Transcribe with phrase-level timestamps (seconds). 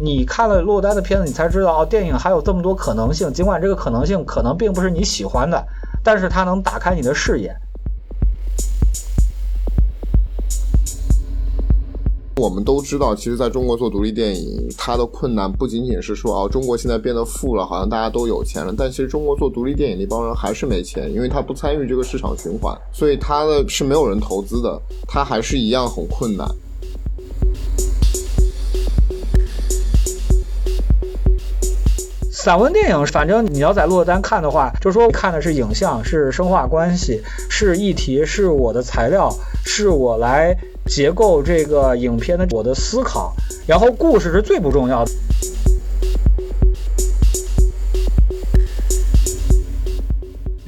[0.00, 3.32] 你看了落单的片子，你才知道哦，电影还有这么多可能性。
[3.32, 5.60] 尽管这个可能性可能并不是你喜欢的，
[6.04, 7.52] 但是它能打开你的视野。
[12.36, 18.72] 我们都知道，其实在中国做独立电影，它的困难不仅仅是说哦，中国现在变得富了，好像大家都有钱了。
[18.78, 26.46] 但其实中国做独立电影那帮人还是没钱，因为他不参与这个市场循环，所以他的是没有人投资的，他还是一样很困难。
[32.40, 37.20] 散文电影，反正你要在洛丹看的话，就说看的是影像，是生化关系，
[37.50, 39.28] 是议题，是我的材料，
[39.64, 40.56] 是我来
[40.86, 43.34] 结构这个影片的我的思考，
[43.66, 45.10] 然后故事是最不重要的。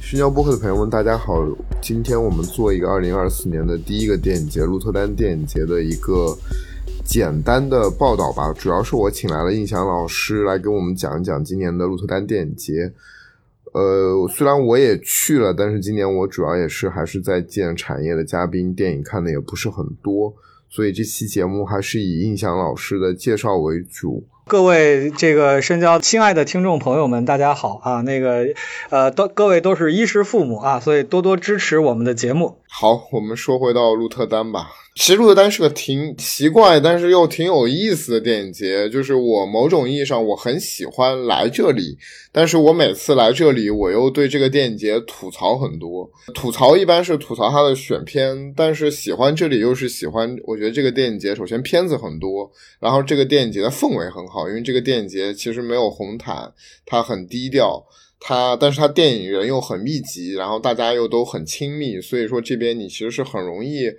[0.01, 1.41] 新交播客的朋友们，大家好，
[1.81, 6.37] 今天我们做一个二零二四年的第一个电影节——鹿特丹电影节的一个。
[7.11, 12.93] 简单的报道吧，主要是我请来了印象老师来跟我们讲一讲今年的鹿特丹电影节。
[13.73, 20.33] 呃，虽然我也去了，但是今年我主要也是还是在见产业的嘉宾，电影看的也不是很多，
[20.69, 24.23] 所以这期节目还是以印象老师的介绍为主。
[24.47, 28.01] 各位这个深交亲爱的听众朋友们，大家好啊！
[28.01, 28.45] 那个
[28.89, 32.59] 呃，都各位都是衣食父母啊，所以多多支持我们的节目。
[32.69, 34.67] 好，我们说回到鹿特丹吧。
[34.93, 38.89] 其实鹿特丹是个挺奇怪，但是又挺有意思的电影节。
[38.89, 41.97] 就是我某种意义上我很喜欢来这里，
[42.31, 46.11] 但是我每次来这里，我又对这个电影节吐槽很多。
[46.33, 50.35] 吐槽一般是吐槽它的选片，但是喜欢这里又是喜欢。
[50.43, 56.53] 我觉得这个电影节首先片子很多，然后这个电影节的氛围很好，因为这个电影节其实没有红毯，
[56.85, 57.81] 它很低调。
[58.23, 63.91] 它，但是它电影人又很密集，然后大家又都很亲密，所以说这边你其实是很容易，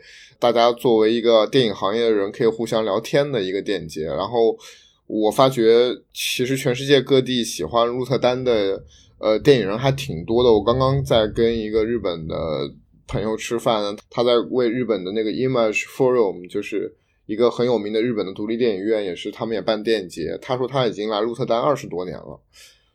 [0.42, 4.06] 大家作为一个电影行业的人可以互相聊天的一个电影节。
[4.06, 4.58] 然后
[5.06, 8.82] 我发觉，其实全世界各地喜欢鹿特丹的
[9.18, 10.52] 呃电影人还挺多的。
[10.52, 12.68] 我刚刚在跟一个日本的
[13.06, 16.92] 朋友吃饭，他在为日本的那个 Image Forum，就是
[17.26, 20.36] 一个很有名的日本的独立电影院，也是他们也办电影节。
[20.42, 22.40] 他说他已经来鹿特丹二十多年了。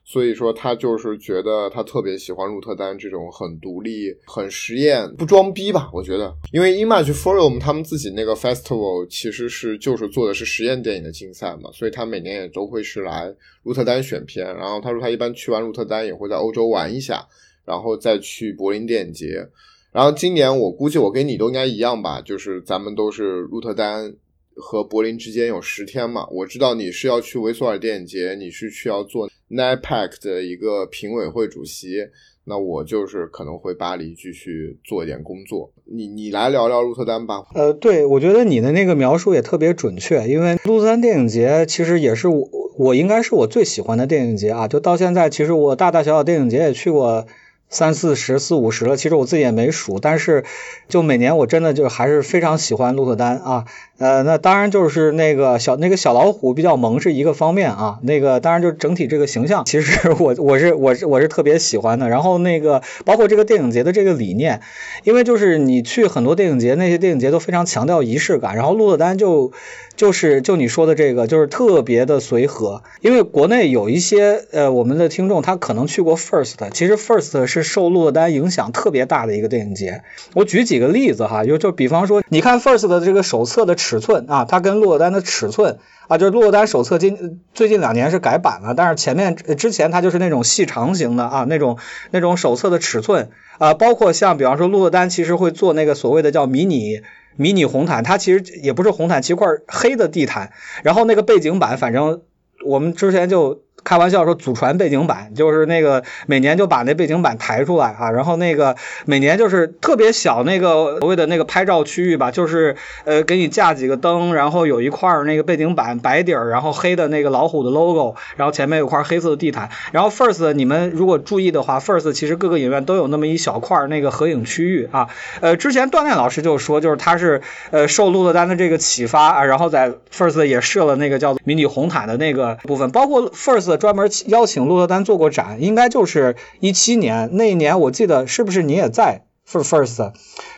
[0.10, 5.90] 所以说，他就是觉得他特别喜欢鹿特丹这种很独立、很实验、不装逼吧？
[5.92, 14.46] 我觉得，因为 Image Forum 他们自己那个 festival 其实是就是做的是实验电影的竞赛嘛，所以他每年也都会是来鹿特丹选片。
[14.56, 17.28] 然后他说他一般去完鹿特丹也会在欧洲玩一下，
[17.66, 19.46] 然后再去柏林电影节。
[19.92, 24.16] 然后今年我估计我跟你都应该一样吧，就是咱们都是鹿特丹。
[24.60, 26.26] 和柏林之间有十天嘛？
[26.32, 32.10] 我知道你是要去维索尔电影节，你是去要做 NIPAC 的一个评委会主席，
[32.46, 35.72] 那我就是可能回巴黎继续做一点工作。
[35.86, 37.44] 你你来聊聊鹿特丹吧。
[37.56, 47.26] 呃，对，我觉得你的那个描述也特别准确，因为鹿特丹电影节其实也是我我应该是我最喜欢的电影节啊，就到现在其实我大大小小电影节也去过。
[47.70, 50.46] 三四十四五十了，其实我自己也没数，但是
[50.88, 53.66] 就每年我真的就还是非常喜欢鹿特丹啊。
[53.98, 58.00] 呃，那当然就是那个小那个小老虎比较萌是一个方面啊。
[58.04, 62.08] 那个当然就整体这个形象，其实我我是我是我是特别喜欢的。
[62.08, 64.62] 然后那个包括这个电影节的这个理念，
[65.04, 69.52] 因为就是你去很多电影节，那些电影节都非常强调仪式感，然后鹿特丹就。
[69.98, 80.04] 就是就你说的这个，就是特别的随和，因为国内有一些呃我们的听众他可能去过 First，其实 First 是是受洛丹影响特别大的一个电影节。
[80.34, 91.78] 我举几个例子哈，就就比方说，你看 First 的这个手册的尺寸啊，它跟洛丹的尺寸啊，就是洛丹手册今最近两年是改版了，但是前面之前它就是那种细长型的啊，那种
[92.12, 97.02] 那种手册的尺寸啊，包括像比方说洛丹其实会做那个所谓的叫迷你。
[97.40, 102.22] 迷你红毯，它其实也不是红毯，其实块黑的地毯，然后那个背景板，反正
[102.66, 103.62] 我们之前就。
[103.88, 108.76] 开玩笑说，祖传背景板就是那个每年就把那背景板抬出来啊，然后那个
[109.06, 119.70] 每年就是特别小那个所谓的那个拍照区域吧，就是呃给你架几个灯，然后有一块那个背景板白底儿，然后黑的那个老虎的 logo，然后前面有块黑色的地毯。
[119.94, 125.08] 然后 First 你们如果注意的话，First 其实各个影院都有那么一小块那个合影区域啊。
[125.40, 127.42] 呃，之前锻炼老师就说，就是他是
[127.72, 133.77] 呃受鹿特丹的这个启发啊，然后在 First 也设了那个叫做迷你红毯的那个部分，包括 First。
[133.78, 140.12] 专门邀请鹿特丹做过展，应该就是一七年那一年，我记得是不是你也在？First，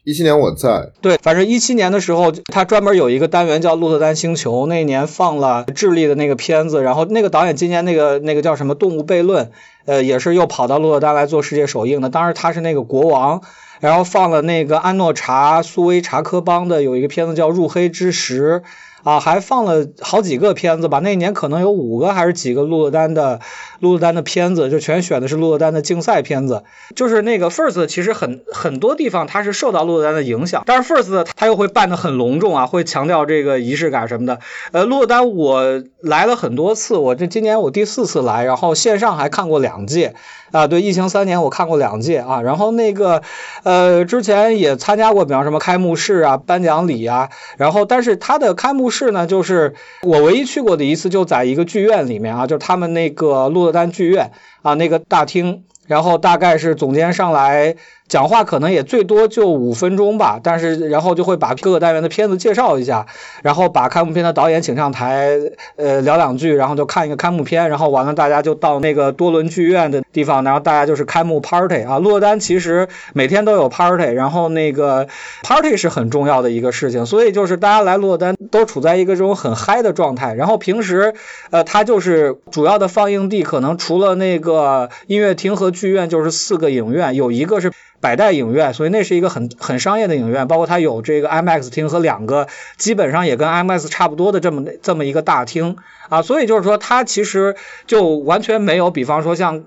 [0.03, 0.89] 一七年我在。
[0.99, 9.51] 对，反正一七年的时候，他专门有一个单元叫鹿特丹星球，那一年放了智利的那个片子，然后那个导演今年那个那个叫什么动物悖论，
[9.85, 12.09] 呃，也是又跑到鹿特丹来做世界首映的。
[12.09, 13.43] 当时他是那个国王，
[13.79, 18.63] 然后放了那个安诺查苏威查科邦的有一个片子叫入黑之时。
[19.03, 20.99] 啊，还放了好几个片子吧。
[20.99, 23.39] 那年可能有五个还是几个鹿特丹的
[23.79, 26.63] 鹿特丹的片子，就全选的是鹿特丹的竞赛片子。
[26.95, 34.39] 就是那个 First 其实很很多地方它是受到鹿特丹的影响，但是 First 它又会办得很隆重啊，会强调这个仪式感什么的。
[34.71, 40.15] 呃，鹿特丹我来了很多次，我这今年我第四次来，然后线上还看过两届。
[40.51, 43.21] 啊，对，疫情三年我看过两届啊，然后那个，
[43.61, 54.31] 呃，之前也参加过，比方什么开幕式啊、颁奖礼啊，然后但是它的开幕式呢，就是我唯一去过的一次，就在一个剧院里面啊，就是他们那个鹿歌丹剧院
[54.63, 57.75] 啊那个大厅，然后大概是总监上来。
[58.09, 63.05] 讲话可能也最多就五分钟吧，但是然后就会把各个单元的片子介绍一下，
[63.43, 65.37] 然后把开幕片的导演请上台，
[65.75, 71.99] 呃，聊两句，然后就看一个开幕片，然后完了大家就到那个多伦剧院的地方，然后大家就是开幕 party 啊。
[71.99, 75.07] 洛丹其实每天都有 party，然后那个
[75.43, 80.33] party 是很重要的一个事情，所以就是大家来洛丹都处在一个这种很嗨的状态。
[80.33, 81.13] 然后平时
[81.51, 87.71] 呃，它就是主要的放映地，可能除了那个音乐厅和剧院，就是四个影院，有一个是。
[88.01, 92.47] 百代影院，所以那是一个很很商业的影院，包括它有这个 IMAX 厅和两个
[92.77, 95.77] 基本上也跟 IMAX 差不多的这么这么一个大厅
[96.09, 97.55] 啊，所以就是说它其实
[97.87, 99.63] 就完全没有，比方说像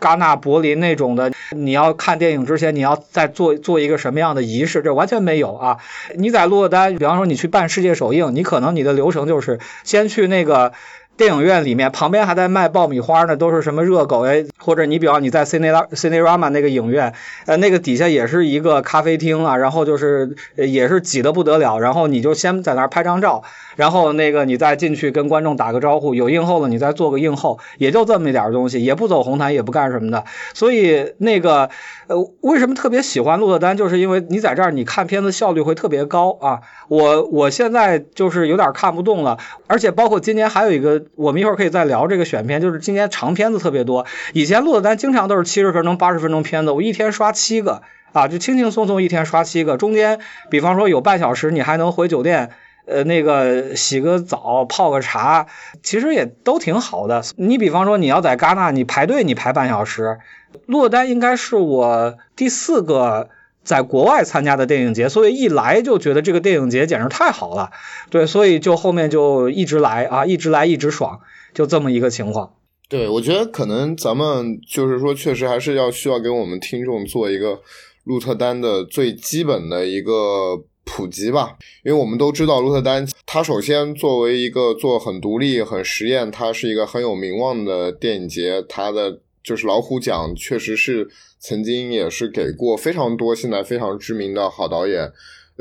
[0.00, 5.78] 戛纳、柏林那种的，你要看电影之前你要再做做一个什么样的仪式，这完全没有啊。
[6.16, 10.72] 你在落丹，比方说你去办世界首映，你可能你的流程就是先去那个。
[11.16, 17.14] 电影院里面旁边还在卖爆米花呢，都是什么热狗哎，或者你比方你在 Cinera Cinerama 那个影院，
[17.46, 23.44] 呃，那个底下也是一个咖啡厅啊，然后就是也是挤得不得了，然后你就先在那儿拍张照，
[23.76, 31.70] 然后那个你再进去跟观众打个招呼，有映后了你再做个映后，也就这么一点东西，也不走红毯，也不干什么的，所以那个
[32.08, 41.05] 呃，为什么特别喜欢鹿特丹，就是因为你在这儿你看片子效率会特别高啊，我我现在就是有点看不动了，而且包括今年还有一个。
[41.14, 44.06] 我们一会儿可以再聊这个选片，就是今年长片子特别多。
[44.32, 47.82] 以前录的单经常都是七十分钟、八十分钟片子，我一天刷七个
[48.12, 49.76] 啊，就轻轻松松一天刷七个。
[49.76, 50.20] 中间，
[50.50, 52.50] 比方说有半小时，你还能回酒店，
[52.86, 55.46] 呃，那个洗个澡、泡个茶，
[55.82, 57.22] 其实也都挺好的。
[57.36, 60.18] 你比方说你要在戛纳，你排队你排半小时。
[60.66, 63.28] 落单应该是我第四个。
[63.66, 67.72] 在国外参加的电影节，所以一来就觉得这个电影节简直太好了，
[68.10, 71.20] 对，所以就后面就一直来啊，一直来一直爽，
[71.52, 72.54] 就这么一个情况。
[72.88, 77.58] 对，我觉得可能咱们就是说，确实还是要需要给我们听众做一个
[78.04, 91.08] 鹿特丹的最基本的一个普及吧，因为我们都知道鹿特丹，它首先作为一个做很独立、很实验，它是一个很有名望的电影节，它的就是老虎奖确实是。
[91.46, 95.12] 曾经也是给过非常多现在非常知名的好导演，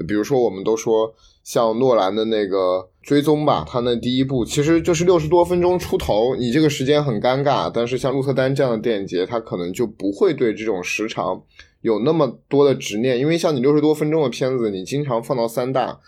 [0.07, 7.69] 比如说我们都说像诺兰的那个追踪吧，他那第一部其实就是六十多分钟出头，你这个时间很尴尬。
[7.71, 11.39] 但是像鹿特丹这样的电影节，他可能就不会对这种时长
[11.81, 15.99] 有那么多的执念，因为像你六十多分钟的片子，你经常放到三大，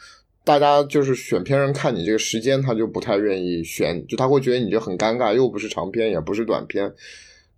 [0.43, 6.91] 大家就是选片人看你这个时间，他就不太愿意选，就他会觉得你就很尴尬，又不是长片，也不是短片。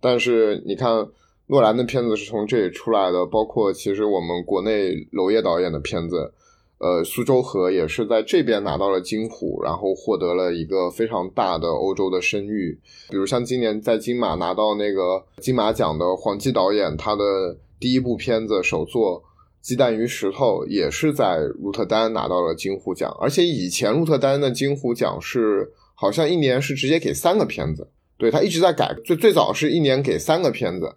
[0.02, 1.08] 但是你看。
[1.50, 6.32] 诺兰的片子是从这里出来的，包括其实我们国内娄烨导演的片子，
[6.78, 12.78] 呃，苏州河也是在这边拿到了金虎，然后获得了一个非常大的欧洲的声誉。
[13.08, 19.20] 比如像今年在金马拿到那个金马奖的黄继导演，他的第一部片子首作
[19.60, 30.94] 《鸡蛋与石头》也是在鹿特丹拿到了金虎奖，而且以前鹿特丹的金虎奖是好像一年是直接给三个片子，对他一直在改，最最早是一年给三个片子。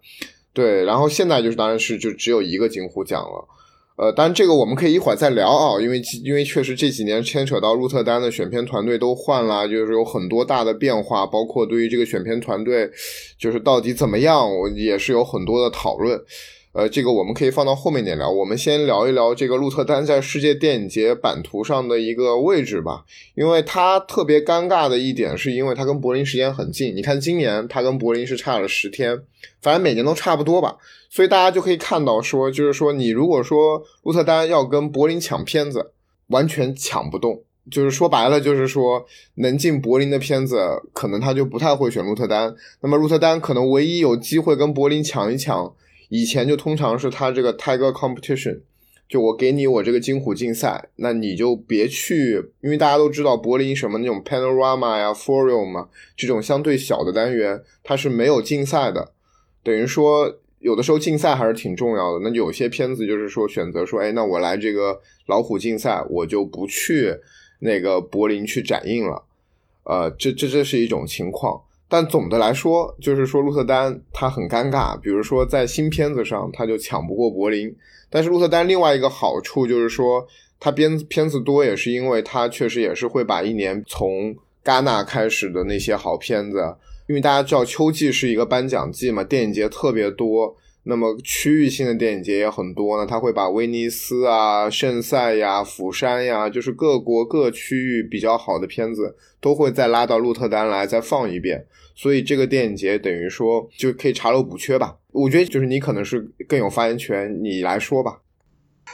[0.54, 3.48] 对，然后现在就是当然是就只有一个金虎奖了，
[3.96, 12.90] 呃，但这个我们可以一会儿再聊啊，因为因为确实这几年牵扯到鹿特丹的选片团队都换了，就是有很多大的变化，包括对于这个选片团队
[13.40, 16.20] 就是到底怎么样，我也是有很多的讨论。
[16.74, 18.27] 呃，这个我们可以放到后面点聊。
[18.27, 23.06] 我们先聊一聊这个鹿特丹在世界电影节版图上的一个位置吧。
[23.36, 26.96] 因为它特别尴尬的一点，是因为它跟柏林时间很近。
[26.96, 29.22] 你看，今年它跟柏林是差了十天，
[29.62, 30.77] 反正每年都差不多吧。
[31.12, 35.92] 所以大家就可以看到，说就是说，你如果说鹿特丹要跟柏林抢片子，
[36.30, 37.44] 完全抢不动。
[37.70, 40.58] 就是说白了，就是说能进柏林的片子，
[40.92, 42.56] 可能他就不太会选鹿特丹。
[42.82, 45.72] 那么鹿特丹可能唯一有机会跟柏林抢一抢。
[46.10, 48.62] 以前就通常是他这个 Tiger Competition，
[49.10, 59.14] 就我给你我这个金虎竞赛，那你就别去，因为大家都知道柏林什么那种 Panorama 呀、Forum 嘛，这种相对小的单元它是没有竞赛的，
[59.64, 62.20] 等于说有的时候竞赛还是挺重要的。
[62.24, 67.14] 那有些片子就是说选择说，哎，那我来这个老虎竞赛，我就不去
[67.60, 69.24] 那个柏林去展映了，
[69.84, 71.62] 呃，这这这是一种情况。
[71.94, 77.72] 但总的来说，就是说鹿特丹它很尴尬，比如说在新片子上，它就抢不过柏林。
[78.10, 80.26] 但是鹿特丹另外一个好处就是说，
[80.60, 86.76] 它片片子多，也是因为它确实也是会把一年从戛纳开始的那些好片子，
[87.08, 90.56] 因为大家知道秋季是一个颁奖季嘛，电影节特别多。
[90.86, 101.64] 那么区域性的电影节也很多呢，他会把威尼斯啊、圣塞呀、釜山呀，就是各国各区域比较好的片子，都会再拉到鹿特丹来再放一遍。
[101.96, 104.96] 所以这个电影节等于说就可以查漏补缺吧。
[105.12, 108.20] 我觉得就是你可能是更有发言权，你来说吧。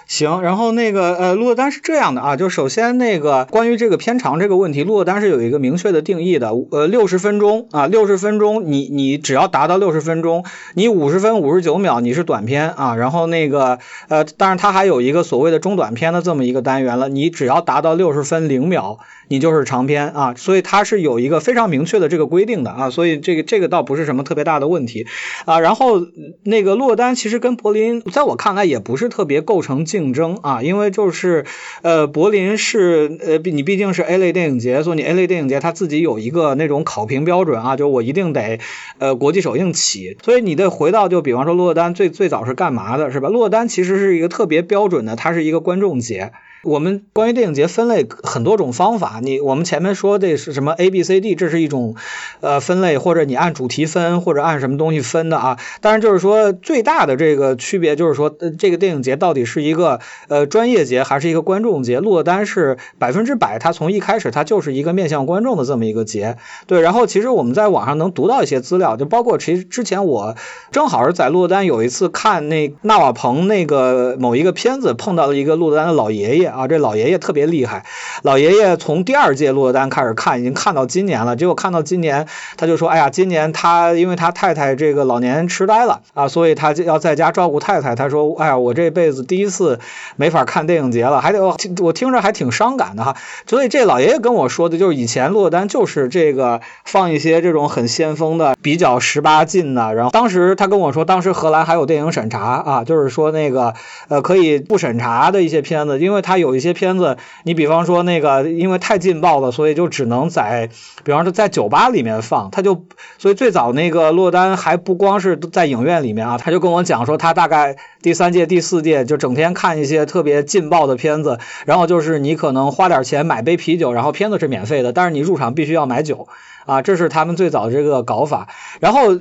[0.05, 25.07] 行，然后那个呃，鹿特丹是这样的啊，就首先那个关于这个片长这个问题，鹿特丹是有一个明确的定义的，呃，六十分钟啊，六十分钟，你你只要达到六十分钟，你五十分五十九秒你是短片啊，然后那个呃，当然它还有一个所谓的中短片的这么一个单元了，你只要达到六十分零秒，你就是长片啊，所以它是有一个非常明确的这个规定的啊，所以这个这个倒不是什么特别大的问题
[25.45, 26.05] 啊，然后
[26.43, 29.69] 那个鹿特丹其实跟柏林在我看来也不是特别构成。
[29.85, 31.45] 竞争啊，因为就是，
[31.83, 38.59] 呃，柏林是呃，你毕竟是 A 类电影节，所以你 A 类电影节它自己有一个那种考评标准啊，就我一定得
[38.97, 43.29] 呃国际首映起，所以你得回到就比方说洛丹最最早是干嘛的，是吧？
[43.29, 46.31] 洛丹其实是一个特别标准的，它是一个观众节。
[46.63, 51.95] 我们关于电影节分类很多种方法，你我们前面说的是什么 A B C D，这是一种
[52.41, 55.57] 呃分类，或者你按主题分，或者按什么东西分的啊。
[55.79, 62.01] 当然就是说最大的这个区别就是说，这个电影节到底是一个呃专业节还是一个观众节？
[62.01, 66.35] 洛丹是百分之百，它从一开始它就是一个面向观众的这么一个节。
[66.67, 70.35] 对，然后其实我们在网上能读到一些资料，就包括其实之前我
[70.71, 76.48] 正好是在洛丹有一次看那纳瓦蓬那个某一个片子，碰到了一个洛丹的老爷爷。
[76.49, 77.85] 啊，这老爷爷特别厉害，
[78.23, 81.35] 老爷爷从第二届洛丹开始看，已经看到今年了。
[81.35, 82.27] 结果看到今年，
[82.57, 87.93] 他就说：“哎呀，今年他因为他太太这个老年痴呆了啊，所以他就要在家照顾太太。
[87.93, 89.79] 他说：‘哎呀，我这辈子第一次
[90.15, 91.45] 没法看电影节了，还得
[91.81, 93.15] 我听着还挺伤感的哈。’
[93.47, 99.93] 所以这老爷爷跟我说的就是以前洛丹就是这个放一些这种很先锋的、比较十八禁的。
[99.93, 103.75] 然后当时他跟我说，当时荷兰还有电影审查啊，就是说那个
[104.07, 106.38] 呃可以不审查的一些片子，因为他。
[106.39, 110.69] 有一些片子，你比方说那个，因为太劲爆了，所以就只能在，
[111.03, 112.49] 比方说在酒吧里面放。
[112.51, 112.85] 他就，
[113.17, 126.27] 所以最早那个落单还不光是在影院里面啊，他就跟我讲说，他大概第三届、第四届就整天看一些特别劲爆的片子，然后就是你可能花点钱买杯啤酒，然后片子是免费的，但是你入场必须要买酒。
[126.69, 128.47] 啊，这是他们最早这个搞法。
[128.79, 129.19] 然后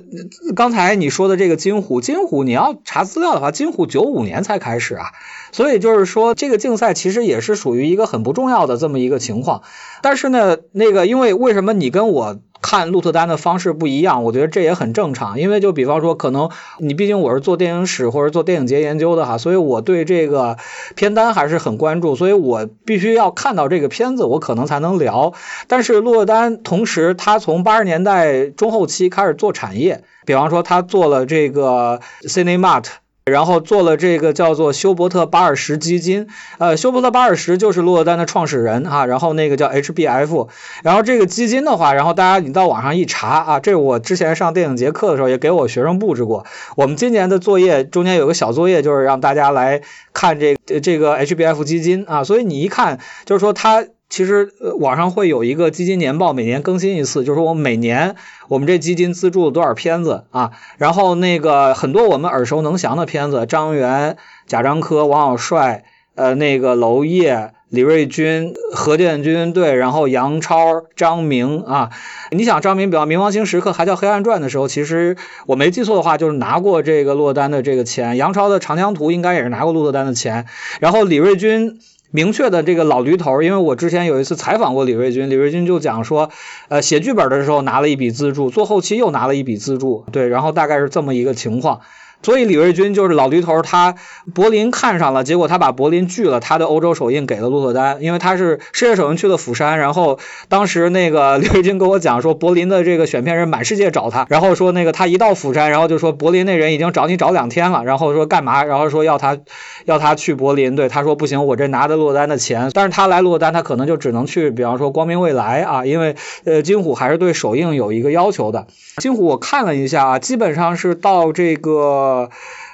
[0.54, 5.06] 刚才你说的这个金虎，金虎你要查资料的话，金虎九五年才开始啊。
[5.50, 9.62] 所以就是说，这个竞赛其实也是属于一个很不重要的这么一个情况。
[10.02, 12.38] 但是呢，那个因为为什么你跟我？
[12.60, 15.40] 看鹿特丹的方式不一样，我觉得这也很正常。
[15.40, 20.56] 因为就比方说，可能你毕竟我是做电影史或者做电影节研究的哈，所以我对这个
[20.94, 25.34] 片单还是很关注，所以我必须要看到这个片子，我可能才能聊。
[25.66, 32.82] 但是鹿特丹同时，他从八十年代中后期开始做产业，比方说他做了这个 Cinema。
[33.28, 36.26] 然后做了这个叫做休伯特巴尔什基金，
[36.58, 40.48] 呃，休伯特巴尔什就是洛丹的创始人哈，然后那个叫 HBF，
[40.82, 49.82] 然后这个基金的话，然后大家你到网上一查啊，这我之前上电影节课的时候也给我学生布置过，我们今年的作业中间有个小作业就是让大家来
[50.12, 53.84] 看这这个 HBF 基金啊，所以你一看就是说它。
[54.08, 58.16] 其实网上会有一个基金年报，每年更新一次，就是我每年
[58.48, 60.52] 我们这基金资助多少片子啊？
[60.78, 65.84] 然后那个很多我们耳熟能详的片子，张元、贾樟柯、王小帅，
[66.14, 71.90] 呃，那个娄烨、李瑞军、何建军，对，然后杨超、张明啊。
[72.30, 78.16] 你想张明，比方《冥王星时刻》还叫《黑暗传》的时候，其实我没记错的话，就是拿过这个落单的这个钱。
[78.16, 80.46] 杨超的《长江图》应该也是拿过落单的钱。
[80.80, 81.78] 然后李瑞军。
[82.10, 86.30] 明确的这个老驴头，因为我之前有一次采访过李瑞军，李瑞军就讲说，
[86.68, 91.80] 呃，写剧本的时候拿了一笔资助，做后期又拿了一笔资助，对，然后大概是这么一个情况。
[92.22, 93.94] 所以李瑞军就是老驴头，他
[94.34, 109.38] 柏林看上了，结果他把柏林拒了，他的欧洲首映给了鹿特丹，因为他是世界首映去了釜山，然后当时那个李瑞军跟我讲说，柏林的这个选片人满世界找他，然后说那个他一到釜山，然后就说柏林那人已经找你找两天了，然后说干嘛，然后说要他
[109.84, 118.66] 要他去柏林，对他说不行，我这拿的洛丹的钱，但是他来洛丹，他可能就只能去，比方说光明未来啊，因为呃金虎还是对首映有一个要求的。
[118.96, 122.07] 金虎我看了一下啊，基本上是到这个。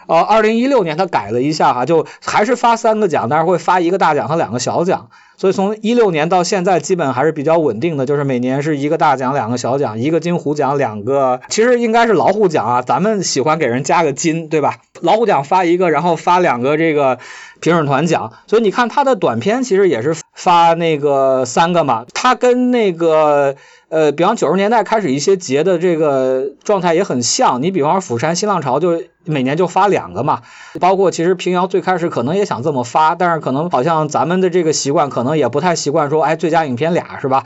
[0.06, 5.08] 呃，二零一六年他改了一下哈，就还是发三个奖，但是会发一个大奖和两个小奖。
[5.36, 14.76] 所以从一六年到现在，基本还是比较稳定的，就是每年是一个大奖，两个小奖，一个金虎奖，两个其实应该是老虎奖啊，咱们喜欢给人加个金，对吧？
[15.00, 17.18] 老虎奖发一个，然后发两个这个
[17.60, 18.32] 评审团奖。
[18.46, 23.56] 所以你看他的短片其实也是发那个三个嘛，他跟那个。
[23.90, 30.40] 呃，比方九十年代开始一些节的这个状态也很像，你比方说釜山新浪潮就每年就发两个嘛，
[30.80, 37.44] 包括其实平遥最开始可能也想这么发，但是可能好像咱们的这个习惯可能也不太习惯说，哎，最佳影片俩是吧？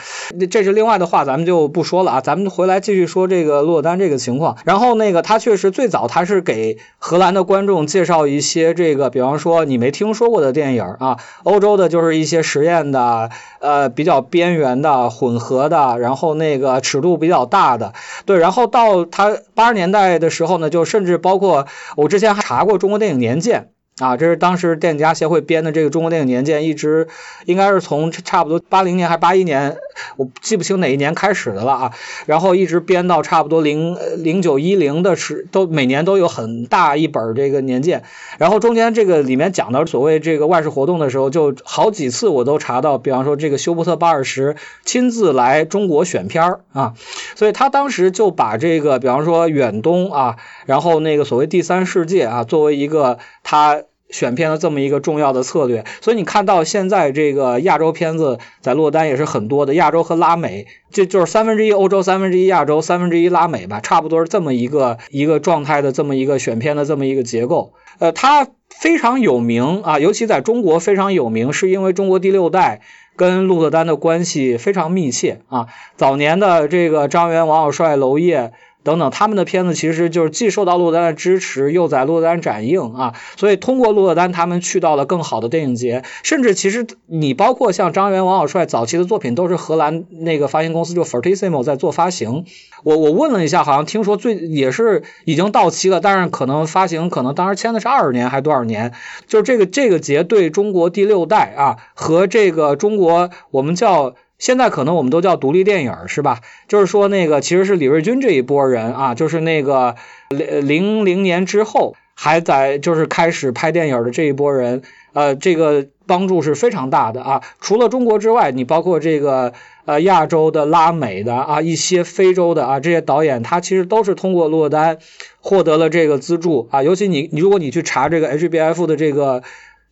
[0.50, 4.56] 这是另外的话，咱们就不说了啊，咱们回来继续说这个洛丹这个情况。
[4.64, 16.28] 然后那个他确实最早他是给荷兰的观众介绍一些这个，比方说你没听说过的电影啊，欧洲的就是一些实验的，呃，比较边缘的混合的，然后。
[16.38, 17.94] 那个尺度比较大的，
[18.24, 21.66] 对，然后到他八十年代的时候呢，就甚至包括
[21.96, 23.70] 我之前还查过中国电影年鉴。
[23.98, 27.08] 啊，这是当时电影家协会编的这个中国电影年鉴，一直
[27.46, 29.76] 应该是从差不多八零年还是八一年，
[30.16, 31.92] 我记不清哪一年开始的了啊。
[32.26, 38.04] 然后一直编到差不多零零九一零的时，都每年都有很大一本这个年鉴。
[38.38, 46.94] 然后中间这个里面讲到所谓这个外事活动的时候，就好几次我都查到，比方说这个休伯特巴尔什亲自来中国选片儿啊，
[47.34, 50.36] 所以他当时就把这个比方说远东啊，
[50.66, 53.82] 然后那个所谓第三世界啊，作为一个他。
[54.10, 67.74] 选片的这么一个重要的策略，所以你看到现在这个亚洲片子在落单也是很多的，亚洲和拉美，这就是三分之一欧洲，三分之一亚洲，三分之一拉美吧，差不多是这么一个一个状态的这么一个选片的这么一个结构。
[67.98, 72.80] 呃，它非常有名啊，尤其在中国非常有名，是因为中国第六代
[73.16, 75.66] 跟鹿特丹的关系非常密切啊。
[75.96, 78.52] 早年的这个张元、王小帅、娄烨。
[78.88, 92.46] 等等，他们的片子其实就是既受到洛丹的支持，又在洛丹展映啊，所以通过洛丹，他们去到了更好的电影节，甚至其实你包括像张元、王小帅早期的作品，都是荷兰那个发行公司就 Fortissimo 在做发行。
[92.82, 98.94] 我我问了一下，好像听说最也是已经到期了，但是可能发行可能当时签的是二十年还是多少年，
[99.26, 104.14] 就是这个这个节对中国第六代啊和这个中国我们叫。
[104.38, 106.40] 现在可能我们都叫独立电影是吧？
[106.68, 109.96] 就是说那个其实是李瑞军这一波人啊，就是那个
[110.30, 117.42] 零零零年之后还在就是开始拍电影的这一波人，呃，这个帮助是非常大的啊。
[117.60, 124.98] 除了中国之外，你包括这个呃亚洲的、拉美的啊，一些非洲的啊这些导演，他其实都是通过落单
[125.40, 126.82] 获得了这个资助啊。
[126.84, 129.42] 尤其你你如果你去查这个 HBF 的这个。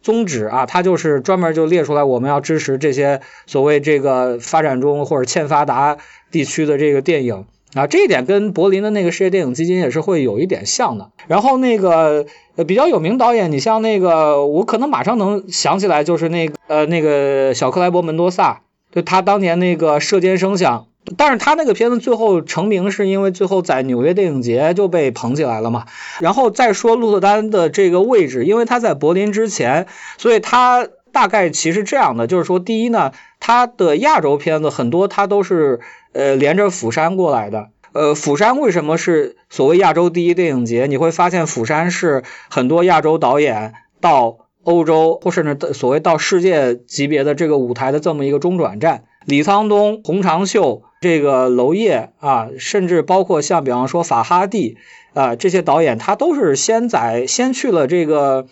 [0.07, 5.97] 宗旨啊，它就是专门就列出来，我们要支持这些所谓这个发展中或者欠发达
[6.31, 11.11] 地区的这个电影啊，这一点跟柏林的那个世界电影基金也是会有一点像的。
[11.27, 12.27] 然后那个
[12.69, 18.61] 比较有名导演，你像那个我可能马上能想起来，就是那个呃那个小克莱伯门多萨，
[18.93, 20.87] 就他当年那个射箭声响。
[21.17, 25.87] 但是他那个片子最后成名，是因为最后在纽约电影节就被捧起来了嘛。
[26.21, 29.87] 然后再说鹿特丹的这个位置，因为他在柏林之前，
[30.19, 35.81] 所以他大概其实这样的，就是说，第一呢，他的亚洲片子很多，他都是
[36.13, 37.69] 呃连着釜山过来的。
[37.93, 40.87] 呃，釜山为什么是所谓亚洲第一电影节？
[40.87, 49.05] 你会发现釜山是很多亚洲导演到欧洲或甚至所谓到世界级别的这个舞台的这么一个中转站。
[49.27, 50.83] 李沧东、洪长秀。
[50.99, 54.79] 这个娄烨啊，甚至包括像比方说法哈蒂
[55.13, 58.47] 啊这些导演，他都是先在先去了这个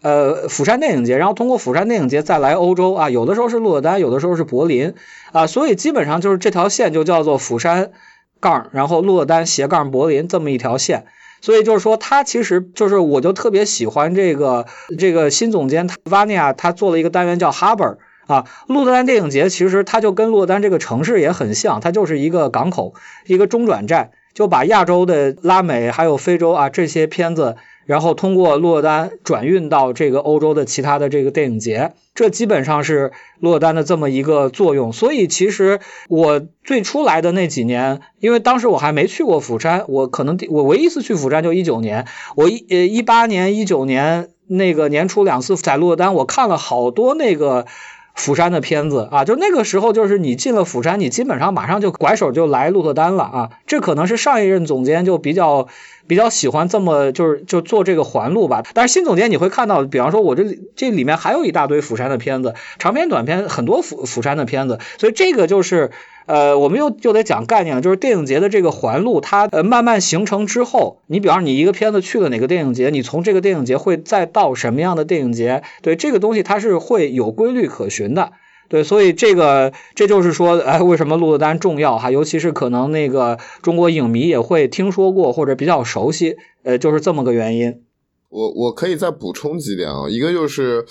[0.00, 4.94] 呃釜山电影节，然后通过釜山电影节再来欧洲啊，有的时候是鹿特丹，有的时候是柏林
[5.30, 7.92] 啊，所以基本上就是这条线就叫做釜山
[8.40, 11.04] 杠，然后鹿特丹斜杠柏林这么一条线，
[11.42, 14.66] 所以就是说他其实就是我就特别喜欢这个
[14.98, 17.98] 这个新总监 Vania，他做了一个单元叫 Harbor。
[18.30, 22.94] 啊，鹿特丹电影节其实它就跟鹿特丹这个城市也很像，它就是一个港口，
[23.26, 34.92] 一个中转站，就把亚洲的拉美还有非洲啊这些片子，然后通过鹿特丹转运到这个欧洲的其他的这个电影节，这基本上是鹿特丹的这么一个作用。
[34.92, 47.66] 所以其实我最初来的那几年，因为当时我还没去过釜山，我可能我唯一一次去釜山就一九年，我一呃一八年一九年那个年初两次在鹿特丹，我看了好多那个。
[48.14, 53.50] 釜山的片子啊，就那个时候，就是你进了釜山，你基本上马上就拐手就来鹿特丹了啊。
[53.66, 55.68] 这可能是上一任总监就比较
[56.10, 58.64] 比较喜欢这么就是就做这个环路吧。
[58.74, 65.92] 但是新总监你会看到，比方说我这这里面还有一大堆釜山的片子，长片短片很多釜釜山的片子，所以这个就是
[66.26, 78.32] 呃我们又就得讲概念了，就是电影节的这个环路它呃慢慢形成之后，你比方说你一个片子去了哪个电影节，你从这个电影节会再到什么样的电影节，对这个东西它是会有规律可循的。
[78.70, 82.12] 对，所以这个这就是说，哎，为什么鹿特丹重要哈？
[82.12, 87.82] 尤其是可能那个中国影迷也会听说过或者比较熟悉，呃，就是这么个原因。
[88.28, 90.86] 我我可以再补充几点啊，一个就是，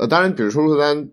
[0.00, 1.10] 呃，当然，比如说鹿丹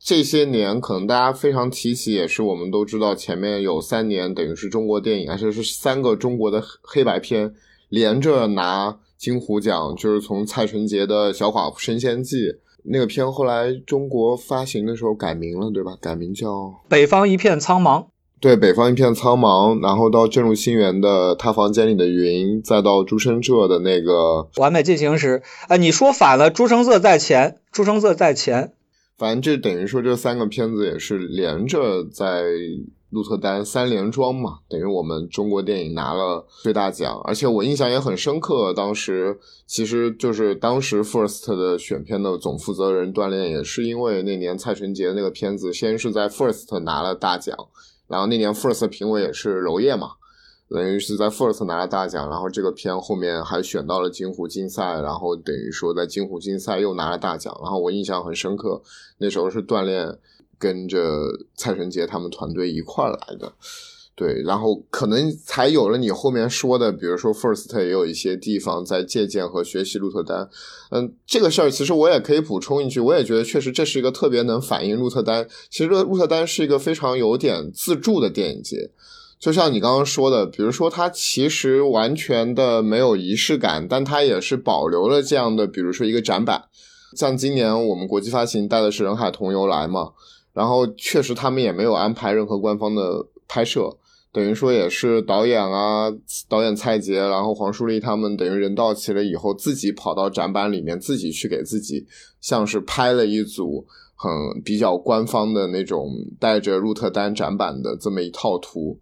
[0.00, 7.54] 这些年可能大家非常提起，也是我们都知道，前面有三年等于是中国电影，而且是三个中国的黑白片
[7.88, 12.48] 连着拿金虎奖，就是从蔡淳杰的《小寡妇升仙记》。
[12.84, 15.96] 那个片后来中国发行的时候改名了，对吧？
[16.00, 16.48] 改名叫
[16.88, 18.02] 《北方一片苍茫》。
[18.40, 25.38] 对，《北方一片苍茫》，然后到正入心园的《他房间里的云》，再到朱生浙的那个《完美进行时》。
[25.68, 28.72] 哎，你说反了，朱生浙在前，朱生浙在前。
[29.16, 32.42] 反正这等于说这三个片子也是连着在。
[33.12, 38.72] 鹿特丹三连庄嘛，等于我们中国电影拿了最大奖，而且我印象也很深刻。
[38.72, 47.54] 当时其实就是当时 First 的选片的总负责人锻炼，也是因为那年蔡淳杰那个片子先是在 First 拿了大奖，
[48.08, 50.12] 然后那年 First 评委也是娄烨嘛，
[50.70, 58.80] 等于是在 First 拿了大奖，然后这个片后面还选到了金虎竞赛，然后等于说在金虎竞赛又拿了大奖，然后我印象很深刻，
[59.18, 60.18] 那时候是锻炼。
[60.62, 63.52] 跟着蔡成杰他们团队一块儿来的，
[64.14, 70.48] 对，然后可能才有了你后面说的，比如说 First 也有一些地方在借鉴和学习鹿特丹，
[70.92, 78.90] 嗯，这个事儿其实我也可以补充一句，我也觉得确实这是一个特别能反映鹿特丹，其实鹿特丹是一个非常有点自助的电影节，
[79.40, 86.66] 就像你刚刚说的，比如说它其实完全的没有仪式感，但它也是保留了这样的，比如说一个展板，
[87.16, 90.12] 像今年我们国际发行带的是人海同游来嘛。
[90.52, 93.96] 然后确实，他们也没有安排任何官方的拍摄，
[94.30, 96.12] 等于说也是导演啊，
[96.48, 102.06] 导演蔡杰，然后黄树立他们等于人到齐了以后，自己跑到展板里面，自己去给自己
[102.40, 104.30] 像是拍了一组很
[104.62, 108.98] 比较官方的那种带着鹿特丹展板的这么一套图。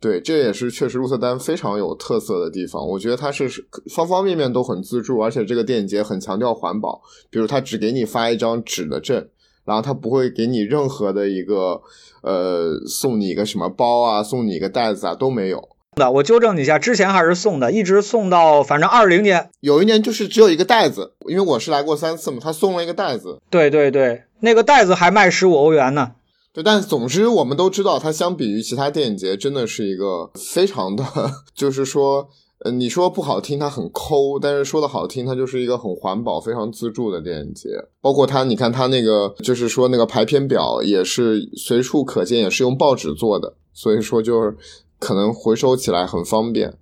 [0.00, 2.86] 对，这也是确实鹿特丹非常有特色的地方。
[2.86, 3.48] 我觉得它是
[3.90, 9.28] 方方面面都很自助，而且这个电影节很强调环保，比如他只给你发一张纸的证。
[9.68, 11.82] 然后他不会给你任何的一个，
[12.22, 15.68] 呃，送你一个什么包啊，送你一个袋子啊，都没有。
[15.96, 23.38] 那我纠正你一下，之前还是送的，一直送到反正二零年，有一年就是只有一个袋子，因为我是来过三次嘛，他送了一个袋子。
[23.50, 26.12] 对对对，那个袋子还卖十五欧元呢。
[26.54, 31.04] 对，但总之我们都知道，它相比于其他电影节，真的是一个非常的，
[31.54, 32.30] 就是说。
[32.64, 37.68] 呃，你说不好听，它很抠；但是说的好听，它就是一个很环保、非常自助的电影节。
[38.00, 44.56] 包括它，你看它那个，就是说那个排片表也是随处可见，也是用报纸做的，所以说就是
[44.98, 46.74] 可能回收起来很方便。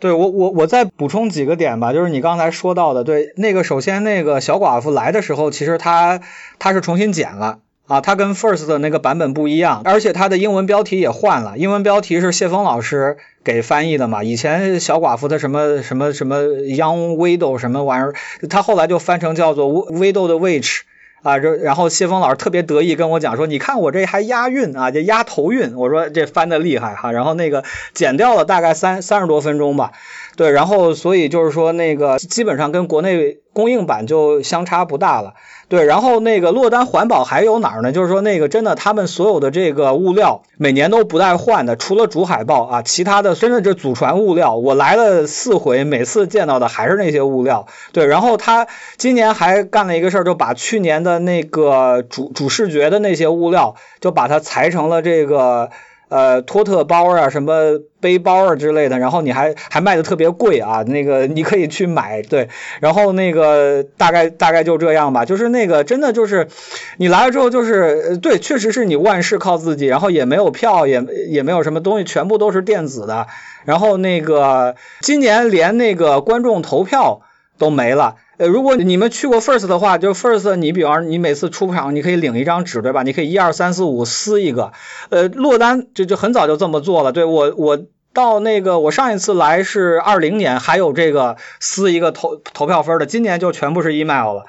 [0.00, 6.22] 对我，我我再补充几个点吧，就是你刚才说到的，对那个首先那个小寡妇来的时候，其实它
[6.58, 7.58] 它是重新剪了。
[7.88, 11.56] 啊，它跟 First 的那个版本不一样，而且它的英文标题也换了。
[11.56, 14.22] 英文标题是谢峰老师给翻译的嘛？
[14.22, 18.14] 以前小寡妇的什么什么什么 Young Widow 什么玩意儿，
[18.50, 20.80] 他后来就翻成叫做 Widow 的 Witch
[21.22, 21.38] 啊。
[21.38, 25.74] 这然后谢峰老师特别得意跟我讲说，你看我这还押韵啊，这押头韵。
[25.74, 27.10] 我说这翻的厉害哈。
[27.12, 29.92] 然后那个剪掉了大概三三十多分钟吧。
[30.36, 35.34] 对，然后所以就是说那个基本上跟国内公映版就相差不大了。
[35.68, 37.92] 对，然后那个落单环保还有哪儿呢？
[37.92, 47.66] 就是说那个真的，他们所有的这个物料每年都不带换的，除了主海报啊，其他的真的这祖传物料，我来了四回，每次见到的还是那些物料。
[47.92, 55.70] 对，然后他今年还干了一个事儿，就把去年的那个主主视觉的那些物料，就把它裁成了这个。
[56.08, 62.48] 呃，托特包啊，什么背包啊之类的，然后你还还卖的特别贵啊，那个你可以去买，对，
[62.80, 66.48] 然后那个大概大概就这样吧，就是那个真的就是
[66.96, 73.26] 你来了之后就是对，确实是你万事靠自己，然后也没有票，也也没有什么东西，全部都是电子的，
[73.64, 77.20] 然后那个今年连那个观众投票
[77.58, 78.16] 都没了。
[78.38, 83.02] 呃，如果你们去过 First 的话，就 First，你比方你每次出场，你可以领一张纸，对吧？
[83.02, 84.72] 你可以一二三四五撕一个。
[85.10, 87.10] 呃，落单就就很早就这么做了。
[87.10, 87.80] 对我我
[88.14, 94.46] 到那个我上一次来是二零年，还有这个撕一个投投票分的，今年就全部是 email 了。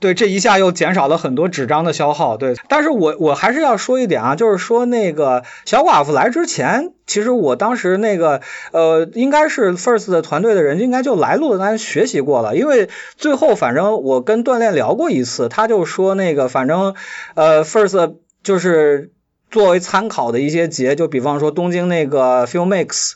[0.00, 2.36] 对，这一下又减少了很多纸张的消耗。
[2.36, 8.40] 对，但是我我还是要说一点啊，就是说那个小寡妇来之前，其实我当时那个
[8.72, 16.94] 呃，应该是 First 的团队的人应该就来鹿特丹学习过了，因为最后反正我跟锻炼聊过一次，他就说那个反正
[17.34, 19.10] 呃 First 就是
[19.50, 23.14] 作为参考的一些节，就比方说东京那个 Filmix。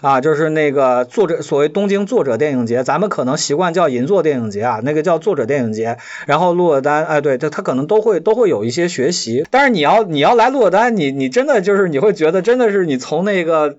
[0.00, 5.98] 啊，就是那个作者，所谓东京作者电影节，咱们可能习惯叫银座电影节啊，那个叫作者电影节。
[6.26, 9.44] 然后鹿尔丹，哎，对，他他可能都会都会有一些学习。
[9.50, 13.78] 但是你要你要来鹿尔丹，你你真的就是你会觉得真的是你从那个。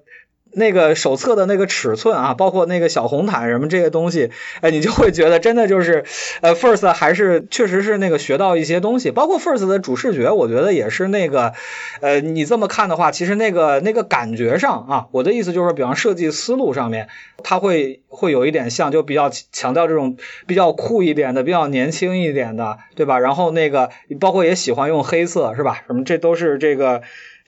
[0.53, 6.03] 那个手册的那个尺寸啊，包括那个小红毯什么这些东西，哎，你就会觉得真的就是，
[6.41, 11.53] 呃，First 还是确实是那个学到一些东西，包括 First 的主视觉，我觉得也是那个，
[12.01, 17.07] 呃，你这么看的话，其实那个那个感觉上啊，我的意思就是，比方设计思路上面，
[17.43, 23.19] 它会会有一点像，就比较强调这种比较酷一点的、比较年轻一点的，对吧？
[23.19, 25.83] 然后那个包括也喜欢用黑色，是吧？
[25.87, 27.01] 什么这都是这个。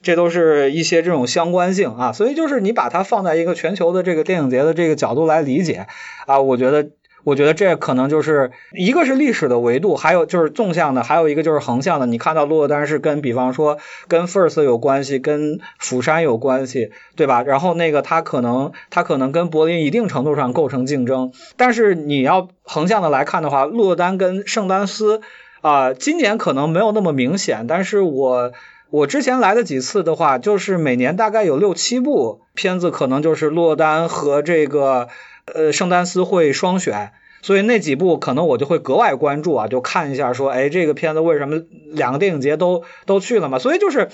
[0.04, 5.86] 这都是一些这种相关性啊，所以就是你把它放在一个全球的这个电影节的这个角度来理解
[6.26, 6.90] 啊，我觉得，
[7.24, 12.06] 我觉得这可能就是一个是历史的维度，还有就是纵向的，还有一个就是横向的。
[12.06, 17.42] 你看到洛丹是跟比方说跟 First 有关系，跟釜山有关系，对吧？
[17.42, 25.22] 然后那个它可能它可能跟柏林一定程度上构成竞争，但是你要横向的来看的话，洛丹跟圣丹斯
[25.62, 28.52] 啊，今年可能没有那么明显，但是我。
[28.94, 35.08] 我之前来的几次的话，就是每年大概有六七部片子，可能就是洛丹和这个
[35.52, 37.10] 呃圣丹斯会双选，
[37.42, 43.58] 所以那几部可能我就会格外关注啊，就看一下说，哎，这个片子为什么两个电影节都都去了嘛？
[43.58, 44.10] 所以就是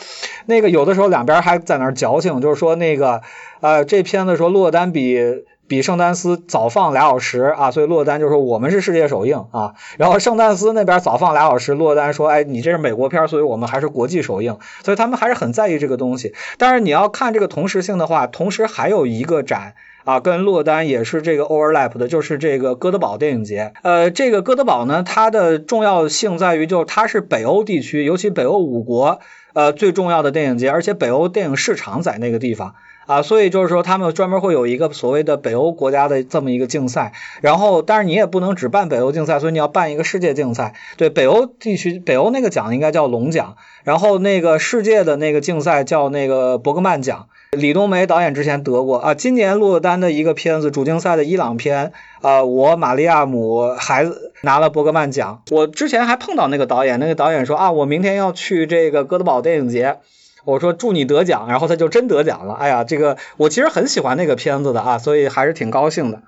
[0.46, 3.20] 那个有的时候两边还在那矫情，就是说那个
[3.60, 5.44] 呃这片子说洛丹比。
[5.70, 9.74] 比圣丹斯早放俩小时啊，所以洛丹就说我们是世界首映啊。
[9.98, 14.58] 然后圣丹斯那边早放俩小时，洛丹说，哎，你这是美国片，所以我们还是国际首映。
[14.82, 16.34] 所以他们还是很在意这个东西。
[16.58, 23.72] 但是你要看这个同时性的话，同时还有一个展啊，跟洛丹也是这个 overlap 的，就是这个哥德堡电影节。
[23.82, 29.20] 呃，这个哥德堡呢，它的重要性在于，就是它是北欧地区，尤其北欧五国
[29.52, 32.74] 呃最重要的电影节，而且北欧电影市场在那个地方。
[33.10, 40.74] 啊，所以就是说，他们专门会有一个所谓的北欧国家的这么一个竞赛，然后，但是你也不能只办北欧竞赛，所以你要办一个世界竞赛。
[40.96, 47.26] 对，北欧地区，北欧那个奖应该叫龙奖，然后那个世界的那个竞赛叫那个伯格曼奖。
[47.50, 51.90] 李冬梅导演之前得过啊，今年洛丹的一个片子主竞赛的伊朗片
[52.22, 55.42] 啊，我玛利亚姆孩子拿了伯格曼奖。
[55.50, 59.96] 我之前还碰到那个导演，那个导演说啊，我明天要去这个哥德堡电影节。
[60.44, 62.54] 我说祝你得奖，然后他就真得奖了。
[62.54, 66.22] 哎呀，这个我其实很喜欢那个片子的啊，所以还是挺高兴的。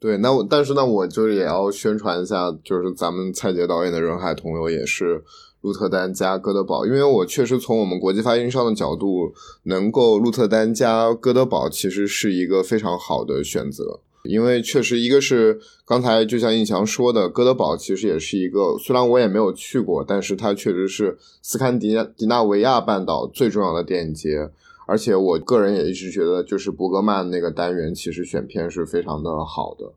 [0.00, 5.22] 对，那我但是呢，我就是也要宣传一下，就是咱们蔡杰导演的《人海同游》也是
[5.62, 14.00] 鹿特丹加哥德堡，因为我确实从我们国际发行商的角度，能够鹿特丹加哥德堡其实是一个非常好的选择。
[14.24, 24.48] 因为确实，一个是刚才就像印强说的，哥德堡其实也是一个，虽然我也没有去过，但是它确实是斯堪的迪纳维亚半岛最重要的电影节，
[24.86, 29.92] 而且我个人也一直觉得，就是伯格曼那个单元其实选片是非常的好的。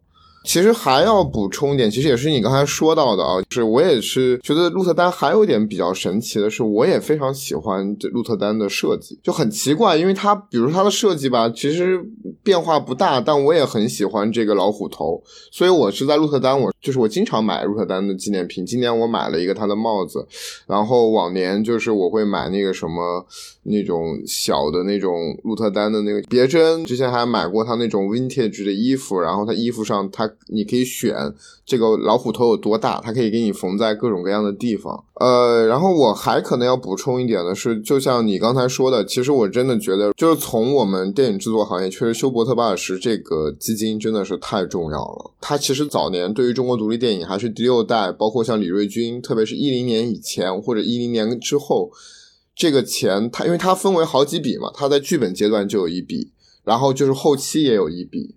[0.47, 12.01] 其实还要补充一点，其实也是你刚才说到的啊，就是我也是觉得鹿特丹还有一点比较神奇的是，我也非常喜欢这鹿特丹的设计，就很奇怪，因为它比如它的设计吧，其实
[12.43, 20.25] 变化不大，但我也很喜欢这个老虎头，所以我是在鹿特丹，我就是我经常买鹿特丹的纪念品，今年我买了一个它的帽子，
[20.65, 23.25] 然后往年就是我会买那个什么
[23.63, 30.31] 那种小的那种鹿特丹的那个别针，之前还买过它那种 vintage 的衣服，然后它衣服上它。
[30.47, 31.15] 你可以选
[31.65, 35.03] 这个老虎头有多大，它可以给你缝在各种各样的地方。
[35.15, 45.31] 呃，然后我还可能要补充一点的是，就像你刚才说的，其实我真的觉得，就是从我们电影制作行业，确实休伯特巴尔什这个基金真的是太重要了。
[45.41, 51.91] 他其实早年对于中国独立电影还是第六代，包括像李瑞军，特别是一零年以前或者一零年之后，
[52.55, 56.31] 这个钱他因为他分为好几笔嘛，他在剧本阶段就有一笔，
[56.63, 58.35] 然后就是后期也有一笔。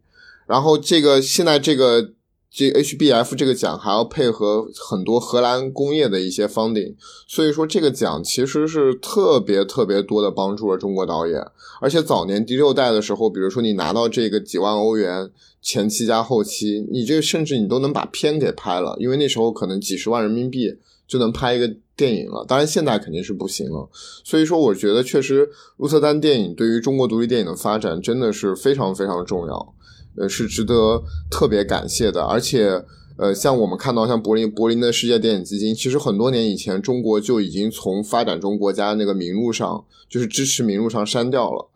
[0.51, 2.11] 然后这个现在这个
[2.51, 6.97] 这 HBF 这个奖还要配合很多荷兰工业的一些 funding，
[7.29, 11.41] 所以说这个奖其实是特别特别多的帮助了中国导演。
[11.81, 15.31] 而且早年第六代的时候，比如说你拿到这个几万欧元
[15.63, 22.45] 前期加后期，你这甚至你都能把片给拍了，因为那时候可能几十万人民币就能拍一个电影了。
[22.49, 23.89] 当然现在肯定是不行了。
[24.25, 29.75] 所以说我觉得确实鹿特丹电影对于中国独立电影的发展真的是非常非常重要。
[30.17, 32.83] 呃，是值得特别感谢的，而且，
[33.17, 41.69] 呃，像我们看到像柏林柏林的世界电影基金，其实很多年以前中国就已经从发展中国家那个名录上，就是支持名录上删掉了。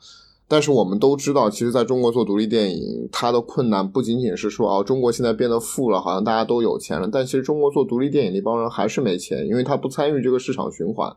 [0.47, 7.09] 但是我们都知道，其实在中国做独立电影，它的困难不仅仅是说哦，中国现在变得富了，好像大家都有钱了。
[7.11, 11.17] 但其实中国做独立电影那帮人还是没钱，因为他不参与这个市场循环，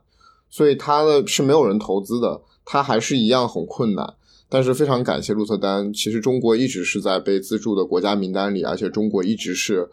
[0.50, 4.14] 所以他的是没有人投资的，他还是一样很困难。
[4.50, 9.86] 但是非常感谢鹿特丹，其实中国一直是在被资助的国家名单里，而且中国一直是，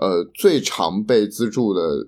[0.00, 2.06] 呃，最常被资助的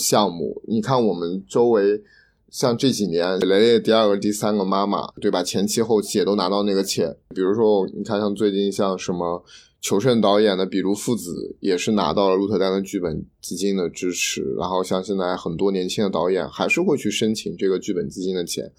[0.00, 0.60] 项目。
[0.66, 2.02] 你看我们周围，
[2.50, 5.40] 像这几年雷雷第二个、第三个妈妈，对吧？
[5.40, 7.16] 前期后期也都拿到那个钱。
[7.32, 9.44] 比如说，你看像最近像什么
[9.80, 14.42] 求胜导演的比如父子，也是拿到了鹿特丹的剧本基金的支持。
[14.58, 18.72] 然后像现在很多年轻的导演，还是会去申请这个剧本基金的钱。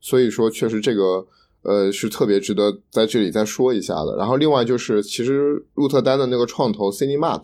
[0.00, 1.24] 所以说，确实这个。
[1.64, 4.16] 呃，是特别值得在这里再说一下的。
[4.16, 7.42] 然后，另外就是，其实鹿特丹的那个创投 Cinemat，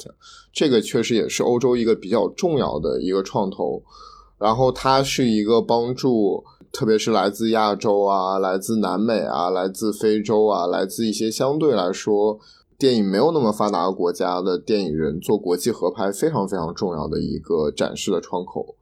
[0.53, 3.83] 这个确实也是欧洲一个比较重要的一个创投。
[4.39, 12.39] 然后，它是一个帮助，特别是来自亚洲啊、来自南美啊、来自非洲啊、来自一些相对来说
[12.79, 18.75] 电影没有那么发达国家的电影人做国际合拍非常非常重要的一个展示的窗口。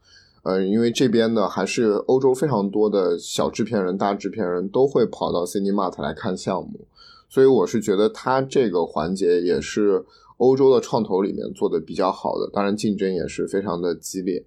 [0.43, 6.87] 呃，因为这边呢，还是欧洲非常多的小制片人、大制片人都会跑到 Cinemat 来看项目，
[7.29, 10.05] 所以我是觉得它这个环节也是
[10.39, 14.45] 欧洲的创投里面做的比较好的，当然竞争也是非常的激烈。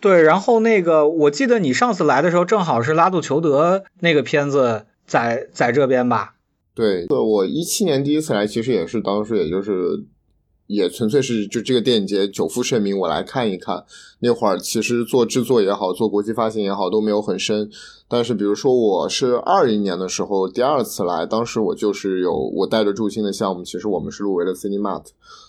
[0.00, 6.36] 对，然后那个我记得你上次来的时候，正好是拉杜裘德那个片子在在这边吧？
[6.74, 10.04] 对，我一七年第一次来，其实也是当时也就是。
[10.72, 13.84] 也纯粹是就这个电影节久负盛名，我来看一看。
[14.20, 17.70] 那会儿其实做制作也好，做国际发行也好都没有很深。
[18.08, 25.04] 但是比如说我是二零年的时候第二次来，当时我就是有我带着助兴的项目，其实我们是入围了 Cinemat，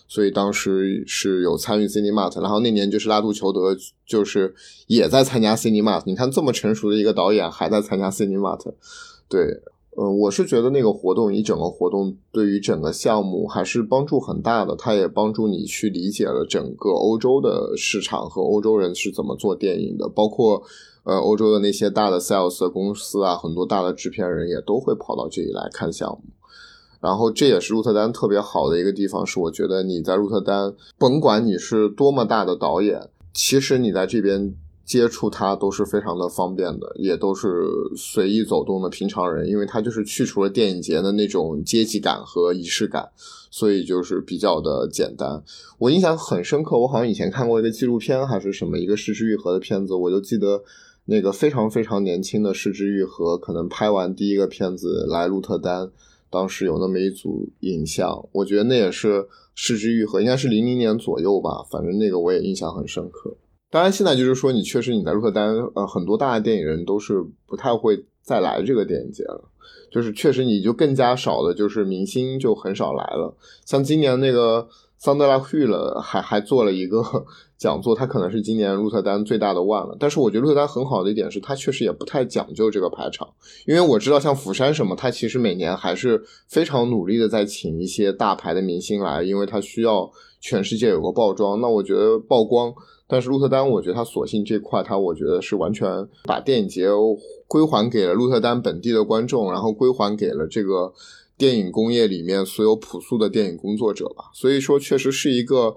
[0.07, 2.41] 所以当时是有参与 Cinemat。
[2.41, 4.53] 然后那年就是拉杜裘德就是
[4.88, 6.03] 也在参加 Cinemat。
[6.05, 8.73] 你看这么成熟的一个导演还在参加 Cinemat，
[9.29, 9.62] 对。
[9.95, 20.63] 嗯，我是觉得那个活动一整个活动对于整个项目还是帮助很大的，它也帮助你去理解了整个欧洲的市场和欧洲人是怎么做电影的，包括
[21.03, 26.23] 呃欧洲的那些大的 sales 公司啊，很多大的制片人也都会跑到这里来看项目。
[26.99, 34.56] 然后这也是鹿特丹特别好的一个地方，是我觉得你在鹿特丹，甭管你是多么大的导演，其实你在这边。
[34.86, 37.65] 接触它都是非常的方便的，也都是
[37.96, 43.10] 随意走动的平常人，因为它就是去除了电影节的那种阶级感和仪式感，
[43.50, 45.41] 所以就是比较的简单。
[45.80, 50.62] 我印象很深刻，我好像以前看过一个纪录片还是什么一个失之愈合的片子，我就记得
[51.06, 55.89] 那个非常非常年轻的失之愈合，可能拍完第一个片子来鹿特丹，
[56.30, 63.36] 当时有那么一组影像，我觉得那也是失之愈合，应该是零零年左右吧，反正那个我也印象很深刻。
[63.73, 69.49] 当然，现在就是说，你确实你在鹿特丹，呃，很多大的电影人都是不太会再来这个电影节了。
[69.91, 73.36] 就是确实，你就更加少的，就是明星就很少来了。
[73.65, 74.67] 像今年那个
[74.99, 77.01] 桑德拉·惠勒还还做了一个
[77.57, 79.97] 讲座，他可能是今年鹿特丹最大的腕了。
[79.99, 83.27] 但是我觉得鹿特丹很好的一点是，他确实也不太讲究这个排场，
[83.65, 91.59] 因为我知道像釜山什么，他其实每年还是非常努力的在请一些大牌的明星来，因为他需要全世界有个曝光。
[91.59, 92.71] 那我觉得曝光。
[93.13, 95.88] 但是鹿特丹，我觉得他索性这块，他我觉得是完全
[96.23, 96.88] 把电影节
[97.47, 100.91] 归还给了鹿特丹本地的观众，然后归还给了这个
[101.38, 104.32] 电影工业里面所有朴素的电影工作者吧。
[104.34, 105.76] 所以说，确实是一个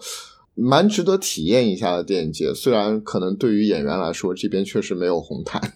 [0.55, 2.55] 蛮值得体验一下的电影节。
[2.55, 5.75] 虽然可能对于演员来说，这边确实没有红毯。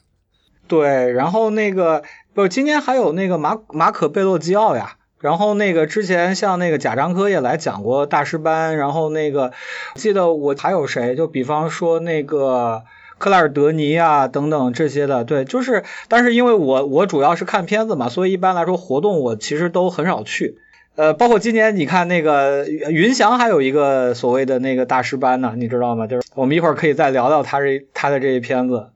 [0.66, 4.96] 对，然后那个不，今年还有那个马马可贝洛基奥呀。
[5.20, 9.52] 然后那个之前像那个贾樟柯也来讲过大师班，然后那个
[9.94, 12.82] 记得我还有谁，就比方说那个
[13.18, 20.56] 克莱尔德尼啊等等这些的，对，就是但是因为我我主要是看片子嘛，所以一般来说活动我其实都很少去，
[20.96, 26.06] 呃，包括今年你看那个云翔还有一个所谓的那个大师班呢，你知道吗？
[26.06, 28.86] 就是我们一会儿可以再聊聊他这他的这些片子。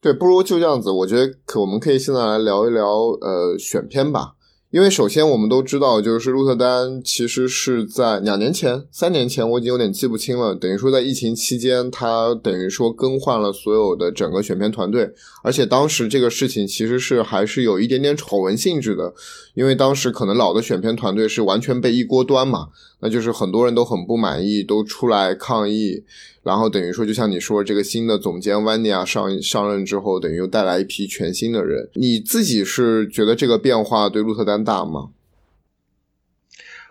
[0.00, 2.84] 对，不如就这样子，我觉得可我们可以现在来聊一聊
[3.20, 4.32] 呃选片吧。
[4.70, 10.54] 因为首先我们都知道，就是鹿特丹其实是在两年前、三年前，我已经有点记不清了。
[10.54, 15.10] 等于说在疫情期间，他等于说更换了所有的整个选片团队，
[15.42, 19.12] 而且当时这个事情其实是还是有一点点丑闻性质的，
[19.54, 22.68] 因为当时可能老的选片团队是完全被一锅端嘛，
[23.00, 26.04] 那就是很多人都很不满意，都出来抗议。
[26.42, 31.90] 然后等于说，就像你说，这个新的总监万尼亚上上任之后，等于又带来一批全新的人。
[31.94, 35.10] 你自己是觉得这个变化对鹿特丹大吗？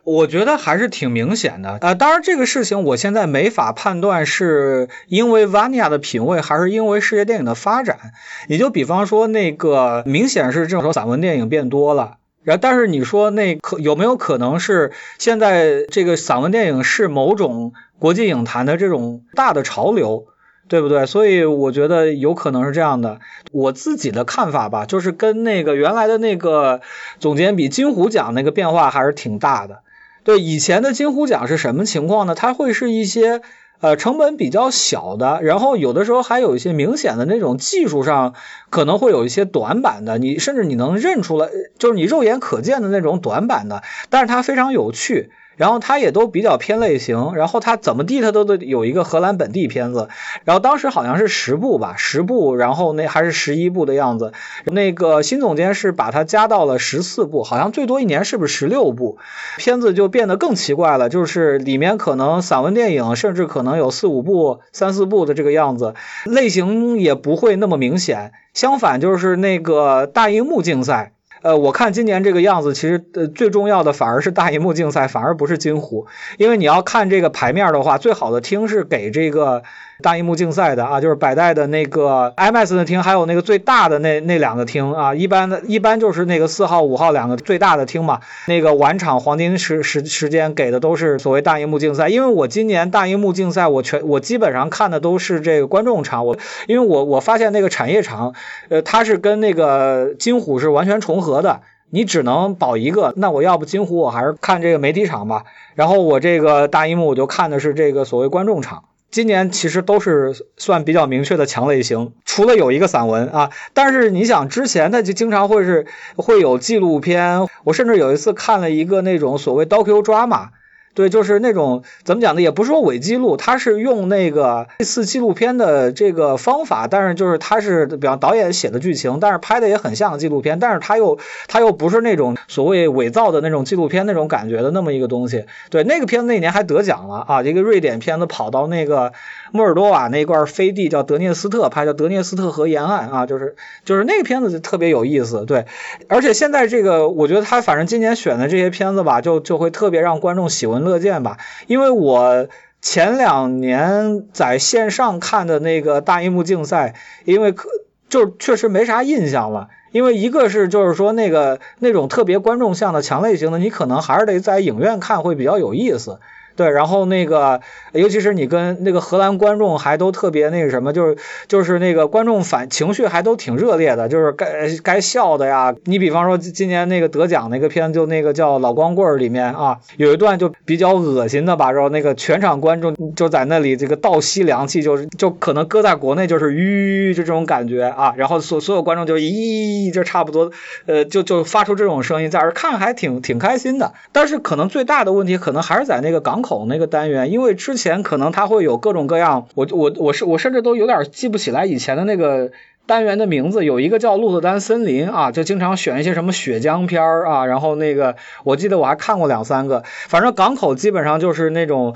[0.04, 1.78] 我觉得还是挺明显的。
[1.82, 8.14] 呃，当然这个事情我现在没法判断是因为 Vania 的品味，还是因为世界电影的发展。
[8.48, 12.19] 你就比方说那个，明显是这种散文电影变多了。
[12.44, 20.28] 然后，但是你说那可有没有可能是现在这个散文电影是某种国际影坛的这种大的潮流，
[20.68, 21.06] 对不对？
[21.06, 23.20] 所以我觉得有可能是这样的。
[23.52, 26.82] 我自己的看法吧，就是跟那个原来的那个
[27.20, 29.80] 总监比，金虎奖那个变化还是挺大的。
[30.24, 32.36] 对，以前的金虎奖是什么情况呢？
[32.36, 33.42] 它会是一些。
[33.82, 38.34] 呃，成本比较小的，然后有的时候还有一些明显的那种技术上
[38.70, 45.32] 可能会有一些短板的，你甚至你能认出来，就是你肉眼可见的那种短板的，但是它非常有趣。
[45.60, 50.08] 然后它也都比较偏类型，然后它怎么地它都得有一个荷兰本地片子，
[50.46, 54.32] 然后当时好像是十部吧，十部，然后那还是十一部的样子，
[54.64, 59.18] 那个新总监是把它加到了十四部，好像最多一年是不是十六部，
[59.58, 65.94] 片子就变得更奇怪了，就是里面可能散文电影甚至可能有四五部、三四部的这个样子，
[66.24, 71.12] 类型也不会那么明显，相反就是那个大荧幕竞赛。
[71.42, 79.64] 呃，我看今年这个样子，其实呃最重要的反而是大银幕竞赛，反而不是金虎，因为你要看这个牌面的话，最好的厅是给这个。
[80.02, 88.22] 大荧幕竞赛的啊，就是百代的那个 IMAX 的厅，还有那个最大的那那两个厅啊，一般的一般就是那个四号、五号两个最大的厅嘛。
[88.48, 96.38] 那个晚场黄金时时时间给的都是所谓大荧幕竞赛，因为我今年大荧幕竞赛，我全我基本上看的都是这个观众场，我
[96.68, 98.36] 因为我我发现那个产业场，
[98.70, 105.44] 呃，它是跟那个金虎是完全重合的，你只能保一个，那我要不金虎我还是看这个媒体场吧，
[105.76, 108.86] 然后我这个大荧幕我就看的是这个所谓观众场。
[109.12, 120.52] 今年其实都是算比较明确的强类型，除了有一个散文啊，但是你想之前他就经常会是会有纪录片，我甚至有一次看了一个那种所谓刀 Q 抓马。
[120.94, 122.42] 对，就是那种怎么讲呢？
[122.42, 131.18] 也不是说伪记录，他是用那个类似纪录片的这个方法，但是就是他是比方导演写的剧情，但是拍的也很像纪录片，但是他又
[131.48, 135.46] 他又不是那种所谓伪造的那种纪录片那种感觉的那么一个东西。
[135.70, 137.44] 对，那个片子那年还得奖了啊！
[137.44, 139.14] 一个瑞典片子跑到那个
[139.52, 145.46] 莫尔多瓦那块飞地叫德涅斯特拍，叫德涅斯特河沿岸啊，就是就是那个片子就特别有意思。
[145.46, 145.68] 对，
[146.08, 150.80] 而且现在这个我觉得他反正今年选的这些片子吧，就就会特别让观众喜闻。
[150.80, 151.38] 乐见吧，
[151.68, 152.48] 因为我
[152.82, 156.96] 前两年在线上看的那个大荧幕竞赛，
[157.26, 157.68] 因为可
[158.08, 159.68] 就确实没啥印象了。
[159.92, 166.20] 因为一个是就是说那个那种特别观众向的强类型的，你可能还是得在影院看会比较有意思。
[166.60, 167.62] 对，然后那个，
[167.94, 175.74] 尤其是你跟那个荷兰观众还都特别那个什么，就是就是那个观众反情绪还都挺热烈的，就是该该笑的呀。
[175.86, 188.14] 你比方说今年那个得奖那个片，就那个叫《老光棍》里面啊，有一段就比较恶心的吧，然后那个全场观众就在那里这个倒吸凉气，就是就可能搁在国内就是吁，就这种感觉啊。
[188.18, 190.52] 然后所所有观众就咦，就差不多，
[190.88, 193.94] 呃，就就发出这种声音，在这看还挺挺开心的。
[194.12, 196.49] 但是可能最大的问题可能还是在那个港口。
[196.50, 202.52] 口那个单元，因为之前可能它会有各种各样，我我我是我甚至都有点记不起来以前的那个
[202.88, 211.96] 单元的名字，有一个叫鹿特丹森林啊，就经常选一些什么血浆片啊，然后那个我记得我还看过两三个，反正港口基本上就是那种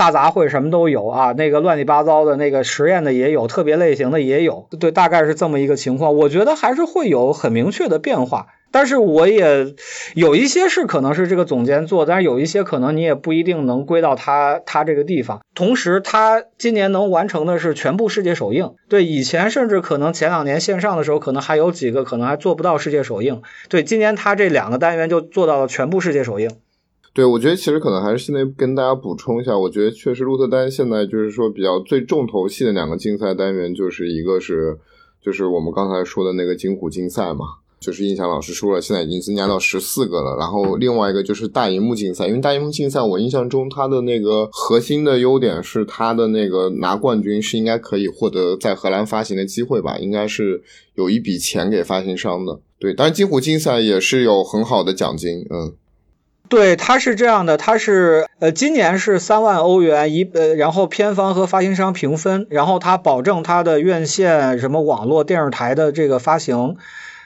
[0.00, 8.46] 大杂烩，什么都有啊，那个乱七八糟的那个实验的也有，特别类型的也有，对，大概是这么一个情况，我觉得还是会有很明确的变化。
[8.72, 9.74] 但是我也
[10.14, 15.42] 有一些是可能是这个总监做，但是有一些可能你也不一定能归到他他这个地方。
[15.54, 18.72] 同时，他今年能完成的是全部世界首映。
[18.88, 23.42] 对，以前甚至可能前两年线上的时候，可能还有几个可能还做不到世界首映。
[23.68, 26.50] 对，今年他这两个单元就做到了全部世界首映。
[27.12, 34.78] 对，我觉得其实可能还是现在跟大家补充一下，我觉得确实鹿特丹现在就是说比较最重头戏的两个竞赛单元，就是一个是
[35.20, 37.44] 就是我们刚才说的那个金虎竞赛嘛。
[37.80, 40.36] 就是印象老师说了，现在已经增加到十四个了。
[40.38, 49.96] 然后另外一个就是大荧幕竞赛，因为大荧幕竞赛，我印象中它的那个核心的优点是它的那个拿冠军是应该可以获得在荷兰发行的机会吧？
[49.96, 50.62] 应该是
[50.94, 52.60] 有一笔钱给发行商的。
[52.78, 55.46] 对，当然金虎竞赛也是有很好的奖金。
[55.48, 55.72] 嗯，
[56.50, 66.76] 对，它是这样的，它是呃今年是三万欧元一呃，然后片方和发行商平分，然后它保证它的院线什么网络电视台的这个发行。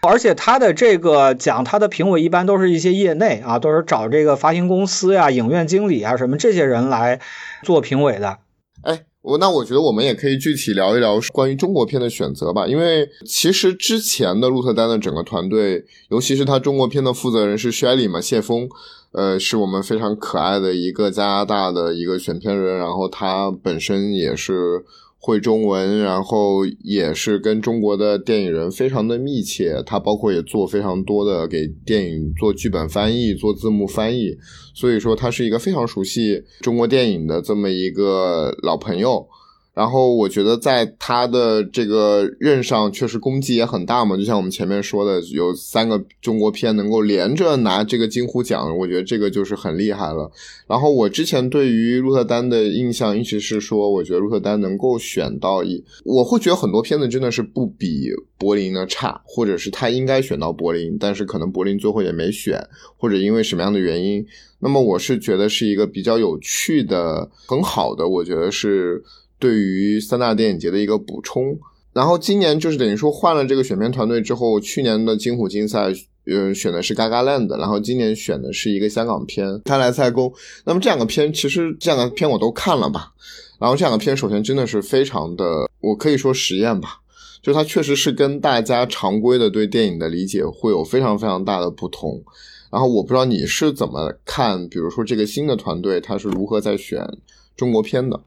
[0.07, 7.21] 而且他的这个奖，他的评委一般都是一些业内啊，都是找这个发行公司呀、影院经理啊什么这些人来
[7.63, 8.37] 做评委的。
[8.83, 18.69] 哎，我那我觉得我们也可以具体聊一聊关于中国片的选择吧，因为其实之前的鹿特丹的整个团队，尤其是他中国片的负责人是 Shelly 嘛，谢峰，
[19.15, 24.85] 呃，是我们非常可爱的一个加拿大的一个选片人，然后他本身也是。
[25.27, 29.83] 会中文，然后也是跟中国的电影人非常的密切。
[29.87, 34.37] 他包括也做非常多的给电影做剧本翻译、做字幕翻译，
[34.75, 39.27] 所以说他是一个非常熟悉中国电影的这么一个老朋友。
[39.75, 44.17] 然后我觉得在他的这个任上，确实功绩也很大嘛。
[44.17, 50.31] 就像我们前面说的，有三个中国片能够连着拿这个金虎奖，我觉得这个就是很厉害了。
[50.69, 58.09] 然后我之前对于鹿特丹的印象一直是说，我觉得鹿特丹能够选到一，我会觉得很多片子真的是不比
[58.39, 62.65] 柏林的差，或者是他应该选到柏林，但是可能柏林最后也没选，
[62.97, 64.25] 或者因为什么样的原因。
[64.61, 69.03] 那么我是觉得是一个比较有趣的、很好的，我觉得是。
[69.45, 71.59] 对于三大电影节的一个补充，
[71.93, 75.93] 然后今年就是等于说换了这个选片团队之后，去年的金虎竞赛，
[76.25, 80.31] 呃，选的是《嘎嘎 land》，然后今年选的是一个香港片《开来菜宫》。
[80.65, 83.13] 那么这两个片其实这两个片我都看了吧，
[83.61, 87.01] 然后这两个片首先真的是非常的，我可以说实验吧，
[87.43, 92.25] 就它确实是跟大家常规的对电影的理解会有非常非常大的不同。
[92.71, 97.07] 然后我不知道你是怎么看，比如说这个新的团队他是如何在选
[97.55, 98.19] 中国片的。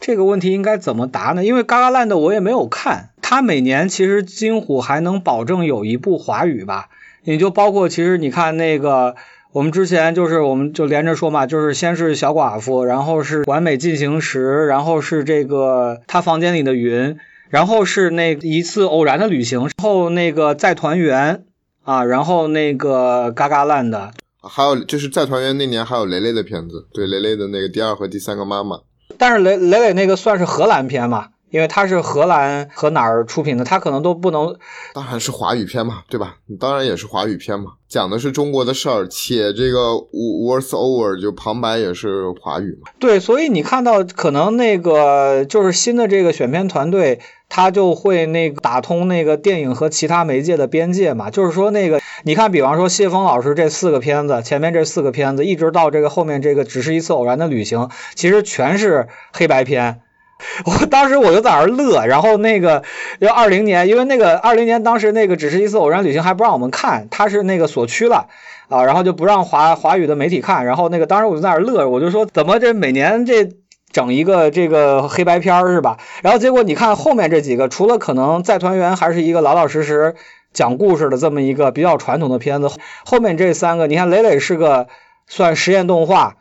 [0.00, 1.44] 这个问题应该怎么答呢？
[1.44, 6.88] 因为《嘎嘎烂》的我也没有看，他每年其实金虎还能保证有一部华语吧？
[7.22, 9.14] 也就包括其实你看那个，
[9.52, 17.18] 我们之前就是我们就连着说嘛，就是先是小寡妇，然后是完美进行时，然后是这个他房间里的云，
[17.50, 21.44] 然后是那一次偶然的旅行，后那个再团圆
[21.82, 28.80] 啊，然后那个《嘎嘎烂》的，还有就是再团圆那年还有雷雷的片子，对雷雷的那个第二和第三个妈妈。
[29.20, 31.28] 但是雷雷磊那个算是荷兰片嘛？
[31.50, 34.56] 因为它是荷兰和哪儿出品的，它可能都不能。
[34.94, 36.36] 当然是华语片嘛，对吧？
[36.58, 42.90] 当然也是华语片嘛，讲的是中国的事儿，且这个 words over 就旁白也是华语嘛。
[42.98, 51.30] 对，所以你看到可能那个就是新的这个选片团队，他就会那个打通那个电影和其他媒介的边界嘛。
[51.30, 60.02] 就是说那个，你看，比方说谢峰老师这四个片子，前面这四个片子，一直到这个后面这个只是一次偶然的旅行，其实全是黑白片。
[60.64, 62.82] 我当时我就在那儿乐，然后那个
[63.18, 68.28] 要二零年，因为那个二零年当时那个只是一次偶然旅行，还不让我们看，他是那个锁区了
[68.68, 73.50] 啊，然后就不让华华语的媒体看，然后那个当时我就在那儿乐，我就说怎么这每年这
[73.92, 75.98] 整一个这个黑白片是吧？
[76.22, 80.14] 然后结果你看后面这几个，除了可能再团圆还是一个老老实实
[80.52, 82.70] 讲故事的这么一个比较传统的片子，
[83.04, 84.88] 后面这三个，你看磊磊是个
[85.26, 86.36] 算实验动画。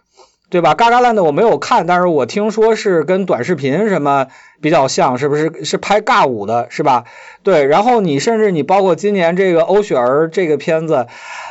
[0.50, 0.74] 对吧？
[0.74, 4.28] 嘎嘎烂的我没有看，但是我听说是跟短视频什么
[4.62, 5.64] 比较像，是不是？
[5.64, 7.04] 是拍尬舞的，是吧？
[7.44, 7.66] 对。
[7.66, 11.06] 然后你甚至你包括今年这个欧雪儿这个片子，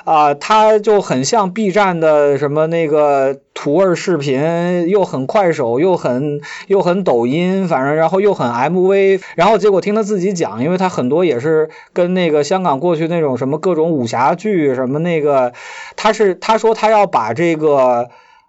[0.04, 9.22] 啊，它就很像 B 站的什么那个图味视频，又很快手，又很又很抖音，反正然后又很 MV。
[9.36, 15.52] 然后结果听他自己讲，因为他很多也是跟那个香港过去那种什么各种武侠剧什么那个，
[15.94, 18.08] 他是他说他要把这个。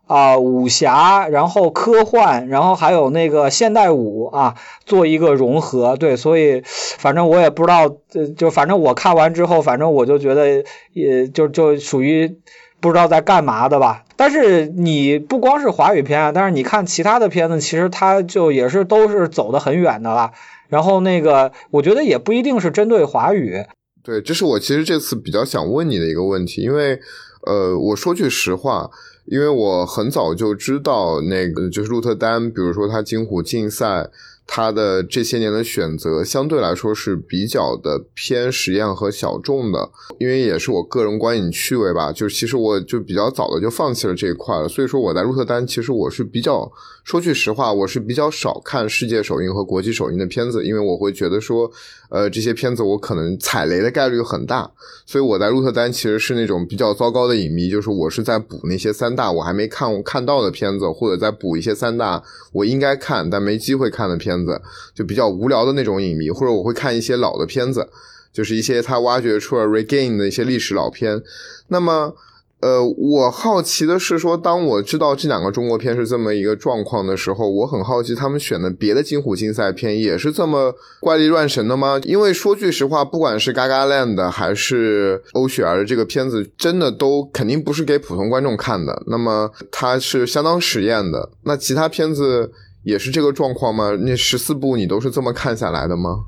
[0.10, 5.98] 啊，武侠，然后科幻，然后还有那个现代舞啊，做一个融合。
[5.98, 6.64] 对，所以
[6.98, 7.96] 反正我也不知道，
[8.36, 12.40] 就反正我看完之后，反正我就觉得，也就就属于
[12.80, 14.04] 不知道在干嘛的吧。
[14.16, 20.32] 但是你不光是华语片啊，但是你看其他的片子，其实它就也是都是走得很远的了。
[20.70, 23.64] 然后那个，我觉得也不一定是针对华语。
[24.02, 27.00] 对，这是我其实这次比较想问你的一个问题，因为
[27.46, 28.90] 呃，我说句实话。
[29.30, 34.10] 因为我很早就知道那个就是鹿特丹，比如说他金虎竞赛。
[34.52, 42.12] 他的这些年的选择相对来说是比较的偏实验和小众的，因为也是我个人观影趣味吧。
[42.12, 46.68] 就其实我就比较早的就放弃了这一块了，所以说我在鹿特丹其实我是比较
[47.04, 51.70] 说句实话，我是比较少看世界首映和国际首映的片子，因为我会觉得说，
[52.10, 54.72] 呃，这些片子我可能踩雷的概率很大，
[55.06, 62.24] 所以我在鹿特丹其实是那种比较糟糕的影迷，就是我是在补那些三大我还没看看到的片子，或者在补一些三大
[62.54, 64.30] 我应该看但没机会看的片。
[64.30, 64.62] 子
[64.94, 67.90] 就比较无聊的那种影迷，或者我会看一些老的片子，
[68.32, 71.22] 就是一些他挖掘出了 regain 的一些历史老片。
[71.68, 72.16] 那么，
[72.62, 82.00] 呃，我好奇的是说，当我知道这两个中国片是这么一个状况的时候，我很好奇他们选的别的金虎竞赛片也是这么怪力乱神的吗？
[82.04, 89.04] 因为说句实话，不管是 Gaga Land 还是欧雪儿的这个片子，真的都肯定不是给普通观众看的。
[89.08, 91.30] 那么它是相当实验的。
[91.44, 92.52] 那其他片子。
[92.82, 93.92] 也是这个状况吗？
[93.92, 96.24] 那十四部你都是这么看下来的吗？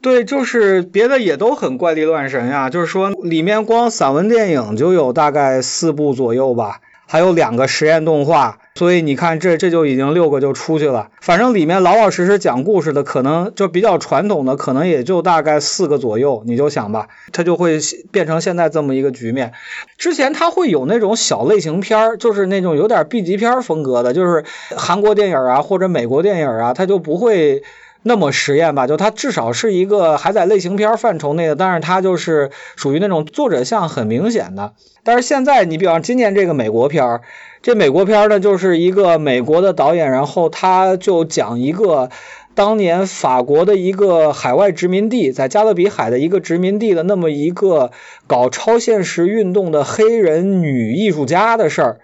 [0.00, 6.80] 对，就是别的也都很怪力乱神呀，就是说里面光散文电影就有大概四部左右吧。
[7.10, 11.08] 还有两个实验动画，所以你看这这就已经六个就出去了。
[11.22, 16.42] 反正里面老老实实讲故事的，可能就比较传统的，可能也就大概四个左右。
[16.44, 17.78] 你就想吧，它就会
[18.12, 19.54] 变成现在这么一个局面。
[19.96, 24.44] 之前它会有那种小类型片儿，就是那种有点 B 级片风格的，就是
[24.76, 27.62] 韩国电影啊或者美国电影啊，它就不会。
[28.02, 34.72] 那么实验吧，就它至少是一个还在类型片范畴内的，但是它就是属于那种作者像很明显的。
[35.02, 37.20] 但是现在你比方今年这个美国片儿，
[37.62, 42.10] 这美国片儿呢就是一个美国的导演，然后他就讲一个
[42.54, 47.90] 当年法国的一个海外殖民地，在加勒比海的一个殖民地的那么一个
[48.26, 52.00] 搞超现实运动的黑人女艺术家的事儿。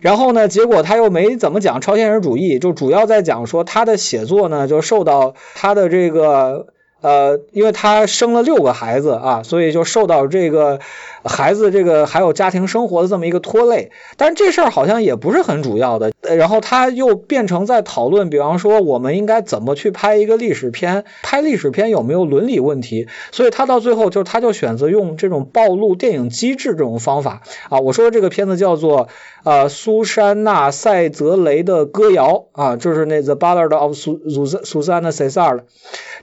[0.00, 0.48] 然后呢？
[0.48, 6.74] 结果他又没怎么讲超现实主义，就主要在讲说他的写作呢，就受到他的这个。
[7.06, 10.80] 呃，因为他生了六个孩子啊，所以就受到这个
[11.22, 13.92] 孩子这个还有家庭生活的这么一个拖累。
[14.16, 16.10] 但是这事儿好像也不是很主要的。
[16.22, 23.06] 然后他又变成在讨论，比方说我们应该怎么去拍一个历史片，拍历史片有没有伦理问题？
[23.30, 27.78] 所以他到最后就他就选择用这种暴露电影机制这种方法啊。
[27.78, 29.06] 我说的这个片子叫做
[29.44, 35.60] 呃苏珊娜塞泽雷的歌谣啊，就是那 The Ballad of Su Su Susanna Cesar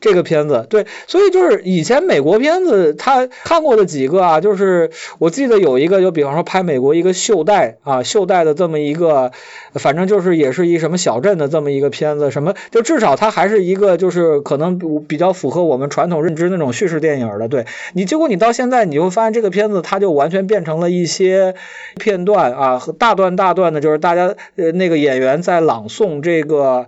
[0.02, 0.68] 这个片子。
[0.74, 9.32] 对，所以就是以前美国片子他看过的几个啊，就是我记得有一个，就比方说拍美国一个袖带啊，袖带的这么一个，
[9.76, 17.48] 反正就是也是一什么小镇的这么一个片子，什么就至少它还是一个就是可能比较符合我们传统认知那种叙事电影的。
[17.48, 21.54] 对你，结果你到现在你会发现这个片子它就完全变成了一些
[22.00, 26.88] 片段啊，大段大段的，就是大家呃那个演员在朗诵这个。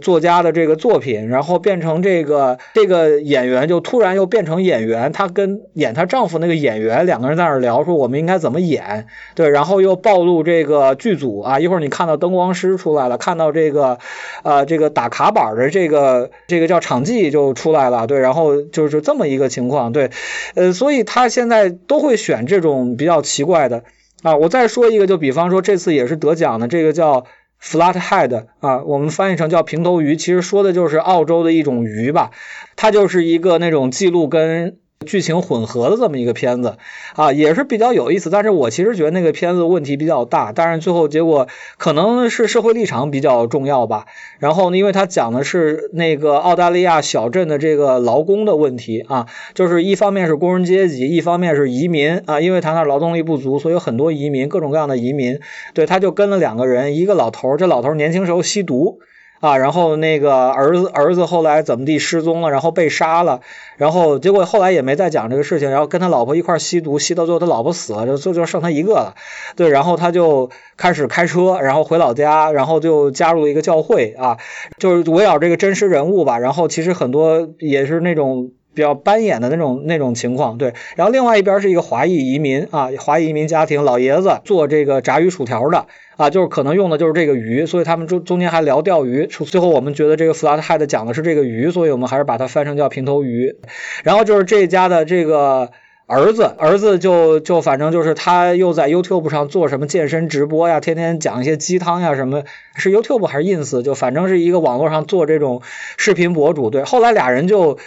[0.00, 13.98] 作家的这个作品，然后变成这个这个演员就突然又变成演员，她跟演她丈夫那个演员两个人在那儿聊，说我们应该怎么演，对，然后又暴露这个剧组啊，一会儿你看到灯光师出来了，看到这个
[14.42, 20.10] 呃这个打卡板的这个这个叫场记就出来了，对，然后就是这么一个情况，对，
[20.54, 23.84] 呃，所以他现在都会选这种比较奇怪的
[24.22, 27.24] 啊，我再说一个，就比方说这次也是得奖的这个叫。
[27.62, 32.30] Flathead 啊，我们翻译成叫平头鱼，其实说的就是澳洲的一种鱼吧，
[32.76, 34.78] 它就是一个那种记录跟。
[35.04, 36.78] 剧情混合的这么一个片子
[37.14, 38.30] 啊，也是比较有意思。
[38.30, 44.06] 但是我其实觉得那个片子问题比较大，但是最后结果可能是社会立场比较重要吧。
[44.38, 55.40] 然后呢，因为它讲的是那个澳大利亚小镇的这个劳工的问题啊，就是一方面是工人阶级，一方面是移民啊，因为他那劳动力不足，所以有很多移民，各种各样的移民。
[55.74, 58.98] 对，他就跟了两个人，一个老头，这老头年轻时候吸毒。
[59.40, 63.40] 啊，然后那个儿子儿子后来怎么地失踪了，然后被杀了，
[63.76, 69.14] 然后结果后来也没再讲这个事情，然后跟他老婆一块吸毒，吸到最后他老婆死了，就就就剩他一个了，
[69.56, 74.38] 对，然后他就开始开车，然后回老家，然后就加入了一个教会啊，
[74.78, 78.52] 就是围绕这个真实人物吧，然后其实很多也是那种。
[78.76, 80.74] 比较斑眼的那种那种情况，对。
[80.96, 85.86] 然后另外一边是一个华裔移民啊，华裔移民家庭，老爷子做这个炸鱼薯条的
[86.18, 89.26] 啊，就是可能用的就是这个鱼，所以他们中中间还聊钓鱼。
[89.26, 93.56] 最后我们觉得这个 flathead 讲的是这个鱼，所以我们还是把它翻成叫平头鱼。
[94.04, 95.70] 然后就是这家的这个。
[96.08, 102.44] 儿子，儿子就就反正就是他又在 YouTube 上做什么健身直播呀，天天讲一些鸡汤呀什么，
[102.76, 103.82] 是 YouTube 还是 Ins？
[103.82, 105.62] 就反正是一个网络上做这种
[105.96, 106.70] 视频博主。
[106.70, 107.78] 对，后来俩人就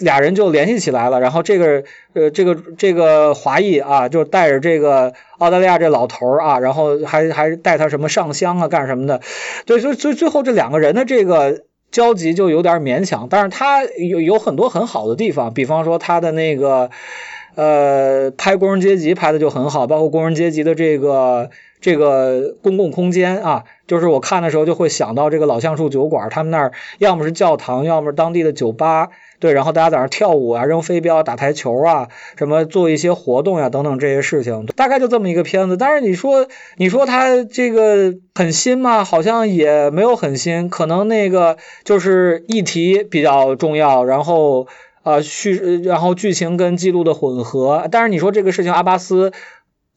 [0.00, 9.20] 俩人就联系起来了，然后这个呃这个这个华裔啊，就带着这个澳大利亚这老头儿啊，然后还还带他什么上香啊干什么的。
[9.66, 16.90] 对，所以所以最后这两个人的这个交集就有点勉强，但是他有有很多很好的地方，比方说他的那个。
[17.54, 21.50] 呃，拍工人阶级拍的就很好，包括工人阶级的这个
[21.80, 35.76] 这个公共空间啊，就是我看的时候就会想到这个老橡树酒馆，他们那儿要么是教堂，要么是当地的酒吧，对，然后大家在那儿跳舞啊，扔飞镖、打台球啊，什么做一些活动呀，等等这些事情，大概就这么一个片子。
[35.76, 39.04] 但是你说你说它这个很新吗？
[39.04, 44.66] 好像也没有很新，可能那个就是议题比较重要，然后。
[45.04, 49.32] 啊，叙然后剧情跟记录的混合，但是你说这个事情，阿巴斯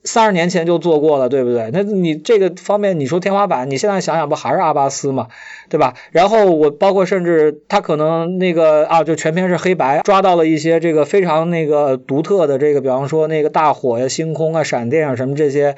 [0.04, 1.70] 三十年前就做过了，对不对？
[1.74, 5.30] 那你这个方面，你说天花板，你现在想想不还是阿巴斯嘛，
[5.70, 5.96] 对吧？
[6.12, 15.76] 然后我包括甚至他可能那个啊，就全篇是黑白，抓到了一些这个非常那个独特的这个，比方说那个大火呀、星空啊、闪电啊什么这些。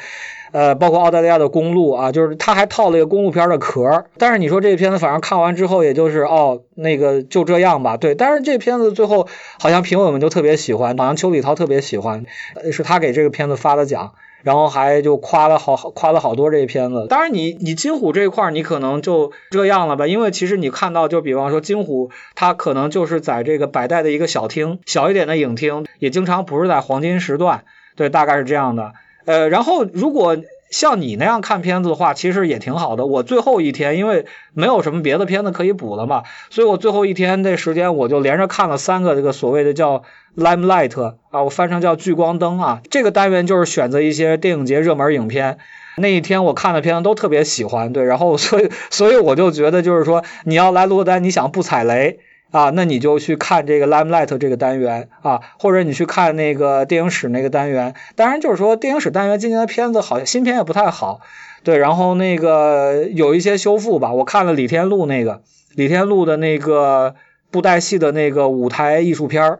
[0.51, 4.05] 呃，包括澳大利亚的公路啊，就是他还套了一个公路片的壳。
[4.17, 7.97] 但是你说这片子，反正看完之后，也就是哦，那个就这样吧。
[7.97, 9.27] 对，但是这片子最后
[9.59, 12.25] 好像评委们就特别喜欢，好像邱礼涛特别喜欢，
[12.71, 14.13] 是他给这个片子发的奖。
[14.41, 27.65] 然后还就夸了好夸了好多这片子，当然你你金虎这一块你可能就这样了吧，因为其实你看到就比方说金虎，它可能就是在这个百代的一个小厅，小一点的影厅，也经常不是在黄金时段，
[27.97, 28.93] 对，大概是这样的。
[29.29, 30.37] 呃，然后如果
[30.71, 33.05] 像你那样看片子的话，其实也挺好的。
[33.05, 40.03] 我最后一天因为没有什么别的片子可以补了嘛，所以我最后一天的时间我就连着看了三个这个所谓的叫。
[40.37, 42.81] Limelight 啊，我翻成叫聚光灯啊。
[42.89, 45.57] 这个单元就是选择一些电影节热门影片。
[45.97, 52.19] 那一天我看的片子都特别喜欢，对，然后所以所以我就觉得就是说，你要来罗丹，你想不踩雷
[52.51, 57.95] 啊，那你就去看这个 Limelight 这个单元啊，或者你去看那个电影史那个单元。
[58.15, 61.21] 当然就是说电影史单元今年的片子好像新片也不太好，
[61.63, 64.13] 对，然后那个有一些修复吧。
[64.13, 65.41] 我看了李天禄那个
[65.75, 67.15] 李天禄的那个
[67.51, 69.59] 布袋戏的那个舞台艺术片儿。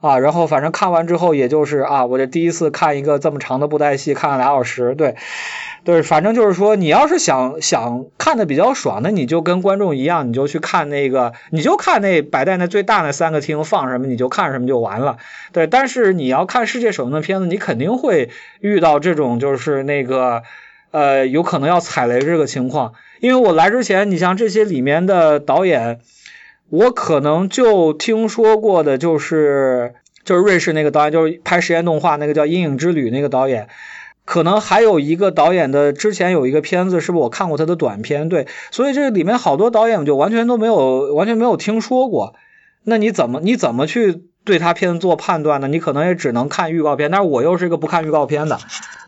[0.00, 5.16] 啊，然后反正看完之后，也就是啊，我这第一次看一个这么长的布袋戏，看了俩小时，对，
[5.84, 15.16] 对，反正就是说，你要是想想看的比较爽，那你就跟观众一样，你就去看那个，你就看那百代那最大那三个厅放什么，你就看什么就完了，
[15.52, 15.66] 对。
[15.66, 20.42] 但是你要看世界首映的片子，你肯定会遇到这种就是那个
[20.90, 26.00] 呃，有可能要踩雷这个情况，因为我来之前，你像这些里面的导演。
[26.70, 33.68] 我可能就听说过的，就是就是瑞士那个导演，就是拍实验动画那个叫《阴影之旅》那个导演，
[34.28, 38.28] 可能还有一个导演的之前有一个片子，是不是我看过他的短片？
[38.28, 42.34] 对，所以这里面好多导演就完全都没有完全没有听说过。
[42.84, 45.68] 那你怎么你怎么去对他片子做判断呢？
[45.68, 48.58] 你可能也只能看预告片，但是我又是一个不看预告片的，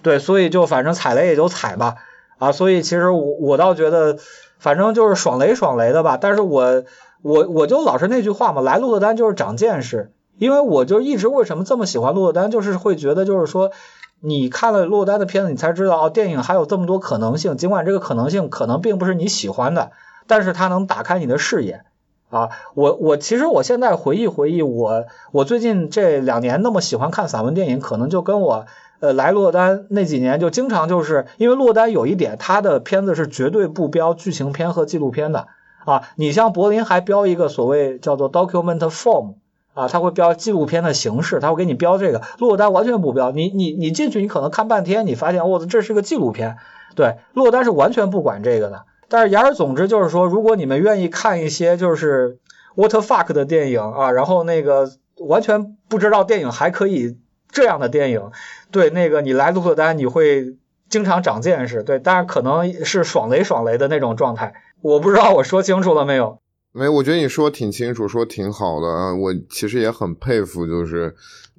[0.03, 1.97] 对，所以就反正踩雷也就踩吧，
[2.39, 4.17] 啊，所以其实我我倒觉得，
[4.59, 6.85] 反正就是爽雷爽雷的吧，但是我。
[7.23, 13.73] 我我就老是那句话嘛，来鹿特丹就是长见识，因为我就一直为什么这么喜欢鹿特丹，就是会觉得就是说，
[14.21, 19.93] 你看了落单的片子，你才知道哦，电影还有这么多可能性，尽管这个可能性可能并不是你喜欢的，
[20.27, 21.83] 但是它能打开你的视野
[22.29, 22.51] 啊。
[22.75, 28.67] 我我其实我现在回忆回忆，我我最近这两年那么喜欢看散文电影，可能就跟我
[29.01, 35.47] 呃来洛丹那几年就经常就是因为洛丹有一点，他的片子是绝对不标剧情片和纪录片的。
[35.87, 39.37] 啊，你像柏林还标一个所谓叫做 document form
[39.81, 42.21] 啊，他会标纪录片的形式，他会给你标这个。
[42.39, 46.57] 洛丹完全不标，你你你进去，你可能看半天，你发现哦，这是个纪录片。
[46.95, 48.85] 对，洛丹是完全不管这个的。
[49.09, 52.39] 但是言而总之就是说，如果你们愿意看一些就是
[52.75, 57.17] what fuck 的电影啊，然后那个完全不知道电影还可以
[57.51, 58.31] 这样的电影，
[58.71, 60.57] 对，那个你来鹿特丹你会
[60.91, 61.83] 经常长见识。
[61.83, 64.53] 对，但是可能是爽雷爽雷的那种状态。
[64.83, 66.40] 我不知道我说清楚了没有？
[66.73, 69.15] 没，我觉得你说挺清楚，说挺好的。
[69.17, 71.13] 我其实也很佩服，就是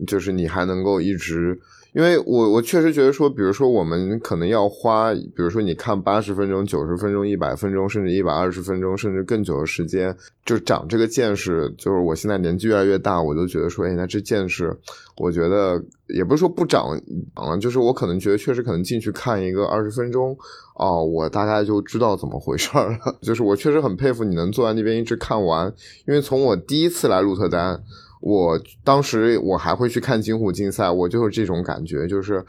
[0.08, 1.60] 就是你还能够一直。
[1.94, 11.70] 因为我我确实觉得说，比如说我们可能要花，比如说你看八十分钟、九十分钟、一百分钟，甚至一百二十分钟，甚至更久的时间，就长这个见识。
[11.78, 14.74] 就是我现在年纪越来越大，我就觉得说，哎，那这见识，
[15.18, 16.98] 我觉得也不是说不长
[17.36, 20.34] 长了，就是我可能觉得确实可能进去看一个二十分钟，
[20.82, 22.98] 哦，我大概就知道怎么回事了。
[23.22, 25.72] 就是我确实很佩服你能坐在那边一直看完，
[26.08, 27.82] 因为从我第一次来鹿特丹。
[28.20, 32.46] 我当时我还会去看金虎竞赛，我就是这种感觉，就是，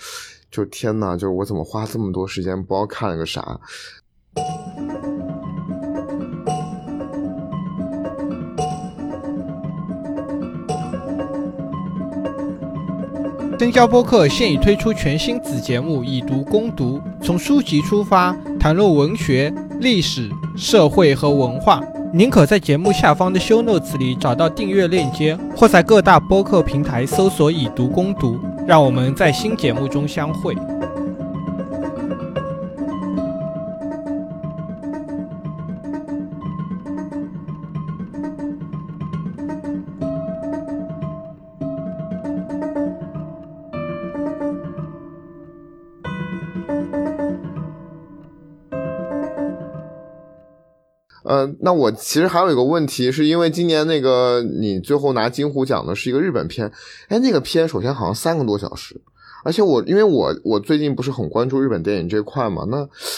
[0.50, 3.58] 就天呐，就是我怎么花这么多时间，不知道看了个啥。
[13.58, 21.80] 深交播客现已推出全新子节目《以读攻读》，从书籍出发，谈论文学、历史、社会和文化。
[22.12, 28.36] 您可在节目下方的 show notes 里找到订阅链接，或在各大播客平台搜索“以读攻读”，
[28.66, 30.56] 让我们在新节目中相会。
[51.60, 56.70] 那我其实还有一个问题，是因为今年那个你最后拿金虎奖的是一个日本片，
[57.08, 59.00] 哎，那个片首先好像三个多小时，
[59.44, 62.76] 而且我因为我我最近不是很关注日本电影这块嘛，那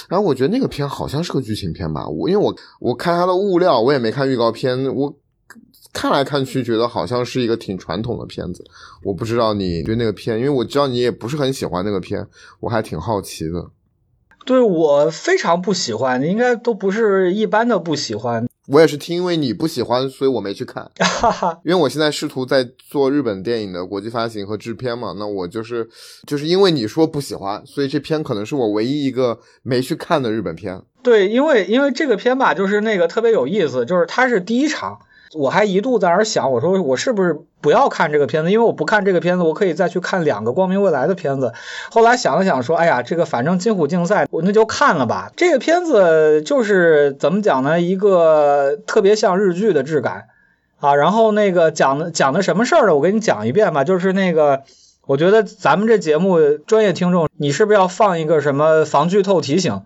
[0.09, 5.15] 然后我觉得那个片好像是个剧情片吧，我因为我我看它的物料，我也没看预告片，我
[5.93, 8.65] 看来看去觉得好像是一个挺传统的片子，
[9.03, 12.27] 我不知道你对那个片，因为我知道你也不是很喜欢那个片，
[12.61, 13.71] 我还挺好奇的。
[14.45, 18.47] 对我非常不喜欢，应该都不是一般的不喜欢。
[18.67, 20.91] 我也是听，因为你不喜欢，所以我没去看。
[20.97, 25.87] 哈哈，因为我现在试图在做日本电影的国际发行和制片嘛，那我就是
[26.27, 30.81] 就是因为你说不喜欢，所以这片可能是我唯一一个没去看的日本片。
[31.03, 34.99] 对，因为因为这个片吧，就是那个特别有意思，就是它是第一场。
[35.35, 38.51] 我还一度在那儿想，我说我是不是不要看这个片子？
[38.51, 41.53] 因为我不看这个片子，我可以再去看两个光明未来的片子。
[41.91, 45.33] 后来想了想，说，哎呀，这个反正金虎竞赛，那就看了吧。
[45.37, 47.81] 这个片子就是怎么讲呢？
[47.81, 50.27] 一个特别像日剧的质感
[50.79, 50.95] 啊。
[50.95, 52.95] 然后那个讲的讲的什么事儿呢？
[52.95, 53.85] 我给你讲一遍吧。
[53.85, 54.63] 就是那个，
[55.07, 59.83] 我觉得咱们这节目专业听众，你是不是要放一个什么防剧透提醒？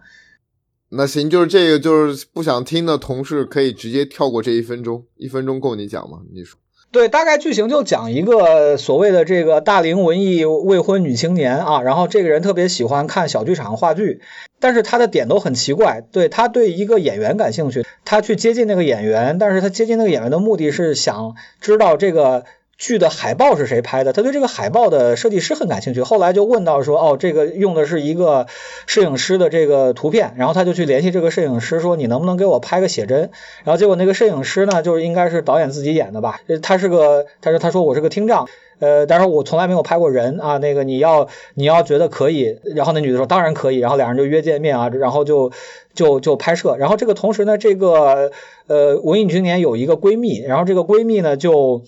[0.91, 6.21] 那行，就是这个，就是不想听的同事可以直接跳过这一分钟，一分钟够你讲吗？
[6.33, 6.59] 你说，
[6.91, 14.23] 对，大概剧情就讲一个所谓的这个大龄文艺未婚女青年啊，然后这个人特别喜欢看小剧场话剧，
[14.61, 22.45] 但是他的点都很奇怪，对他对一个演员感兴趣，他去接近那个演员，但是他接近那个演员的目的是想知道这个。
[22.79, 24.13] 剧的海报是谁拍的？
[24.13, 26.03] 他对这个海报的设计师很感兴趣。
[26.03, 28.47] 后来就问到说，哦，这个用的是一个
[28.87, 33.31] 摄影师的这个图片，然后他就去联系这个摄影师，说你能不能给我拍个写真？
[33.65, 36.41] 然后结果那个摄影师呢，就是应该是导演自己演的吧？
[36.63, 38.49] 他是个，他说他说我是个听障，
[38.79, 40.59] 呃，但是我从来没有拍过人啊。
[40.59, 45.51] 那个你要你要觉得可以，然后那女的说当然可以，然后两人就约见面啊，然后就
[45.95, 46.77] 就就拍摄。
[46.77, 48.31] 然后这个同时呢，这个
[48.69, 51.83] 呃文艺青年有一个闺蜜，然后这个闺蜜呢就。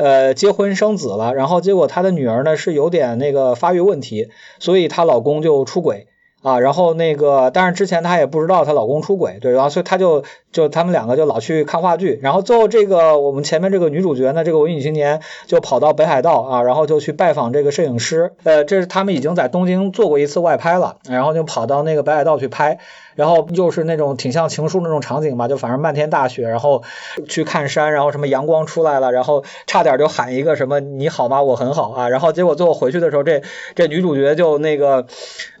[0.00, 6.06] 呃，结婚生子了，然后结果她的女儿呢是有点那个发育问题，所以她老公就出轨
[6.42, 22.78] 啊，然后那个，但是之前她也不知道她老公出轨，对，然后所以她就就他们两个就老去看话剧，然后最后这个我们前面这个女主角呢，这个文艺青年就跑到北海道啊，然后就去拜访这个摄影师，呃，这是他们已经在东京做过一次外拍了，然后就跑到那个北海道去拍。
[23.14, 26.82] 然后又是那种挺像情书那种场景吧，就反正漫天大雪，然后
[27.28, 31.42] 去看山，然后什么阳光出来了，然后差点就喊一个什么你好吗？
[31.42, 32.08] 我很好啊。
[32.08, 33.42] 然后结果最后回去的时候，这
[33.74, 35.06] 这女主角就那个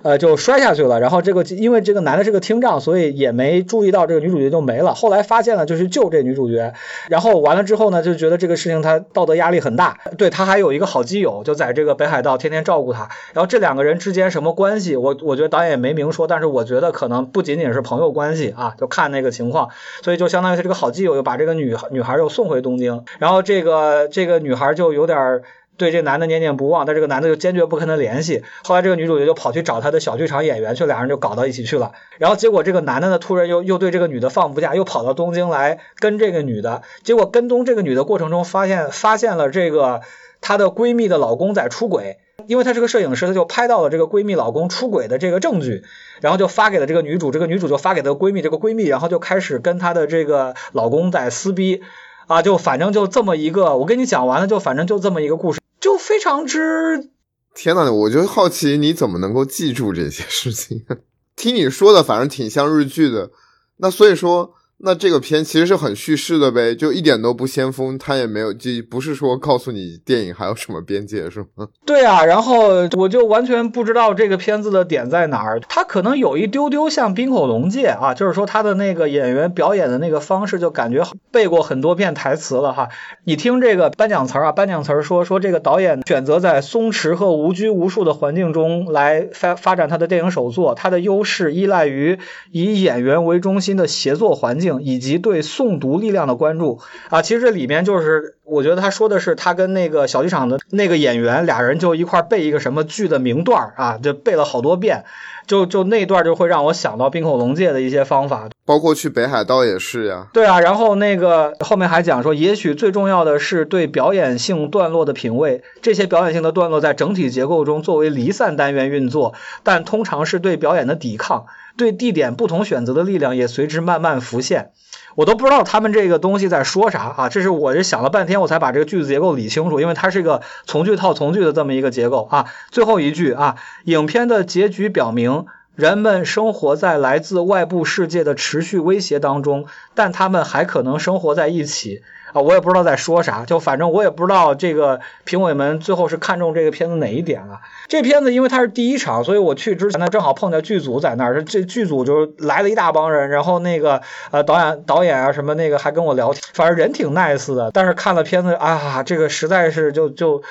[0.02, 1.00] 呃就摔下去了。
[1.00, 4.94] 然后这个因为这个男的是个听障，所以也没注意到这个女主角就没了。
[4.94, 6.72] 后来发现了就是救这女主角。
[7.08, 9.98] 然后完了之后呢，就觉得这个事情他道德压力很大。
[10.16, 13.08] 对他还有一个好基友，就在这个北海道天天照顾他。
[13.32, 14.96] 然后这两个人之间什么关系？
[14.96, 17.50] 我我觉得导演也没明说，但是我觉得可能不不。
[17.50, 19.70] 仅仅是朋友关系啊，就看那个情况，
[20.04, 25.42] 所以就相当于他这个好基友又把这个女女孩又送回东京，然后这个这个女孩就有点
[25.76, 28.44] 对这男的念念不忘，但这个男的就坚决不跟他联系。
[28.62, 31.90] 后来这个女主角就跑去找他的小剧场演员去，俩人就搞到一起去了。
[32.18, 36.82] 然后结果这个男的呢，突然又又对这个女的放不下，又跑到东京来跟这个女的。
[37.02, 40.02] 结果跟踪这个女的过程中，发现发现了这个
[40.40, 42.18] 她的闺蜜的老公在出轨。
[42.50, 45.84] 因为她是个摄影师，她就拍到了这个闺蜜老公出轨的这个证据，
[46.20, 51.80] 然后就发给了这个女主，这个女主就发给她闺蜜，这个闺蜜然后就开始跟她的这个老公在撕逼，
[52.26, 57.10] 啊，就反正就这么一个，我跟你讲完了，就反正就这么一个故事，就非常之……
[57.54, 60.84] 天呐，我就好奇你怎么能够记住这些事情？
[61.36, 63.30] 听你说的，反正挺像日剧的，
[63.76, 64.54] 那所以说。
[64.82, 71.68] 那这个片其实是很叙事的呗，就一点都不先锋，他也没有，就不是说告诉你电影还有什么边界，是吗？
[71.84, 82.88] 对啊，然后我就完全不知道这个片子的点在哪儿，他可能有一丢丢像冰口龙介啊，就是说他的那个演员表演的那个方式，就感觉背过很多遍台词了哈。
[83.24, 92.18] 你听这个颁奖词啊，颁奖词说说这个导演选择在松弛和无拘无束的环境中来发发展他的电影首作，他的优势依赖于
[92.50, 94.69] 以演员为中心的协作环境。
[94.78, 105.04] 以及对诵读力量的关注啊，其实这里面就是我觉得他说的是他跟那个小剧场的那个演员俩人就一块背一个什么剧的名段啊，就背了好多遍，
[105.46, 110.28] 就就那段就会让我想到冰口龙介的一些方法，包括去北海道也是呀。
[110.32, 121.46] 对啊，然后那个后面还讲说，也许最重要的是对表演性段落的品味，这些表演性的段落在整体结构中作为离散单元运作，但通常是对表演的抵抗。
[121.76, 124.72] 对地点不同选择的力量也随之慢慢浮现，
[125.14, 127.28] 我都不知道他们这个东西在说啥啊！
[127.28, 132.46] 这是我这想了半天，我才把这个句子结构理清楚，因为它是一个从句套从句的这么一个结构啊。
[132.70, 142.02] 最后一句啊，影片的结局表明，人们生活在来自外部世界的持续威胁当中，但他们还可能生活在一起。
[142.32, 147.60] 啊，我也不知道在说啥，就反正我也不知道这个评委们最后是看中这个片子哪一点了。
[147.88, 157.70] 这片子因为它是第一场，所以我去之前呢正好碰见剧组在那儿，这剧组就来了一大帮人，然后那个呃导演导演啊什么那个还跟我聊天，反正人挺 nice 的。
[157.72, 160.42] 但是看了片子啊，这个实在是就就。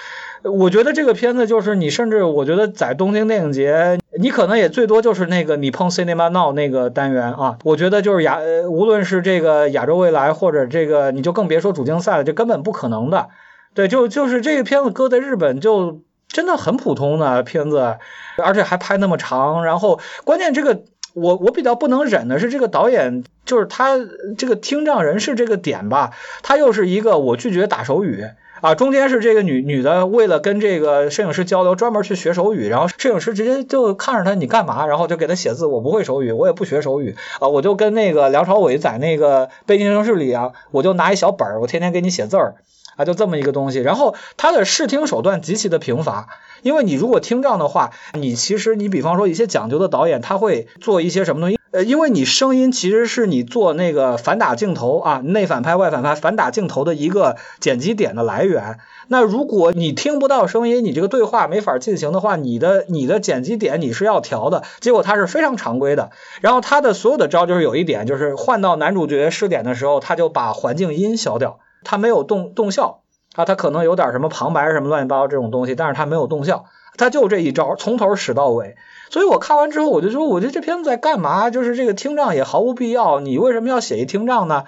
[0.42, 13.30] 我觉得这个片子就是你，甚至我觉得在东京电影节，你可能也最多就是那个你碰 Cinema Now 那个单元啊，我觉得就是亚，无论是这个亚洲未来或者这个，你就更别说主竞赛了，这根本不可能的。
[13.74, 17.96] 对，就就是这个片子搁在日本就真的很普通的片子，
[18.36, 23.96] 而且还拍那么长，然后关键这个我我比较不能忍的是这个导演，就是他
[24.38, 26.12] 这个听障人士这个点吧，
[26.44, 28.26] 他又是一个我拒绝打手语。
[28.62, 34.86] 啊，中间是这个女女的，为了跟这个摄影师交流，专门去学手语，然后摄影师直接就看着他，你干嘛？
[34.86, 35.66] 然后就给他写字。
[35.66, 42.56] 我不会手语，我也不学手语啊，我就跟那个梁朝伟在那个《北京城市》里啊，我就拿一小本儿，我天天给你写字儿
[42.98, 43.80] 啊，就这么一个东西。
[43.80, 46.28] 然后他的视听手段极其的贫乏，
[46.62, 51.59] 因为你如果听障的话，你其实你比方说一些讲究的导演，他会做一些什么东西。
[51.72, 58.80] 呃，因为你声音其实是你做那个反打镜头啊，内反拍、外反拍、反打镜头的一个剪辑点的来源。
[59.08, 64.64] 那如果你听不到声音，你这个对话没法进行的话，你的你的剪辑点你是要调的。
[64.80, 66.10] 结果它是非常常规的。
[66.42, 73.02] 然后它的所有的招就是有一点，就是换到男主角试点的时候，他就把环境音消掉，他没有动动效
[73.36, 76.66] 啊，他可能有点什么旁白什么乱七八糟这种东西，但是他没有动效，
[76.98, 78.76] 他就这一招，从头使到尾。
[79.10, 81.50] 所以我看完之后，我就说，我觉得这片子在干嘛？
[81.50, 83.20] 就是这个听障也毫无必要。
[83.20, 84.64] 你为什么要写一听障呢？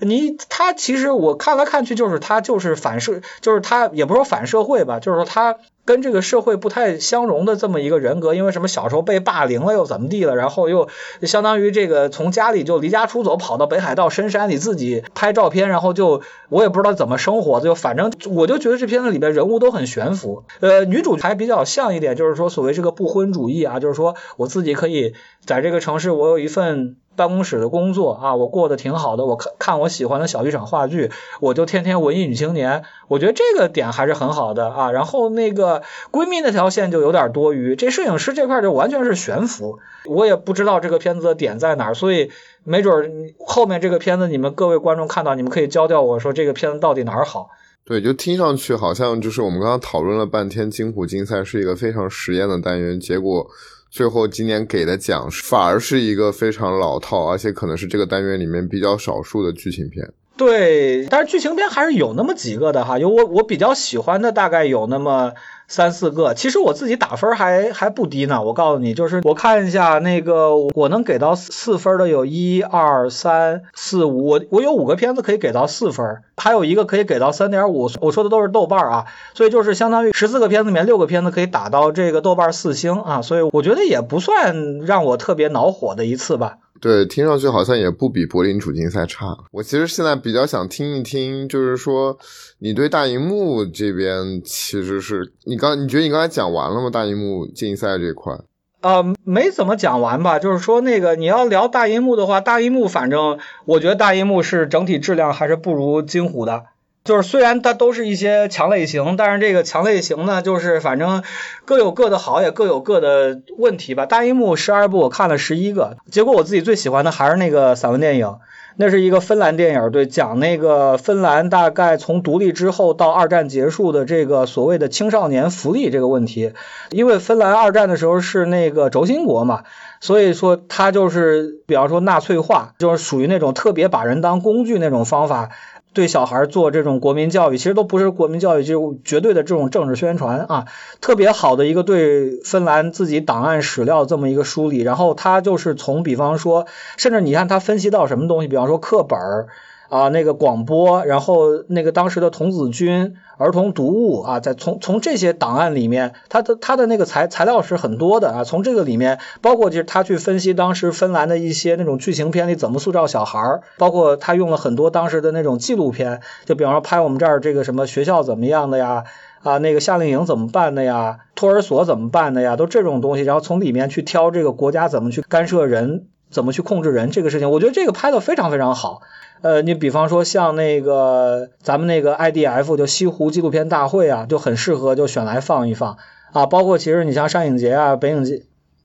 [0.00, 5.56] 你他其实我看来看去，就是他就是反社，就是他也不说反社会吧，就是说他。
[5.86, 10.88] 跟这个社会不太相容的这么一个人格，因为什么小时候被霸凌了又怎么地了，然后又
[11.22, 16.20] 相当于这个从家里就离家出走，跑到北海道深山里自己拍照片，然后就
[16.50, 20.42] 我也不知道怎么生活，就反正我就觉得这片子里边人物都很悬浮。
[20.60, 25.14] 呃，女主还比较像一点，就是说所谓这个不婚主义啊，就是说我自己可以
[25.44, 26.96] 在这个城市，我有一份。
[27.16, 29.24] 办公室的工作啊，我过得挺好的。
[29.24, 31.10] 我看看我喜欢的小剧场话剧，
[31.40, 32.82] 我就天天文艺女青年。
[33.08, 34.90] 我觉得这个点还是很好的啊。
[34.90, 35.75] 然后那个
[36.10, 39.78] 闺蜜那条线就有点多余，这摄影师这块就完全是悬浮。
[40.04, 42.30] 我也不知道这个片子的点在哪儿，所以
[42.64, 47.48] 没准后面这个片子你们各位观众看到，你们可以教教我说这个片子到底哪儿好。
[47.84, 53.46] 对，就听上去好像就是我们刚刚讨论了半天，金虎竞赛是一个非常实验的单元，结果。
[53.88, 60.12] 最后今年给的奖反而是一个非常老套，而且可能是这个单元里面比较少数的剧情片。
[60.36, 65.32] 对，但是剧情片还是有那么几个的哈，有我我比较喜欢的大概有那么。
[65.68, 68.42] 三四个，其实我自己打分还还不低呢。
[68.42, 77.90] 我告诉你，就是我看一下那个，我能给到四分的有一二三四五，我我有五个片子可以给到四分，还有一个可以给到三点五。
[78.00, 86.58] 我说的都是豆瓣啊，所以就是相当于十四个片子里面六个片子可以打到这个豆瓣四星啊，所以我觉得也不算让我特别恼火的一次吧。
[86.80, 89.36] 对，听上去好像也不比柏林主竞赛差。
[89.50, 92.18] 我其实现在比较想听一听，就是说
[92.58, 96.90] 你对大荧幕这边，其实是你刚你觉得你刚才讲完了吗？
[96.90, 98.36] 大荧幕竞赛这块？
[98.82, 100.38] 呃，没怎么讲完吧。
[100.38, 106.64] 就是说那个你要聊大荧幕的话，大荧幕反正我觉得大荧幕是整体质量还是不如金虎的。
[107.06, 111.22] 就是虽然它都是一些强类型，但是这个强类型呢，就是反正
[111.64, 114.04] 各有各的好，也各有各的问题吧。
[114.04, 118.36] 大荧幕十二部我看了十一个，结果我自己最喜欢的还是那个散文电影，
[118.76, 126.52] 那是一个芬兰电影，对，讲那个芬兰大概从独立之后到二战结束的这个所谓的青少年福利这个问题。
[126.90, 129.62] 因为芬兰二战的时候是那个轴心国嘛，
[130.00, 135.50] 所以说它就是比方说纳粹化，就是属于那种特别把人当工具那种方法。
[135.96, 140.66] 对小孩做这种国民教育，其实都不是国民教育，就绝对的这种政治宣传啊，
[141.00, 144.82] 特别好的一个对芬兰自己档案史料这么一个梳理。
[144.82, 146.66] 然后他就是从，比方说，
[146.98, 149.48] 甚至你看他分析到什么东西，比方说课本儿。
[149.88, 158.44] 啊，那个广播，然后那个当时的童子军、儿童读物啊，在从从这些档案里面，他的他的那个材材料是很多的啊。
[158.44, 169.04] 从这个里面，包括就是他去分析当时芬兰的一些那种剧情片里怎么塑造小孩儿，包括他用了很多当时的那种纪录片，就比方说拍我们这儿这个什么学校怎么样的呀，
[169.42, 179.02] 啊那个夏令营怎么办的呀，托儿所怎么办的呀，都这种东西，然后从里面去挑这个国家怎么去干涉人，怎么去控制人这个事情，我觉得这个拍的非常非常好。
[179.42, 185.98] 呃，你比方说像那个咱们那个 IDF 就西湖纪录片大会啊，就很适合就选来放一放
[186.32, 186.46] 啊。
[186.46, 188.42] 包括其实你像上影节啊、北影节，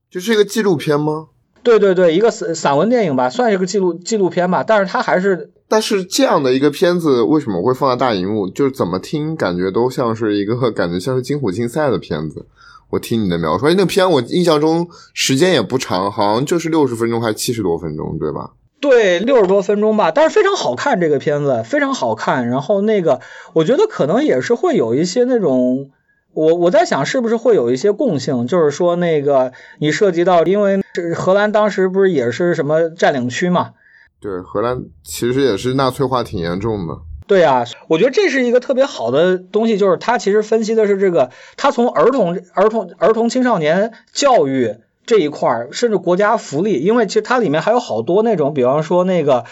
[0.09, 1.27] 就是一个纪录片吗？
[1.63, 4.63] 对对对，一个散散文电影吧，算是个纪录纪录片吧。
[4.63, 8.49] 但是它还是，但是这样的一个片子为什么会放在大荧幕？
[8.49, 12.47] 就是怎么听感觉都像是一个感觉像是金虎竞赛的片子。
[12.89, 18.51] 我听你的描述，哎，那片我印象中时间也不长，好像就是六十分钟还是七十多分钟，对吧？
[18.81, 22.49] 对，六十多分钟吧，但是非常好看，这个片子非常好看。
[22.49, 23.21] 然后那个，
[23.53, 25.91] 我觉得可能也是会有一些那种
[26.33, 30.81] 我我在想是不是会有一些共性，就是说那个你涉及到，因为
[31.15, 33.73] 荷兰当时不是也是什么占领区嘛？
[34.19, 36.97] 对，荷兰其实也是纳粹化挺严重的。
[37.27, 44.77] 对啊，我觉得这是一个特别好的东西，就是他其实分析的是这个，他从儿童、儿童、儿童青少年教育。
[45.05, 49.45] 这一块儿，甚至国家福利，因为其实它里面还有好多那种，比方说那个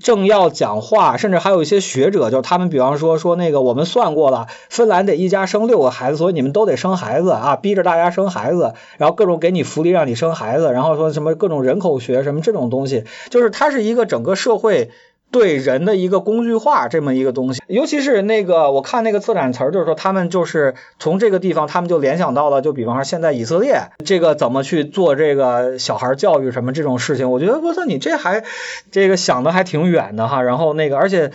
[0.00, 14.90] 政要讲话，甚至还有一些学者，就是他们比方说说那个我们算过了，芬兰得一家生六个孩子，所以你们都得生孩子啊，逼着大家生孩子，然后各种给你福利让你生孩子，然后说什么各种人口学什么这种东西，就是它是一个整个社会。
[15.30, 28.42] 对人的一个工具化这么一个东西，尤其是那个我看那个策展词儿，就是说他们就是从这个地方，他们就联想到了，就比方说现在以色列这个怎么去做这个小孩教育什么这种事情，我觉得我操你这还
[28.90, 30.42] 这个想的还挺远的哈。
[30.42, 31.30] 然后那个而且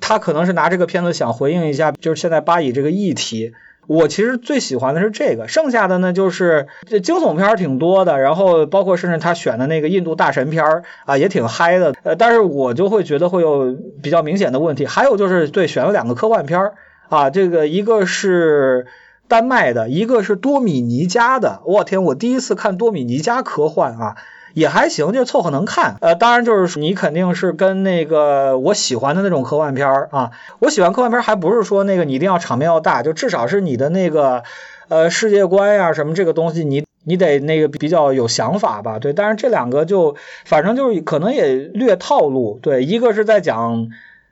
[0.00, 3.52] 他可能是拿这个片子想回应一下，就是现在巴以这个议题。
[3.86, 14.86] 我其实最喜欢的是这个，剩下的呢就是这惊悚片挺多的，然后包括甚至他选的那个印度大神片儿啊也挺嗨的，呃，但是我就会觉得会有比较明显的问题。
[14.86, 16.74] 还有就是对选了两个科幻片儿
[17.08, 18.86] 啊，这个一个是
[19.26, 21.60] 丹麦的，一个是多米尼加的。
[21.64, 24.16] 我天，我第一次看多米尼加科幻啊。
[24.54, 25.96] 也还行，就凑合能看。
[26.00, 34.42] 呃，当然就是你肯定是跟那个我喜欢的那种科幻片儿啊，我喜欢科幻片儿，还不是说那个你一定要场面要大，就至少是你的那个
[34.88, 39.12] 呃世界观呀什么这个东西，你你得那个比较有想法吧，对。
[39.12, 43.88] 但是这两个就反正就是可能也略套路，对，一个是在讲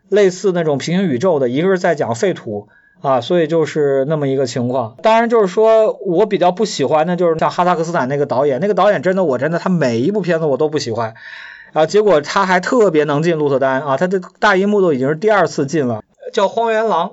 [0.08, 2.68] 类似那种平行宇宙的，一个是在讲废土。
[3.00, 4.96] 啊，所以就是那么一个情况。
[5.02, 11.14] 当然，就是说我比较不喜欢的，就是像哈萨克斯坦那个导演，那个导演真的，我真的他每一部片子我都不喜欢。
[11.72, 17.08] 啊，结果他还特别能进鹿特丹啊，他的大银幕都已经是第二次进了，叫《荒原狼》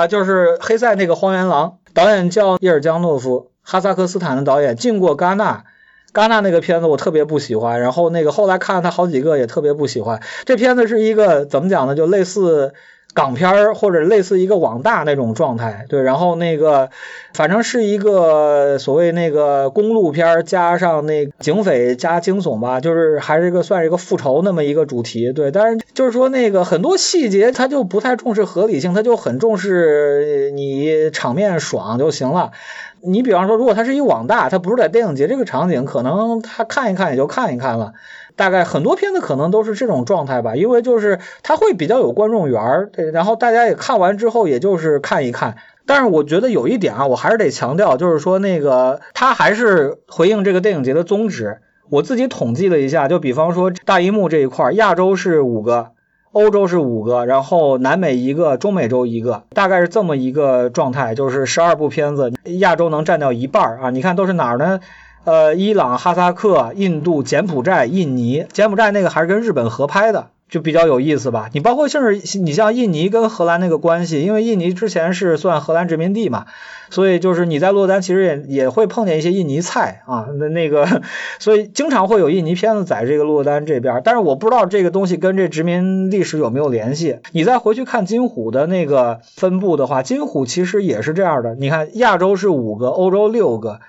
[0.00, 5.64] 啊，就是黑塞那个《荒原狼》，导演叫叶尔江诺夫，哈萨克斯坦的导演，进过戛纳，
[6.12, 10.20] 戛纳那个片子我特别不喜欢，然后那个后来看了他好几个也特别不喜欢。
[10.46, 11.94] 这片子是一个怎么讲呢？
[11.94, 12.72] 就类似。
[13.14, 16.90] 港片儿或者类似一个网大那种状态，对，然后那个
[17.34, 32.52] 反正是一个所谓那个公路片儿加上那警匪加惊悚吧，就是还是一个算是一个复仇那么一个主题，对，但是就是说那个很多细节他就不太重视合理性，他就很重视你场面爽就行了。
[33.00, 37.92] 你比方说，如果它是一网大，它不是在电影节这个场景，可能他看一看也就看一看了。
[38.38, 45.56] 大概很多片子可能都是这种状态吧，因为就是它会比较有观众缘儿，然后大家也看完之后也就是看一看。
[45.86, 51.58] 但是我觉得有一点啊，我还是得强调，就是说那个它还是回应这个电影节的宗旨。
[51.90, 55.92] 我自己统计了一下，就比方说大银幕这一块，亚洲是五个，
[56.32, 63.90] 欧洲是五个，然后南美一个，中美洲一个，大概是这么一个状态，就是十二部片子，亚洲能占掉一半儿啊。
[63.90, 64.80] 你看都是哪儿呢？
[65.24, 71.50] 呃，伊朗、哈萨克、印度、柬埔寨、印尼，柬埔寨那个还是跟日本合拍的，就比较有意思吧。
[71.52, 76.46] 你包括甚至你像印尼跟荷兰那个关系，因为印尼之前是算荷兰殖民地嘛，
[76.88, 81.02] 所以就是你在洛丹其实也也会碰见一些印尼菜啊，那那个，
[81.38, 84.00] 所以经常会有印尼片子在这个洛丹这边。
[84.02, 87.18] 但是我不知道这个东西跟这殖民历史有没有联系。
[87.32, 91.54] 你再回去看金虎的那个分布的话，金虎其实也是这样的。
[91.54, 93.80] 你看亚洲是五个，欧洲六个。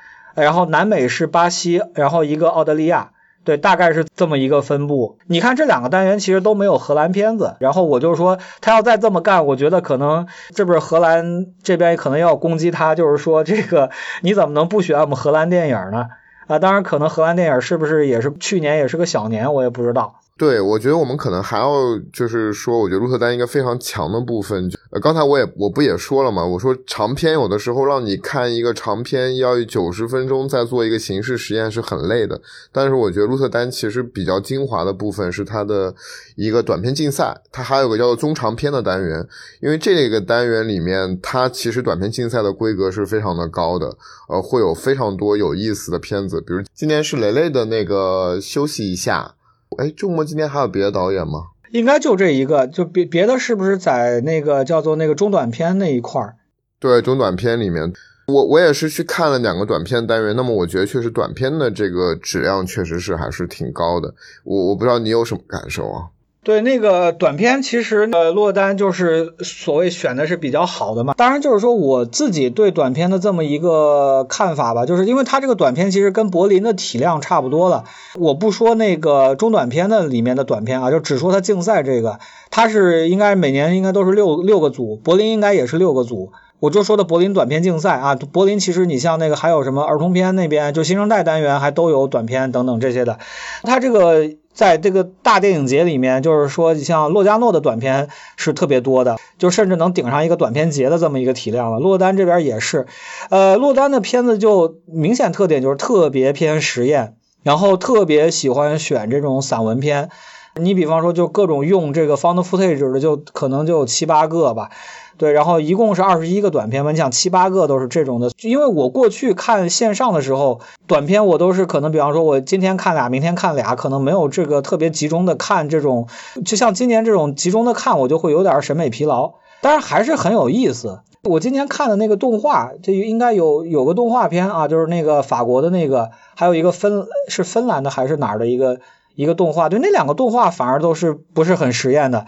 [0.41, 3.11] 然后南美是巴西，然后一个澳大利亚，
[3.43, 5.17] 对，大概是这么一个分布。
[5.27, 7.55] 你看这两个单元其实都没有荷兰片子。
[7.59, 13.89] 然后我就说他要再这么干，我觉得可能这不是荷兰这边可能要攻击他，就是说这个
[14.21, 16.07] 你怎么能不选我们荷兰电影呢？
[16.47, 20.18] 啊，当然可能荷兰电影是不是也是去年也是个小年，我也不知道。
[20.39, 32.39] 对，我觉得我们可能还要就是说，我觉得鹿特丹一个非常强的部分，呃，刚才我也我不也说了嘛，我说长篇有的时候让你看一个长篇要九十分钟再做一个形式实验是很累的，
[32.71, 35.93] 但是我觉得鹿特丹其实比较精华的部分是它的
[36.37, 39.27] 一个短片竞赛，它还有个叫做中长篇的单元，
[39.61, 43.93] 因为这个单元里面它其实短片竞赛的规格是非常的高的，
[44.29, 49.35] 呃，会有非常多有意思的片子，比如今年是雷雷的那个休息一下。
[49.77, 51.47] 哎，周末今天还有别的导演吗？
[51.71, 56.35] 应该就这一个，就别别的是不是在那个叫做那个中短片那一块儿？
[56.79, 57.93] 对，中短片里面，
[58.27, 60.35] 我我也是去看了两个短片单元。
[60.35, 64.13] 那么我觉得确实短片的这个质量确实是还是挺高的。
[64.43, 66.07] 我我不知道你有什么感受啊？
[66.41, 71.13] 对那个短片，其实呃，落单就是所谓选的是比较好的嘛。
[71.17, 77.83] 当然就是说我自己对短片的这么一个看法吧，就是因为它这个短片其实跟柏林的体量差不多了。
[78.15, 86.31] 我不说那个中短片的里面的短片啊，就只说它竞赛这个，它是应该每年应该都是六六个组，柏林应该也是六个组。
[86.59, 93.17] 我就说的柏林短片竞赛啊，柏林其实你像那个还有什么儿童片那边，就新生代单元还都有短片等等这些的。
[93.63, 101.79] 它这个在这个大电影节里面，就是说你像洛迦诺的短片是特别多的，就甚至能顶上一个短片节的这么一个体量了。
[101.79, 102.87] 洛丹这边也是，
[103.29, 110.09] 呃，洛丹的片子就明显特点就是特别偏实验，然后特别喜欢选这种散文片。
[110.55, 114.71] 你比方说，就各种用这个 found footage 的，就可能就有七八个吧。
[115.19, 118.31] 对，然后一共是二十一个短片嘛，你想七八个都是这种的。
[118.41, 126.07] 因为我过去看线上的时候，短片我都是可能，比方说我今天看俩，明天看俩，可能没有这个特别集中的看这种。
[126.45, 129.33] 就像今年这种集中的看，我就会有点审美疲劳。
[129.61, 131.01] 但是还是很有意思。
[131.23, 138.79] 我今天看的那个动画，这应该有有个动画片啊，就是那个法国的那个，还有一个芬是芬兰的还是哪儿的一个
[139.15, 139.67] 一个动画。
[139.67, 142.25] 对，那两个动画反而都是不是很实验的。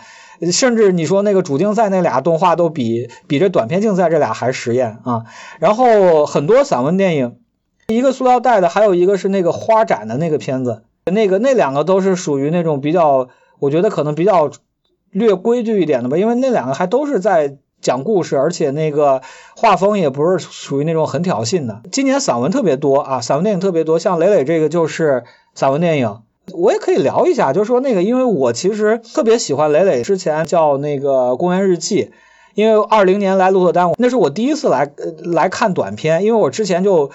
[0.50, 5.26] 甚至你说那个主竞赛那俩动画都比比这短片竞赛这俩还实验啊！
[5.60, 7.38] 然后很多散文电影，
[7.88, 14.50] 一个塑料袋的，还有一个是那个花展的那个片子，那个那两个都是属于那种比较，我觉得可能比较
[15.12, 19.22] 略规矩一点的吧，因为那两个还都是在讲故事，而且那个
[19.56, 21.82] 画风也不是属于那种很挑衅的。
[21.92, 25.24] 今年散文特别多啊，散文电影特别多，像磊磊这个就是
[25.54, 26.22] 散文电影。
[26.54, 32.06] 我也可以聊一下，就是说那个，因为我其实特别喜欢磊磊之前叫那个《公园日记》，
[32.56, 34.92] 因为二零年来鹿特丹，那是我第一次来
[35.24, 37.12] 来看短片，因为我之前就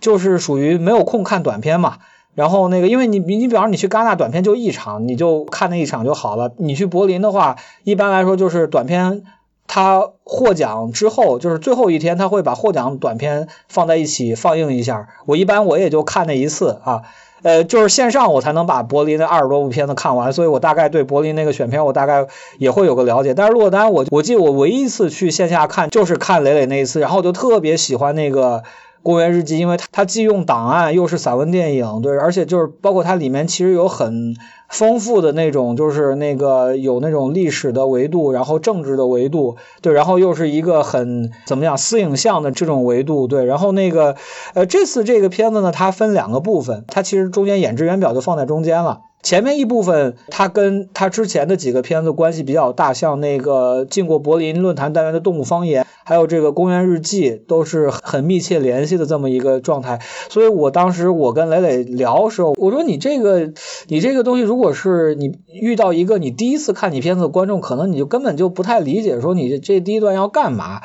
[0.00, 1.98] 就是属于没有空看短片嘛。
[2.34, 6.52] 然后那个，因为你你比方说你去戛纳短片就一场，你就看那一场就好了。
[6.56, 9.24] 你去柏林的话，一般来说就是短片
[9.66, 15.08] 它获奖之后，就是最后一天他会把获奖短片放在一起放映一下。
[15.26, 17.02] 我一般我也就看那一次啊。
[17.42, 22.26] 呃，就是线上我才能把柏林的二十多部片子看完，所以我大概对柏林那个选片我大概
[22.58, 23.34] 也会有个了解。
[23.34, 28.62] 但是落单，我我记得我唯一一次去线下看就是看磊磊那一次，然后我就特别喜欢那个。
[29.02, 34.36] 公园日记，因为它它既用档案又是散文电影，对，而且就是包括它里面其实有很
[34.70, 44.16] 丰富的那种，就是那个有那种历史的维度，然后政治的维度，对，然后又是一个很怎么样私影像的这种维度，对，然后那个
[44.54, 49.00] 呃这次这个片子呢，它分两个部分，它其实中间演职员表就放在中间了。
[49.22, 60.00] 前面一部分，它跟它之前的几个片子关系比较大，像那个进过柏林论坛单元的《动物方言》，还有这个《公园日记》，都是很密切联系的这么一个状态。
[60.30, 63.52] 所以我当时我跟磊磊聊的时候，我说你这个
[63.88, 70.82] 你这个东西，如如果是你遇到一个你第一次看你片子的观众，可能你就根本就不太理解，说你这第一段要干嘛。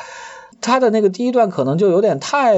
[0.61, 2.55] 他的那个第一段可能就有点太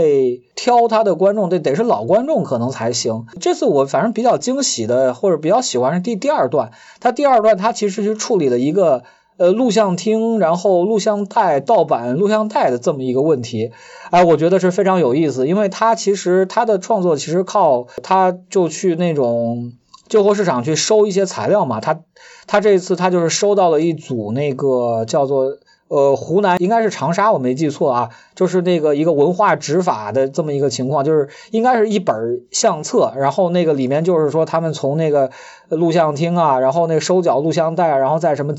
[0.55, 3.25] 挑他的观众，得得是老观众可能才行。
[3.41, 6.69] 这次我反正比较惊喜的，或者比较喜欢是第第二段。
[6.99, 9.01] 他第二段他其实是处理了一个
[9.37, 13.71] 呃录像厅，然后录像带盗版录像带的这么一个问题。
[14.11, 19.73] 哎，我觉得是非常有意思，因为他其实他的创作其实靠他就去那种
[20.07, 21.79] 旧货市场去收一些材料嘛。
[21.79, 21.99] 他
[22.47, 25.57] 他这次他就是收到了一组那个叫做。
[25.89, 35.31] 呃，湖南应该是长沙，我没记错啊，就是那个一个文化执法的这么一个情况，就是应该是一本相册，然后那个里面就是说他们从那个
[35.69, 38.53] 录像厅啊，然后那个收缴录像带，然后在什么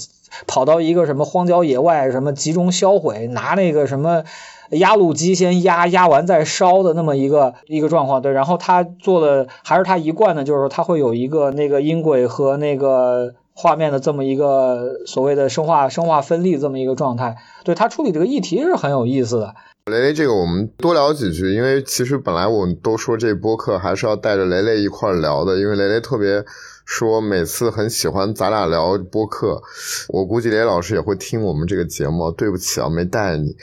[0.46, 4.24] 跑到一个什么荒郊野外，什么集中销毁，拿那个什么
[4.70, 13.34] 压路机先压，压完再烧的那么一个一个状况，对，然后他做的还是他一贯的，就是说他会有一个那个音轨和那个。
[13.60, 19.52] 画面的这么一个所谓的生化生化分立这么一个状态，对他处理这个议题是很有意思的。
[19.86, 26.44] 雷雷，这个我们多聊几句，因为其实本来我们都说这播客还是要带着雷雷一块聊的，因为雷雷特别
[26.88, 29.62] 说每次很喜欢咱俩聊播客，
[30.08, 32.30] 我估计雷老师也会听我们这个节目。
[32.30, 33.54] 对不起啊，没带你。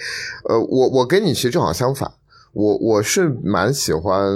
[0.48, 2.10] 呃，我我跟你其实正好相反，
[2.54, 4.32] 我我是蛮喜欢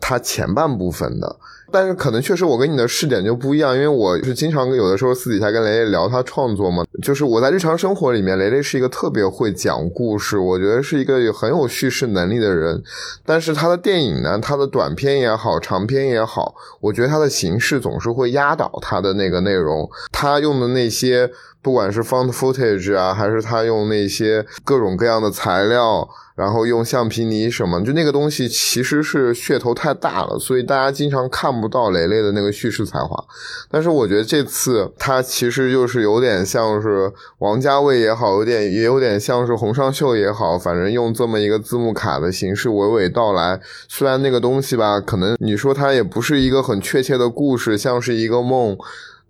[0.00, 1.36] 他前半部分的。
[1.72, 12.82] 但是可能确实我跟你的视点就不一样，因为我是经常有的时候私底下跟雷雷聊他创作嘛，就是我在日常生活里面，雷雷是一个特别会讲故事，我觉得是一个很有叙事能力的人。
[13.24, 21.30] 但是他的电影呢，他的短片也好，长片也好，我觉得他的形式总是会压倒他的那个内容，他用的那些。
[21.62, 33.16] 不管是 found footage 啊，还是他用那些各种各样的材料，然后用橡皮泥什么，就那个东西其实是噱头太大了，所以大家经常看不到雷雷的那个叙事才华。
[33.70, 43.60] 但是我觉得这次他其实就是有点像是王家卫也好，有点也有点像是洪尚秀也好，反正用这么一个字幕卡的形式娓娓道来。
[43.88, 48.76] 虽然那个东西吧，可能你说它也不是一个很确切的故事，像是一个梦。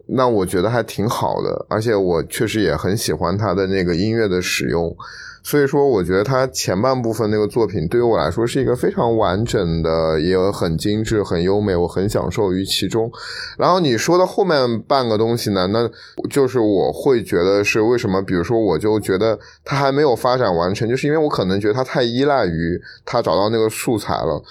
[0.07, 4.95] 那我觉得还挺好的，而且我确实也很喜欢他的那个音乐的使用，
[5.43, 13.10] 所以说，我觉得他前半部分那个作品对于我来说是一个非常完整的，也很精致、很优美，我很享受于其中。
[13.59, 15.90] 然后你说的后面半个东西呢，那
[16.31, 18.23] 就是我会觉得是为什么？
[18.23, 24.43] 比如说，我就觉得他还没有发展完成，就是因为我可能觉得他太依赖于他找到那个素材了。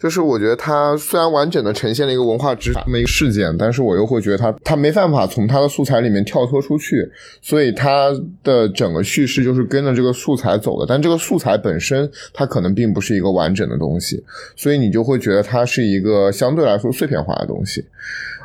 [0.00, 7.08] 就是我觉得他虽然完整的呈现了一个文化之这么一个事件，但是我又会觉得他他没办法从他的素材里面跳脱出去，
[7.40, 8.10] 所以他
[8.42, 10.86] 的整个叙事就是跟着这个素材走的。
[10.88, 14.24] 但这个素材本身，它可能并不是一个完整的东西，
[14.56, 17.84] 所以你就会觉得它是一个相对来说碎片化的东西。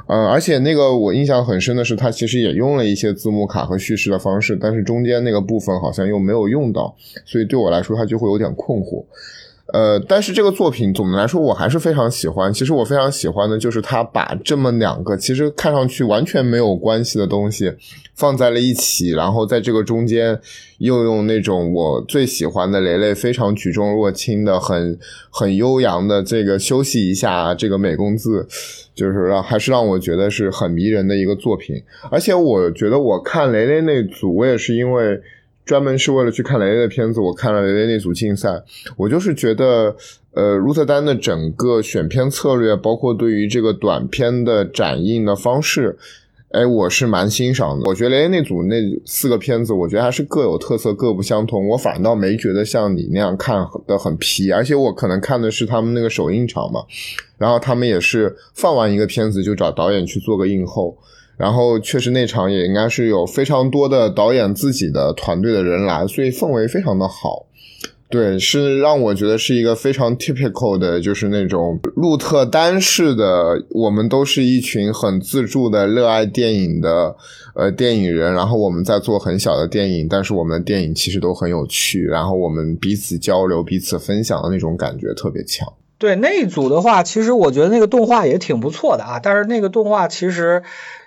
[0.08, 6.96] 嗯，而且那个我印象很深的是，它其实也用了一些字幕卡和叙事的方式，但是中间那个部分好像又没有用到，
[7.26, 9.04] 所以对我来说，它就会有点困惑。
[9.74, 12.54] 呃，但是这个作品总的来说我还是非常喜欢。
[12.54, 17.74] 其实我非常喜欢的就是他把这么两个其实看上去完全没有关系的东西
[18.14, 20.40] 放在了一起，然后在这个中间
[20.78, 25.00] 又用那种我最喜欢的雷雷非常举重若轻的、很
[25.32, 28.48] 很悠扬的这个休息一下这个美工字，
[28.94, 31.82] 就是让还是让我觉得是很迷人的一个作品。
[32.12, 35.20] 而且我觉得我看雷雷那组，我也是因为。
[35.66, 38.62] 专门是为了去看雷雷的片子，我看了雷雷那组竞赛，
[38.96, 39.96] 我就是觉得，
[40.34, 45.98] 呃，鹿特丹的整个选片策略，包括对于这个短片的展映的方式，
[46.52, 47.90] 哎，我是蛮欣赏的。
[47.90, 48.76] 我觉得雷雷那组那
[49.06, 51.68] 四个片子，我觉得还是各有特色，各不相同。
[51.68, 56.82] 我反倒没觉得像你那样看的很皮，而且我可能看的是他们那个首映场嘛，
[57.40, 60.96] 然后他们也是放完一个片子就找导演去做个映后。
[61.38, 67.46] 然后确实那场也应该是有非常多的导演自己的团队的人来，所以氛围非常的好。
[68.08, 77.16] 对，是让我觉得是一个非常 typical 的，就是那种鹿特丹式的，我们都是一群很自助的热爱电影的
[77.56, 85.68] 呃电影人，然后我们在做很小的电影，但是我们的电影其实都很有趣，然后我们彼此交流、彼此分享的那种感觉特别强。
[85.98, 90.62] 对那一组的话，其实我觉得那个动画也挺不错的啊，但是那个动画其实。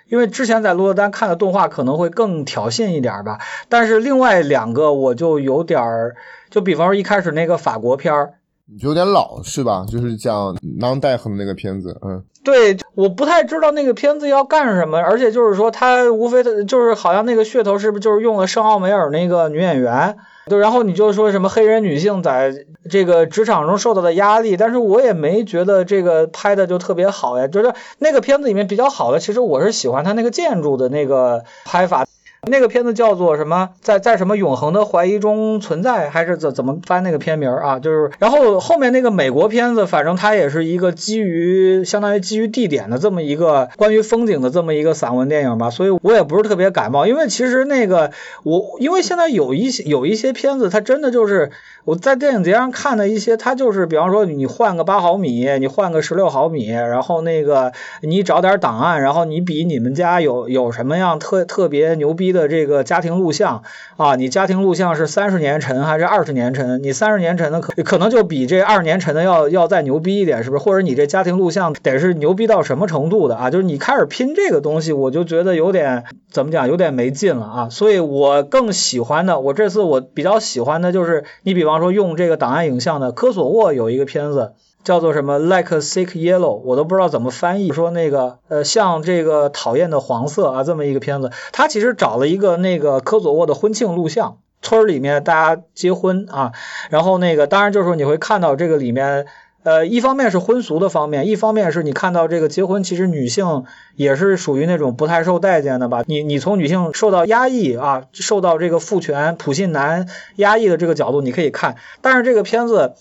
[0.09, 6.15] 因为之前在鹿特丹看的动画可能会更挑衅一点吧，但是另外两个我就有点儿，
[6.49, 8.33] 就比方说一开始那个法国片儿，
[8.81, 9.85] 有点老是吧？
[9.89, 20.17] 就是讲 Non Death 的那个片子，嗯，对，我不太知道那个片子要干什么，而且就是说他无非的就是好像那个噱头是不是就是用了圣奥梅尔那个女演员。
[20.47, 27.47] 对，然后你就说什么黑人女性在这个职场中受到的压力，但是我也没觉得这个拍的就特别好呀。
[27.47, 32.05] 就是那个片子里面比较好的，其实我是喜欢他那个建筑的那个拍法。
[32.47, 33.69] 那个片子叫做什么？
[33.81, 37.79] 在在什么永恒的怀疑中存在，还是怎怎么翻那个片名啊？
[37.79, 48.11] 就是，然后后面那个美国片子，反正它也是一个基于相当于基于地点的这么一个关于风景的这么一个散文电影吧，所以我也不是特别感冒，因为其实那个
[48.43, 51.51] 我因为现在有一些有一些片子，它真的就是
[51.83, 62.28] 我在电影节上看的一些，它就是比方说你换个八毫米，你换个十六毫米，然后那个你找点档案，然后你比你们家有有什么样特特别牛逼。
[62.31, 63.63] 的这个家庭录像
[63.97, 66.81] 啊，你家庭录像是三十年陈还是二十年陈？
[66.83, 70.63] 你三十年陈的可可能就比这二十年陈的要要再牛逼一点，是不是？
[70.63, 73.49] 或者你这家庭录像得是牛逼到什么程度的啊？
[73.49, 77.69] 就是你开始拼这个东西，我就觉得有点怎么讲，有点没劲了啊。
[77.69, 84.53] 所以我更喜欢的，我这次我比较喜欢的就是你比方说用这个档案影像的科索沃有一个片子。
[84.89, 87.71] 叫做什么 Like Sick Yellow，我都不知道怎么翻译。
[87.71, 96.53] 说那个呃，像这个讨厌的黄色啊，这么一个片子，他其实找了一个那个科索沃的婚庆录像，村里面大家结婚啊，
[96.89, 99.27] 然后那个当然就是说你会看到这个里面，
[99.61, 106.03] 呃，一方面是婚俗的方面，一方面是你看到这个结婚其实女性也是属于那种不太受待见的吧？
[106.07, 110.07] 你你从女性受到压抑啊，受到这个父权普信男
[110.37, 112.95] 压抑的这个角度你可以看，但是这个片子。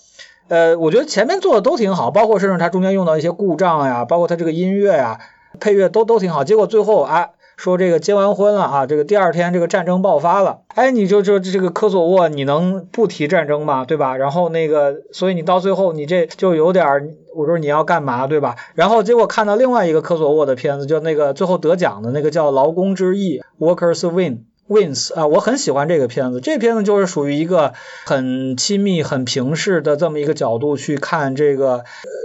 [0.48, 5.18] 呃，我觉得前面做的都挺好，包括甚至它中间用到一些故障呀，包括它这个音乐呀、
[5.60, 6.42] 配乐都都挺好。
[6.42, 13.84] 结果最后啊，说这个结完婚了啊，这个第二天这个战争爆发了，哎，你就就这个科索沃，你能不提战争吗？
[13.84, 14.16] 对吧？
[14.16, 18.56] 然后那个，所以你到最后你这就有点，我说你要干嘛，对吧？
[18.74, 24.44] 然后结果看到另外一个科索沃的片子，就那个最后得奖的那个叫《劳工之翼》（Workers Win）。
[24.68, 26.40] Wins 啊，我很喜欢这个片子。
[26.40, 27.72] 这片子就是属于一个
[28.04, 31.84] 很亲密、很平视的这么一个角度去看这个，呃，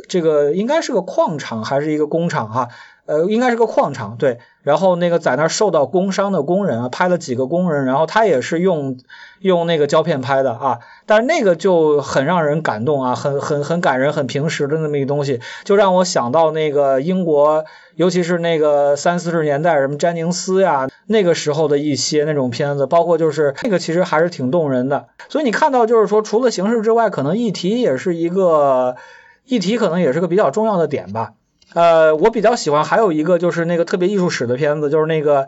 [0.10, 2.68] 这个应该是个矿场还是一个工厂哈？
[3.06, 4.40] 呃，应该是个矿场，对。
[4.62, 8.98] 然后那个在那儿受到工伤的工人啊，拍了几个工人，然后他也是用
[9.42, 10.80] 用那个胶片拍的啊。
[11.06, 17.66] 但是那个就很让人感动啊，很很很感人，很平实的那么一个东西，就让我想到那个英国，
[17.96, 25.08] 尤其是那个三四十年代什么詹宁斯呀，那个时候的一些那种片子，包括就是那个其实还是挺动人的。
[25.28, 28.96] 所以你看到就是说，除了形式之外，可能议题也是一个
[29.44, 31.34] 议题，可能也是个比较重要的点吧。
[31.74, 35.48] 呃，我比较喜欢还有一个就是那个特别艺术史的片子，就是那个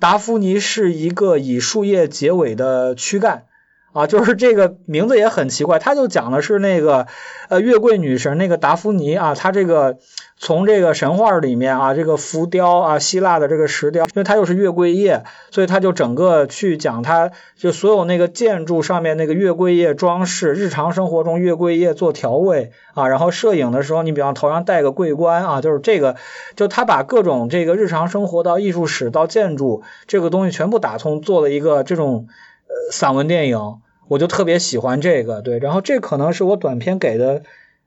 [0.00, 3.44] 达芙妮是一个以树叶结尾的躯干。
[3.92, 7.08] 啊，就是这个名字也很奇怪，他就讲的是那个
[7.50, 9.98] 呃月桂女神那个达芙妮啊，她这个
[10.42, 26.16] 从这个神话里面啊，这个浮雕啊，希腊的这个石雕，因为它又是月桂叶，所以他就整个去讲它就所有那个建筑上面那个月桂叶装饰，日常生活中月桂叶做调味啊，然后摄影的时候你比方头上戴个桂冠啊，就是这个，
[26.56, 32.26] 就他把各种这个日常生活到艺术史到建筑这个东西全部打通，做了一个这种。
[32.64, 37.42] 呃，散文电影，我就特别喜欢这个，对，然后这可能是我短片给的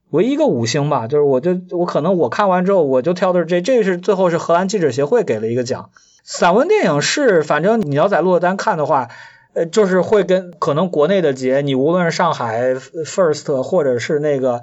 [0.09, 5.89] 唯一一个五星吧，就是我就我可能我看完之后我就挑的是这，这是最后是荷兰记者协会给了一个奖。
[6.23, 9.09] 散文电影是，反正你要在鹿特丹看的话，
[9.53, 14.61] 呃，就是会跟可能国内的节，你无论是上海 First 或者是那个。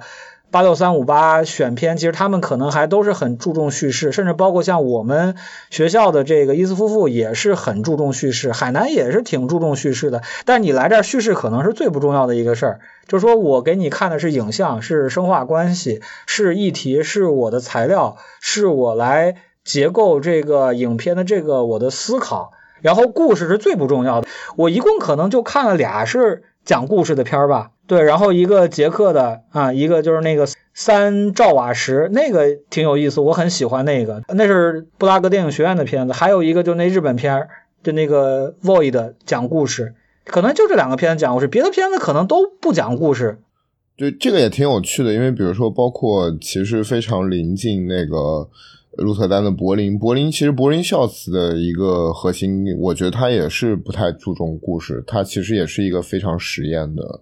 [0.53, 5.33] 八六三五八选片，其实他们可能还都是很注重叙事，甚至包括像我们
[5.71, 10.21] 学校的这个伊斯夫妇也是很注重叙事，海南也是挺注重叙事的。
[10.45, 24.27] 但你来这儿叙事可能是最不重要的一个事儿，就是说我给你看的是影像，是生化关系，是议题，是我的材料，是我来结构这个影片的这个我的思考，然后故事是最不重要的。
[24.55, 27.71] 我一共可能就看了俩是讲故事的片儿吧。
[27.85, 36.13] 对，然后一个捷克的啊，一个就是那个三兆瓦时，那个挺有意思，我很喜欢那个，那是布拉格电影学院的片子。
[36.13, 37.49] 还有一个就那日本片儿，
[37.83, 43.39] 就那个 Void 讲故事，可能就这两个片子讲故事，别的片子可能都不讲故事。
[43.97, 48.49] 对，这个也挺有趣的，因为比如说，包括其实非常临近那个
[48.97, 57.19] 鹿特丹的柏林，柏林其实柏林孝慈的一个核心，我觉得他也是不太注重故事，他其实也是一个非常实验的。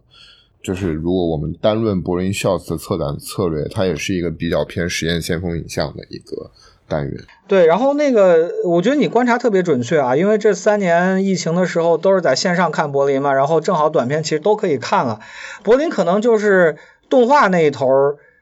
[0.64, 6.52] 就是如果我们单论柏林孝慈的策展策略，它也是一个比较偏实验先锋影像的一个
[6.88, 7.14] 单元。
[7.48, 15.20] 对，然后那个我觉得你观察特别准确啊，因为这三年疫情的时候都是在线上看柏林嘛，然后正好短片其实都可以看了。
[15.64, 16.78] 柏林可能就是
[17.10, 17.88] 动画那一头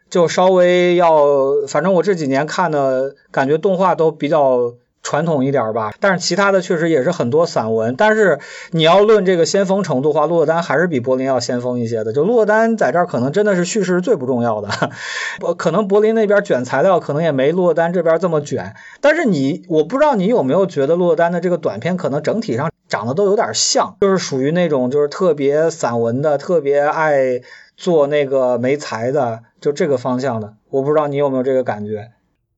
[0.10, 1.26] 就稍微要，
[1.68, 4.74] 反正我这几年看的感觉动画都比较。
[5.02, 7.96] 传统一点吧，但是其他的确实也是很多散文。
[7.96, 8.40] 但是
[8.72, 12.14] 你要论这个先锋程度的话，洛丹还是比柏林要先锋一些的。
[12.14, 14.70] 就洛丹在这儿可能真的是叙事最不重要的，
[15.58, 18.76] 可能柏林那边卷材料可能也没洛丹这边这么卷。
[19.02, 27.42] 但是你，我不知道你有没有觉得洛丹的这个短片可能整体上长得都有点像，就是属于那种就是特别散文的，特别爱
[27.78, 30.54] 做那个没才的，就这个方向的。
[30.70, 32.12] 我不知道你有没有这个感觉。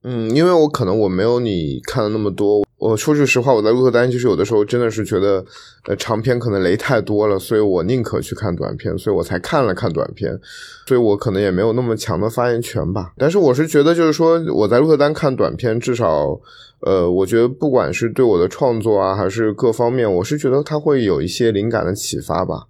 [0.04, 2.66] 嗯，因为我可能我没有你看的那么多。
[2.78, 5.46] 我说句实话，我在鹿特丹其实有的时候真的是觉得，
[5.88, 10.36] 呃，长片可能雷太多了，所以我宁可去看短片，所以我才看了看短片，
[10.88, 13.14] 所以我可能也没有那么强的发言权吧。
[13.18, 16.42] 但是我是觉得，就是说我在鹿特丹看短片，至少，
[16.80, 22.64] 呃，我觉得不管是对我的创作啊，还是各方面，我是觉得它会有一些灵感的启发吧，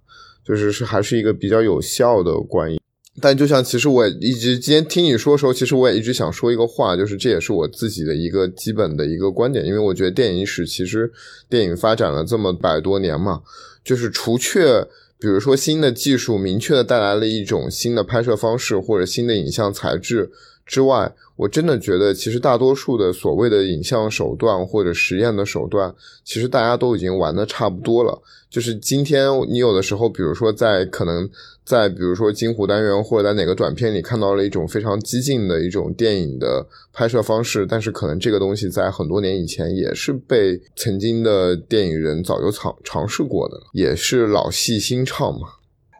[0.44, 2.78] 就是是还是一个比较有效的观影。
[3.20, 11.12] 但就像，其实我一直今天听你说的时候，其实我也一直想说一个话，就是这也是我自己的一个基本的一个观点，因为我觉得电影史其实
[11.48, 13.42] 电影发展了这么百多年嘛，
[13.84, 14.82] 就是除却
[15.18, 20.30] 比如说新的技术明确的带来了一种新的拍摄方式或者新的影像材质
[20.64, 25.94] 之外，我真的觉得其实大多数的所谓的影像手段或者实验的手段，
[26.24, 28.22] 其实大家都已经玩的差不多了。
[28.52, 31.28] 就是今天你有的时候，比如说在可能。
[31.64, 45.50] 在比如说金湖单元或者在哪个短片里看到了一种非常激进的一种电影的拍摄方式，但是可能这个东西在很多年以前也是被曾经的电影人早就尝尝试过的，也是老戏新唱嘛。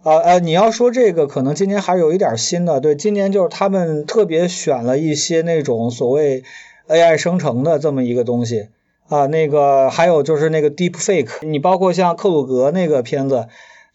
[0.03, 6.43] 啊呃，你要说这个，可能今年还有一点新的，对，今年就是他们特别选了一些那种所谓
[6.89, 8.67] AI 生成的这么一个东西
[9.13, 13.49] 啊，那个还有就是那个 Deep Fake，你包括像克鲁格那个片子，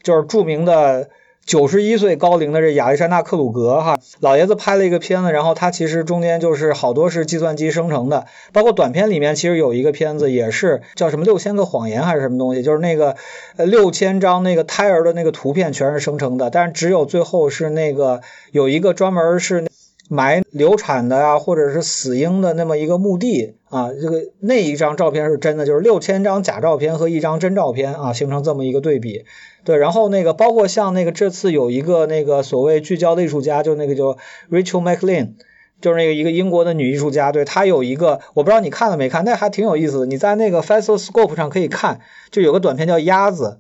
[0.03, 1.10] 就是著名的。
[1.48, 13.15] 九十一岁高龄的这亚历山大克鲁格哈老爷子拍了一个片子，然后他其实中间就是好多是计算机生成的，包括短片里面其实有一个片子也是叫什么六千个谎言还是什么东西，就是那个
[13.56, 18.19] 呃六千张那个胎儿的那个图片全是生成的，但是只有最后是那个
[18.52, 19.65] 有一个专门是
[20.08, 29.26] 埋流产的呀，或者是死婴的那么一个墓地啊，这个那一张照片是真的，就是六千张假照片和一张真照片啊，形成这么一个对比。
[29.64, 34.18] 对，然后那个包括像那个这次有一个那个所谓聚焦的艺术家，就那个叫
[34.50, 35.34] Rachel McLean。
[35.80, 40.06] 就是那个一个英国的女艺术家，对她有一个，我不知道你看了没看，那还挺有意思的。
[40.08, 42.00] 你在那个 f a s t Scope 上可以看，
[42.32, 43.60] 就有个短片叫《鸭子》，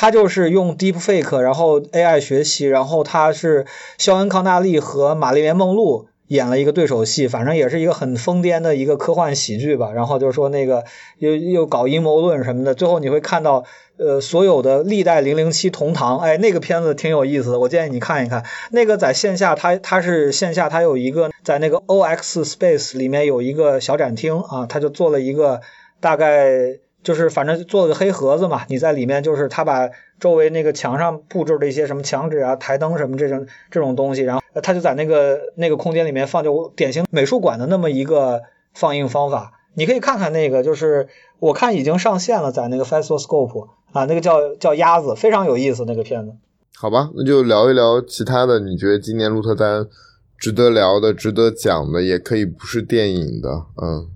[0.00, 3.66] 他就是用 Deep Fake，然后 AI 学习，然后他是
[3.98, 9.92] 肖恩康纳利和玛丽莲梦露演了一个对手戏，反正也是一个很疯癫的一个科幻喜剧吧。
[9.92, 10.84] 然后就是说那个
[11.18, 13.64] 又又搞阴谋论什么的，最后你会看到。
[14.02, 18.46] 呃，所有的历代零零七同堂，哎，那个片子挺有意思的，我建议你看一看。
[18.70, 25.60] 那个在线下，它它是线下，它有一个在那个 OX Space 里面有一个小展厅啊，他就做了一个
[26.00, 38.42] 大概就是反正做了个黑盒子嘛，你在里面就是他把周围那个墙上布置的一些什么墙纸啊、台灯什么这种这种东西，然后他就在那个那个空间里面放，就典型美术馆的那么一个
[38.74, 39.52] 放映方法。
[39.74, 41.08] 你可以看看那个，就是
[41.38, 43.68] 我看已经上线了，在那个 Festival Scope。
[43.92, 46.32] 啊，那个叫叫鸭子，非常有意思那个片子。
[46.76, 48.60] 好吧，那就聊一聊其他的。
[48.60, 49.84] 你觉得今年鹿特丹
[50.38, 53.48] 值得聊的、值得讲的，也可以不是电影的。
[53.82, 54.08] 嗯，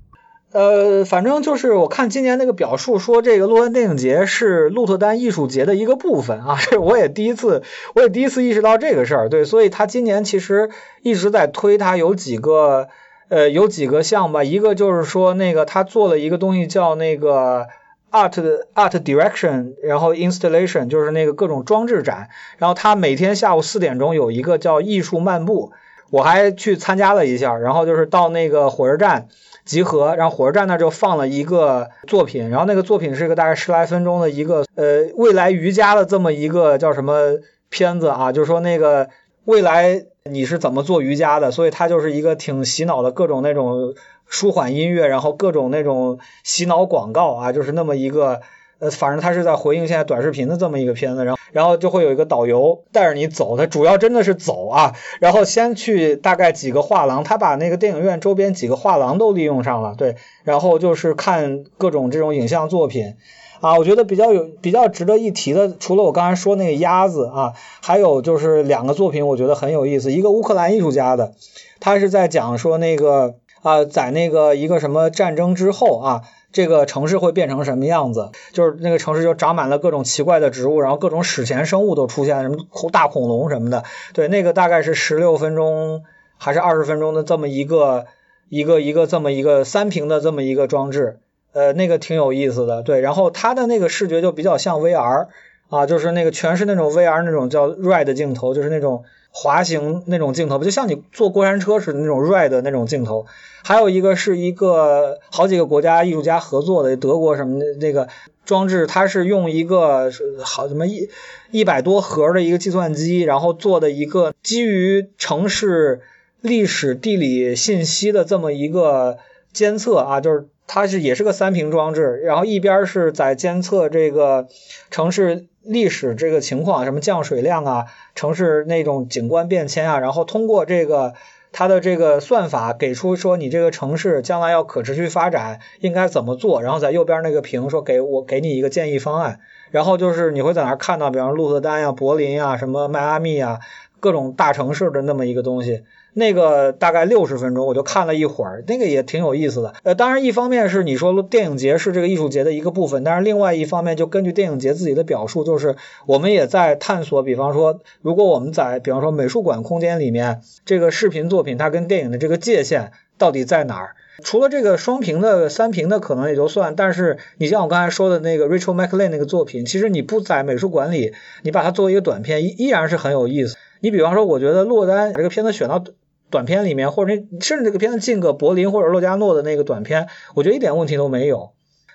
[0.55, 6.57] 呃，反正就是我看今年那个表述说，这个鹿特丹电影节是鹿特丹艺术节的一个部分啊。
[6.71, 7.65] 这 我也第一次，
[7.97, 9.29] 我也第一次意识到这个事儿。
[9.29, 10.71] 对，所以他今年其实
[11.03, 12.87] 一直在推，他有几个
[13.29, 14.45] 呃有几个项吧。
[14.45, 17.67] 一个就是说那个他做了一个东西叫那个。
[18.15, 18.41] Art
[18.77, 22.29] Art Direction，然后 Installation 就是那个各种装置展，
[22.59, 25.73] 然后他每天下午四点钟有一个叫艺术漫步，
[26.11, 29.27] 我还去参加了一下，然后就是到那个火车站
[29.65, 37.39] 集合，然后火车站那就放了一个作品，然后那个作品是一个大概十来分钟的一个呃未来瑜伽的这么一个叫什么
[37.69, 39.09] 片子啊，就是说那个
[39.45, 43.95] 未来你是怎么做瑜伽的，所以它就是一个挺洗脑的各种那种。
[44.27, 48.41] 舒缓音乐，然后各种那种洗脑广告啊，就是那么一个，
[48.90, 63.15] 反正他是在回应现在短视频的这么一个片子，然后然后就会有一个导游带着你走，他主要真的是走啊，然后先去大概几个画廊，他把那个电影院周边几个画廊都利用上了，对，然后就是看各种这种影像作品
[63.61, 67.52] 啊，我觉得比较有比较值得一提的，除了我刚才说那个鸭子啊，
[67.82, 71.35] 还有就是两个作品，我觉得很有意思，一个乌克兰艺术家的，
[71.81, 73.36] 他是在讲说那个。
[73.65, 76.23] 啊，在那个一个什么战争之后啊，
[76.55, 78.31] 这个城市会变成什么样子？
[78.53, 83.83] 就是那个城市就长满了各种奇怪的植物，然后各种史前生物都出现，什么恐大恐龙什么的。
[84.13, 86.05] 对，那个大概是十六分钟
[86.39, 88.07] 还是二十分钟的这么一个
[88.49, 91.19] 一个一个这么一个三屏的这么一个装置，
[91.53, 92.85] 呃，那个挺有意思的。
[92.85, 95.27] 对，然后它的那个视觉就比较像 VR
[95.69, 99.03] 啊，就是那个全是那种 VR 那种叫 Red 镜头，就是那种。
[99.36, 103.27] 滑行那种镜头，不就像你坐过山车似的那种 ride 那种镜头。
[103.65, 108.09] 还有一个是一个好几个国家艺术家合作的，德国什么的那个
[108.44, 110.12] 装置，它是用一个
[110.44, 111.09] 好什么一
[111.51, 116.02] 一百多核的一个计算机，然后做的一个基于城市
[116.40, 119.19] 历史地理信息的这么一个
[119.52, 124.47] 监测啊，就是它是也是个三屏装置，然后一边是在监测这个
[124.93, 125.47] 城市。
[125.66, 131.15] 历史这个情况，什么降水量啊，城市那种景观变迁啊，然后通过这个
[131.53, 143.61] 它的这个算法，给出说你这个城市将来要可持续发展应该怎么做，然后在右边那个屏说给我给你一个建议方案，然后就是你会在那看到，比方鹿特丹呀、柏林呀、什么迈阿密呀，
[144.01, 145.82] 各种大城市的那么一个东西。
[146.15, 149.74] 那个大概六十分钟，我就看了一会儿，那个也挺有意思的。
[149.82, 155.77] 呃，当然一方面是你说电影节是这个艺术节的一个部分，但是另外一方面就根据电影节自己的表述，就是
[156.07, 163.97] 我们也在探索，比方说，如果我们在比方说美术馆空间里面，这个视频作品它跟电影的这个界限到底在哪儿？
[164.23, 171.12] 除了这个双屏的、三屏的可能也就算，但是你像我刚才说的那个 Rachel McLean 那个作品，其实你不在美术馆里，
[171.43, 173.57] 你把它作为一个短片，依依然是很有意思。
[173.81, 175.82] 你比方说，我觉得洛丹这个片子选到。
[176.31, 181.51] 短片里面，或者甚至这个片子进个柏林或者洛迦诺的那个短片，我觉得一点问题都没有。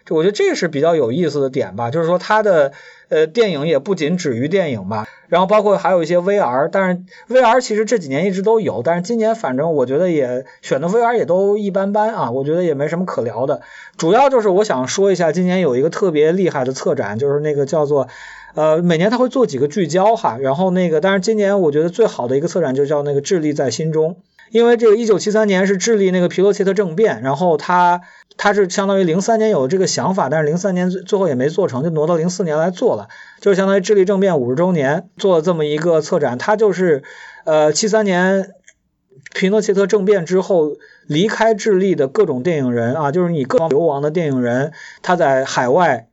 [0.06, 2.72] 就我觉得这是比较有意思的点吧，就是说它的
[3.10, 13.62] 呃电影也不仅止于电影吧，然后包括还有一些 VR，但是 VR 其实这几年一直都有，但是今年反正我觉得也选的 VR 也都一般般啊，我觉得也没什么可聊的。
[13.98, 18.08] 主要就是我想说一下，今年有一个特别厉害的策展，就是那个叫做。
[18.56, 24.18] 呃，每年他会做几个聚焦哈，然后那个，但是今年我觉得最好的一个策展就叫那个智利在心中，
[24.52, 28.02] 因为这个一九七三年是智利那个皮诺切特政变，然后他
[28.38, 33.08] 他是相当于零三年有这个想法，但是零三年最后也没做成，就挪到零四年来做了，
[33.40, 37.04] 就是相当于智利政变五十周年做了这么一个策展，他就是
[37.46, 38.52] 呃七三年
[39.34, 46.09] 皮诺切特政变之后离开智利的各种电影人啊，就是你各流亡的电影人，他在海外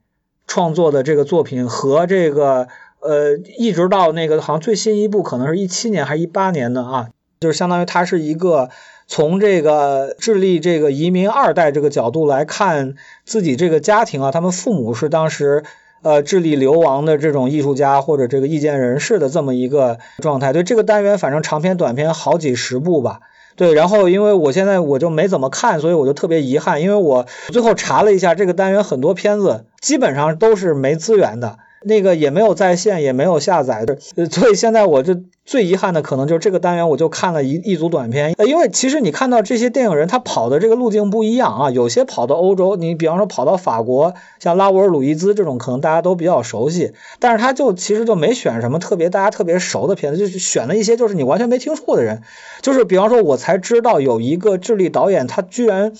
[0.47, 2.67] 创作的这个作品和这个
[3.01, 7.09] 呃，一直到那个好像最新一部可能是一七年还是一八年的啊，
[7.39, 8.69] 就是相当于他是一个
[9.05, 12.95] 从这个智利这个移民二代这个角度来看
[13.25, 15.63] 自己这个家庭啊，他们父母是当时。
[16.03, 23.19] 呃，智利流亡的这种艺术家或者这个意见人士的这么一个状态，对这个单元，反正长篇短篇好几十部吧。
[23.57, 31.57] 对，然后因为我现在我就没怎么看，所以我就特别遗憾，因为我最后查了一下这个单元很多片子基本上都是没资源的。
[31.87, 33.97] 那个也没有在线，也没有下载的，
[34.29, 35.15] 所以现在我就
[35.45, 38.35] 最遗憾的可能就是这个单元，我就看了一一组短片。
[38.45, 52.21] 因为其实你看到这些电影人他跑的这个路径不一样啊，有些跑到欧洲，你比方说跑到法国，像拉沃尔·鲁伊兹这种，可能大家都比较熟悉，但是他就其实就没选什么特别大家特别熟的片子，就是选了一些就是你完全没听说过的人，
[52.61, 55.93] 就是比方说我才知道有一个智利导演，他居然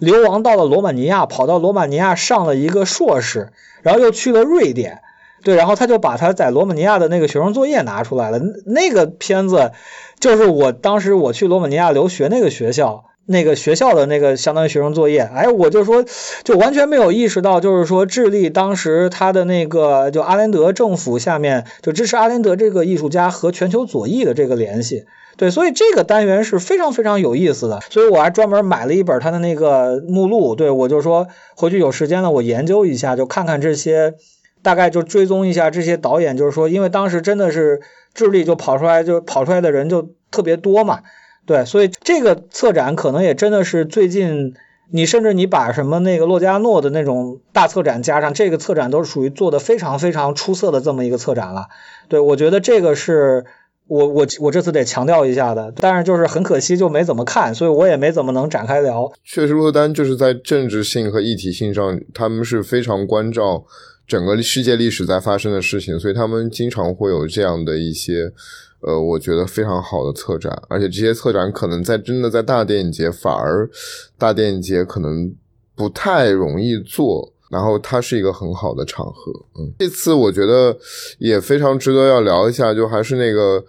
[0.00, 3.50] 流亡到了罗马尼亚，跑到罗马尼亚上了一个硕士，
[3.82, 5.02] 然后又去了瑞典。
[5.44, 8.40] 对，然后他就把他在罗马尼亚的那个学生作业拿出来了。
[8.66, 9.70] 那个片子
[10.18, 15.20] 就是我当时我去罗马尼亚留学那个学校，那个学校的那个相当于学生作业。
[15.20, 16.04] 哎，我就说，
[16.42, 25.04] 就完全没有意识到，就是说智利当时他的那个就阿连德政府下面就支持阿连德这个艺术家和全球左翼的这个联系。
[25.36, 27.78] 对，所以这个单元是非常非常有意思的。
[27.90, 30.56] 所以我还专门买了一本他的那个目录。
[30.56, 34.14] 对我就说回去有时间了，我研究一下，就看看这些。
[34.68, 37.80] 大概就追踪一下这些导演，就是说，因为当时真的是
[38.12, 41.00] 智利就跑出来，就跑出来的人就特别多嘛，
[41.46, 44.52] 对，所以这个策展可能也真的是最近，
[44.92, 51.68] 你甚至你把什么那个洛迦诺的那种大策展加上，这个策展都是属于做的非常非常出色的这么一个策展了，
[52.10, 53.46] 对我觉得这个是
[53.86, 59.10] 我我我这次得强调一下的，但是就是很可惜就没怎么看，所以我也没怎么能展开聊。
[59.24, 63.64] 确实，洛丹就是在政治性和议题性上，他们是非常关照。
[64.08, 68.32] 整个世界历史在发生的事情，所以他们经常会有这样的一些，
[68.80, 73.68] 呃，我觉得非常好的策展，而且这些策展可能在真的在大电影节，反而
[74.16, 75.30] 大电影节可能
[75.76, 79.30] 不太容易做，然后它是一个很好的场合。
[79.58, 80.74] 嗯，这次我觉得
[81.18, 83.62] 也非常值得要聊一下，就还是那个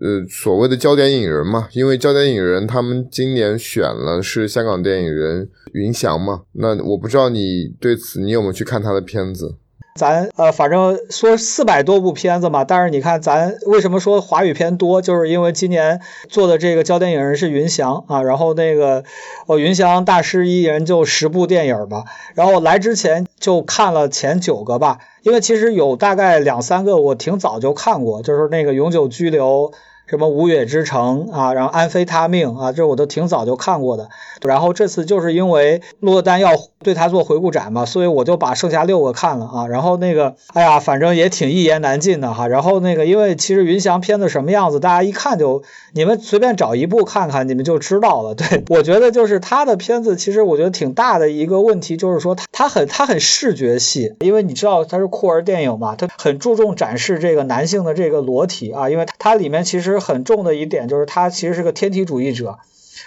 [0.00, 9.54] 呃所谓的焦点影人嘛，因为焦点影人他们今年选了是香港电影人云翔嘛，那我不知道你对此你有没有去看他的片子。
[9.96, 19.02] 咱呃，反正说四百多部片子嘛，但是你看咱为什么说华语片多，就是因为今年做的这个焦点影人是云翔啊，然后那个
[19.46, 22.04] 哦云翔大师一人就十部电影吧，
[22.34, 29.72] 然后来之前就看了前九个吧，因为其实有大概两三个我挺早就看过，就是那个永久居留。
[30.06, 34.08] 什么五月之城啊，然后安非他命啊，这我都挺早就看过的。
[34.42, 36.52] 然后这次就是因为洛丹要
[36.84, 39.66] 对他做回顾展嘛，所以我就把剩下六个看了啊。
[39.66, 42.46] 然后那个，哎呀，反正也挺一言难尽的哈。
[42.46, 48.36] 然后那个，因为其实云翔片子什么样子，大家一看就，你们随便找一部看看，你们就知道了。
[48.36, 59.95] 对我觉得就是他的片子，其实我觉得挺大的一个问题，就是说他他很他很视觉系，因为你知道他是酷儿电影嘛，他很注重展示这个男性的这个裸体啊，因为他里面其实。
[59.98, 62.58] 很重的一点就是他其实是个天体主义者，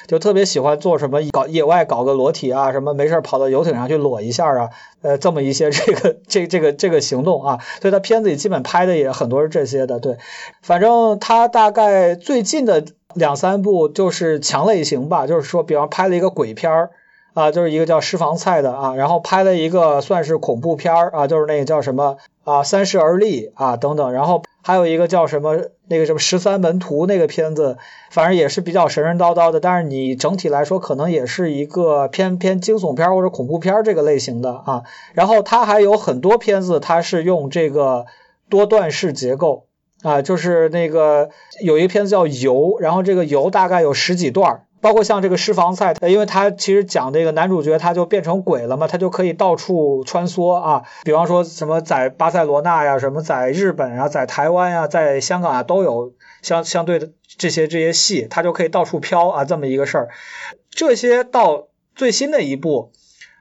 [0.07, 4.69] 就特别喜欢做什么搞野外搞个裸体啊，什么没事跑到游艇上去裸一下啊，
[5.01, 9.99] 呃，这么一些这个 这这个这个行动啊，所以他片子里基本拍的也很多是这些的。
[9.99, 10.17] 对，
[10.61, 16.91] 反正他大概最近的两三部就是强类型吧，就是说，比方拍了一个鬼片儿
[17.33, 25.57] 啊，就是一个叫私房菜的啊，然后拍了一个算是恐怖片儿啊，就是那个叫什么啊三十而立啊等等，然后还有一个叫什么。
[25.91, 27.79] 那个什么十三门徒那个片子，
[28.11, 34.83] 反正也是比较神神叨叨的，但是你整体来说可能也是一个偏偏惊悚片或者恐怖片这个类型的啊。
[35.13, 38.05] 然后它还有很多片子，它是用这个
[38.51, 39.65] 多段式结构
[40.03, 44.65] 啊，就是那个有一个片子叫游，然后这个游大概有十几段。
[44.81, 50.83] 包括像这个私房菜，因为他其实讲这个男主角他就变成鬼了嘛，他就可以到处穿梭啊。
[51.03, 60.09] 比方说什么在巴塞罗那呀，什么在日本啊，在台湾呀，在香港啊都有相相对的这些这些戏，他就可以到处飘啊这么一个事儿。
[60.69, 62.91] 这些到最新的一部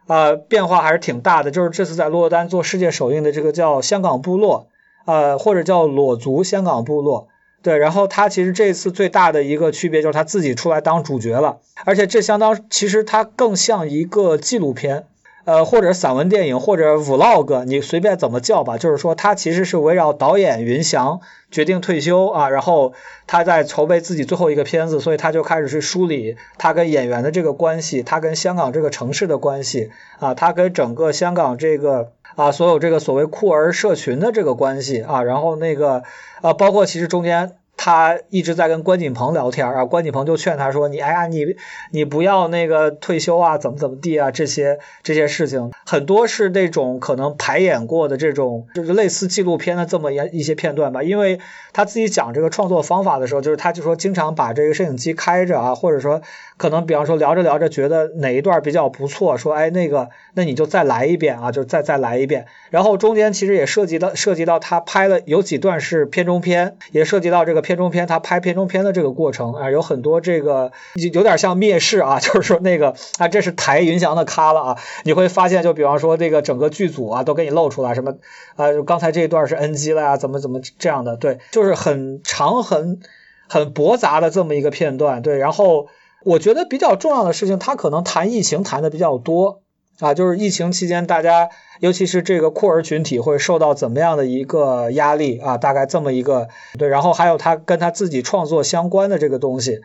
[0.06, 4.68] 啊变化还是挺大的，就是这次在洛丹做世界首映的这个叫香港部落
[5.04, 7.28] 啊，或者叫裸足香港部落。
[7.62, 15.06] 对，然后他其实这次最大的一个区别就是他自己出来当主角了，而且这相当其实他更像一个纪录片，
[15.44, 21.20] 呃，或者散文电影，或者 vlog，你随便怎么叫吧，就是说他其实是围绕导演云翔
[21.50, 22.92] 决定退休啊，然后
[23.26, 29.90] 他在筹备自己最后一个片子，所以他就开始去梳理他跟演员的这个关系，他跟香港这个城市的关系
[30.20, 36.04] 啊，他跟整个香港这个啊所有这个所谓酷儿社群的这个关系啊，然后那个
[36.40, 37.56] 啊，包括其实中间。
[37.80, 41.56] 他一直在跟关锦鹏聊天啊，关锦鹏就劝他说：“你哎呀，你
[41.92, 51.04] 你不要那个退休啊，怎么怎么地啊，这些这些事情很多是那种可能排演过的这种，就是类似纪录片的这么一一些片段吧。
[51.04, 51.38] 因为
[51.72, 56.20] 他自己讲这个创作方法的时候，就是他就说经常把这个摄影机开着啊，或者说
[56.56, 62.46] 可能比方说聊着聊着觉得哪一段比较不错，说哎那个那你就再来一遍啊，就再再来一遍。
[62.70, 70.72] 然后中间其实也涉及到涉及到他拍了有几段是片中片，也涉及到这个。”片中片，他拍片中片的这个过程啊，有很多这个
[71.12, 74.78] 有点像蔑视啊， 就是说那个啊，这是抬云翔的咖了啊。
[75.04, 78.14] 你会发现，就比方说这个整个剧组啊，都给你露出来什么
[78.56, 83.00] 啊，刚才这一段是 NG 了呀，怎么怎么这样的，对，就是很长很
[83.48, 85.36] 很驳杂的这么一个片段，对。
[85.36, 85.88] 然后
[86.24, 89.60] 我觉得比较重要的事情，他可能谈疫情谈的比较多。
[90.00, 91.48] 啊，就是疫情期间，大家
[91.80, 95.58] 尤其是这个酷儿群体会受到怎么样的一个压力啊？
[95.58, 96.48] 大概这么一个
[96.78, 99.80] 对，然后还有他跟他自己创作相关的这个东西，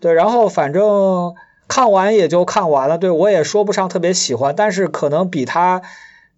[0.00, 1.34] 对，然后反正
[1.68, 5.82] 看完也就看完了，对我也说不上特别喜欢，但是可能比他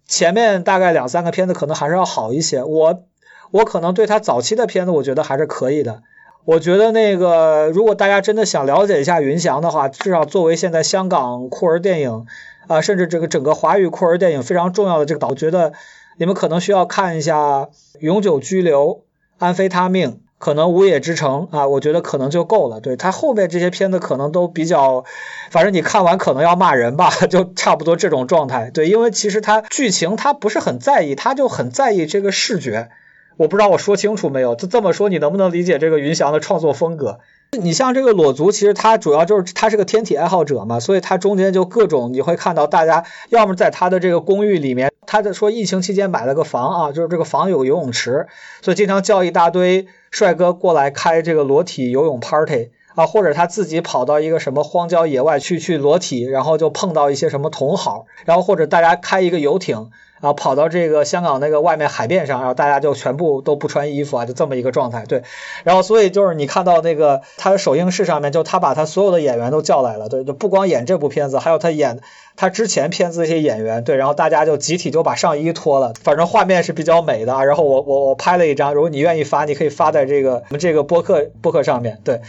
[0.07, 2.63] 前面大概两三个片子可能还是要好一些。
[2.63, 3.01] 我
[3.49, 6.03] 我可能对他早期的片子，我觉得还是可以的。
[6.45, 12.27] 我觉得那个如果大家真的想了解一下云翔的话，至少作为现在香港酷儿电影。
[12.67, 15.73] 啊，甚至这个整个华语酷儿电影非常重要的这个导，我觉得
[16.17, 17.61] 你们可能需要看一下
[17.99, 18.87] 《永久居留》
[19.37, 22.79] 《安非他命》，可能《无野之城》啊，我觉得可能就够了。
[22.79, 25.03] 对他后面这些片子可能都比较，
[25.51, 28.71] 反正你看完可能要骂人吧， 就差不多这种状态。
[28.71, 32.89] 对，因为其实他剧情他不是很在意，他就很在意这个视觉。
[33.37, 34.55] 我不知道我说清楚没有？
[34.55, 37.19] 就这么说，你能不能理解这个云翔的创作风格？
[37.51, 48.27] 你像这个裸足，其实他主要就是他是个天体爱好者嘛，所以他中间就各种你会看到大家要么在他的这个公寓里面，他在说疫情期间买了个房啊，就是这个房有个游泳池，
[48.61, 59.91] 所以经常叫一大堆帅哥过来开这个裸体游泳 party 啊，或者他自己跑到一个什么荒郊野外去去裸体，然后就碰到一些什么同好，然后或者大家开一个游艇。
[60.21, 65.05] 然后跑到这个香港那个外面海边上，然后大家就全部都不穿衣服啊，就这么一个状态。
[65.05, 65.23] 对，
[65.63, 71.99] 然后所以就是你看到那个他的首映式上面，就他把他所有的演员都叫来了，对，就不光演这部片子，还有他演
[72.37, 77.43] 他之前片子一些演员，对，然后大家就集体就把上衣脱了，反正画面是比较美的啊。
[77.43, 82.21] 然后我我我拍了一张，如果你愿意发，你可以发在这个我们这个播客播客上面，对。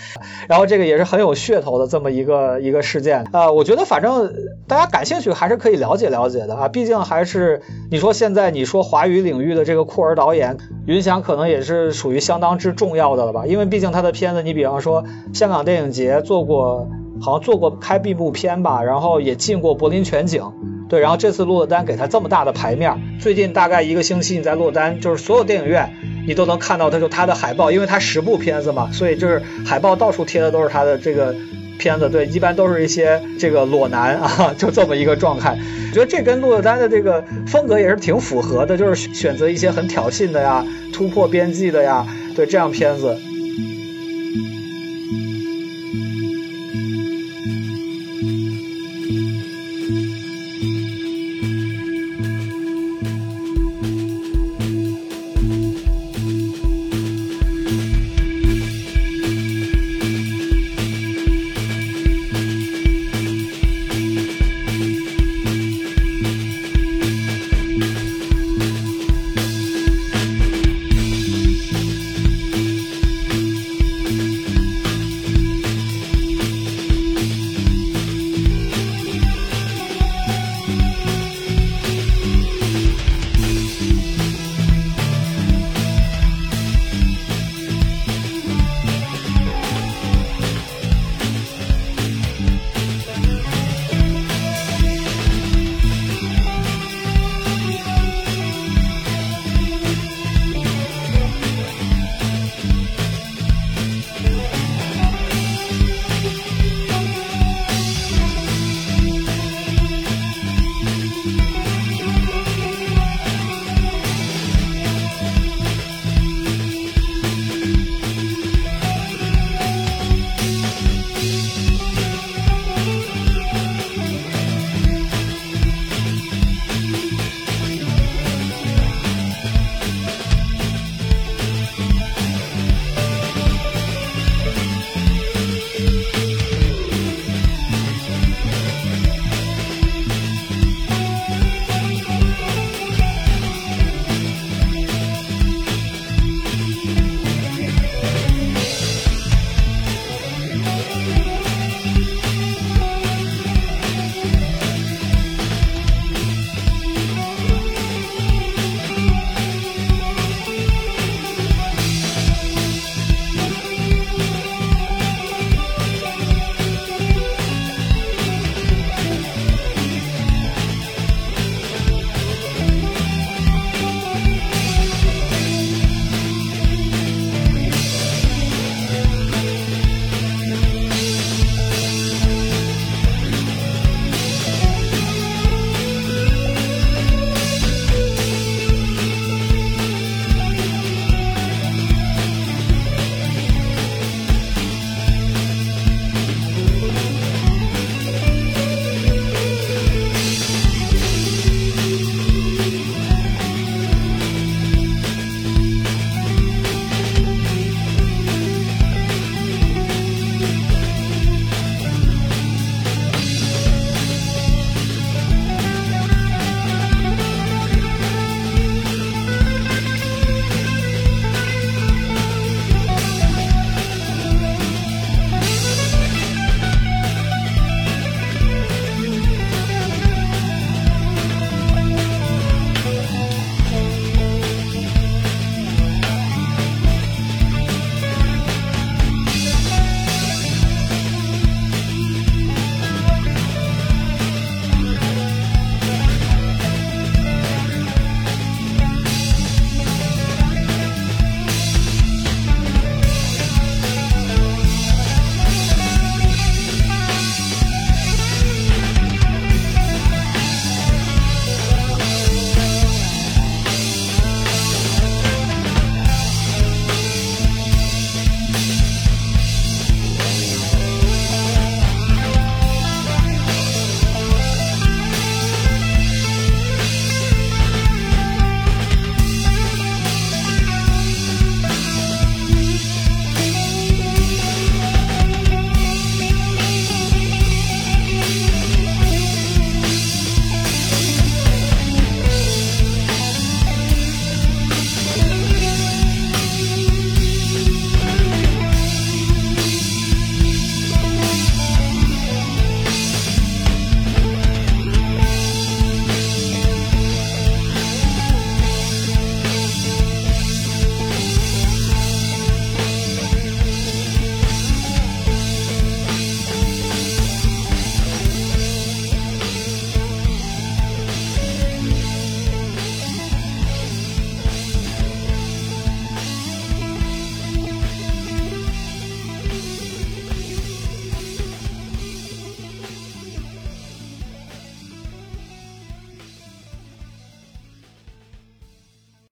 [0.48, 4.34] 然后这个也是很有噱头的这么一个一个事件啊，我觉得反正
[4.66, 7.62] 大家感兴趣还是可以了解了解的啊，毕竟还是。
[7.88, 13.46] 你说现在你说华语领域的这个酷儿导演云翔，可能也是属于相当之重要的了吧？
[13.46, 16.88] 因为毕竟他的片子，你比方说香港电影节做过，
[17.20, 20.42] 好像做过开闭幕片吧，然后也进过柏林全景，
[20.88, 25.92] 对，然后这次落的单给他这么大的牌面，最近大概一个星期你在落单，就是所有电影院
[26.26, 31.36] 你都能看到他就他的海报，因为他十部片子嘛，所以就是海报到处贴的都是他的这个。
[31.78, 35.56] 片子对，一般都是一些这个裸男啊， 就这么一个状态。
[35.90, 43.16] 我觉得这跟陆子丹的这个风格也是挺符合的，就是选择一些很挑衅的呀、突破边际的呀，对这样片子。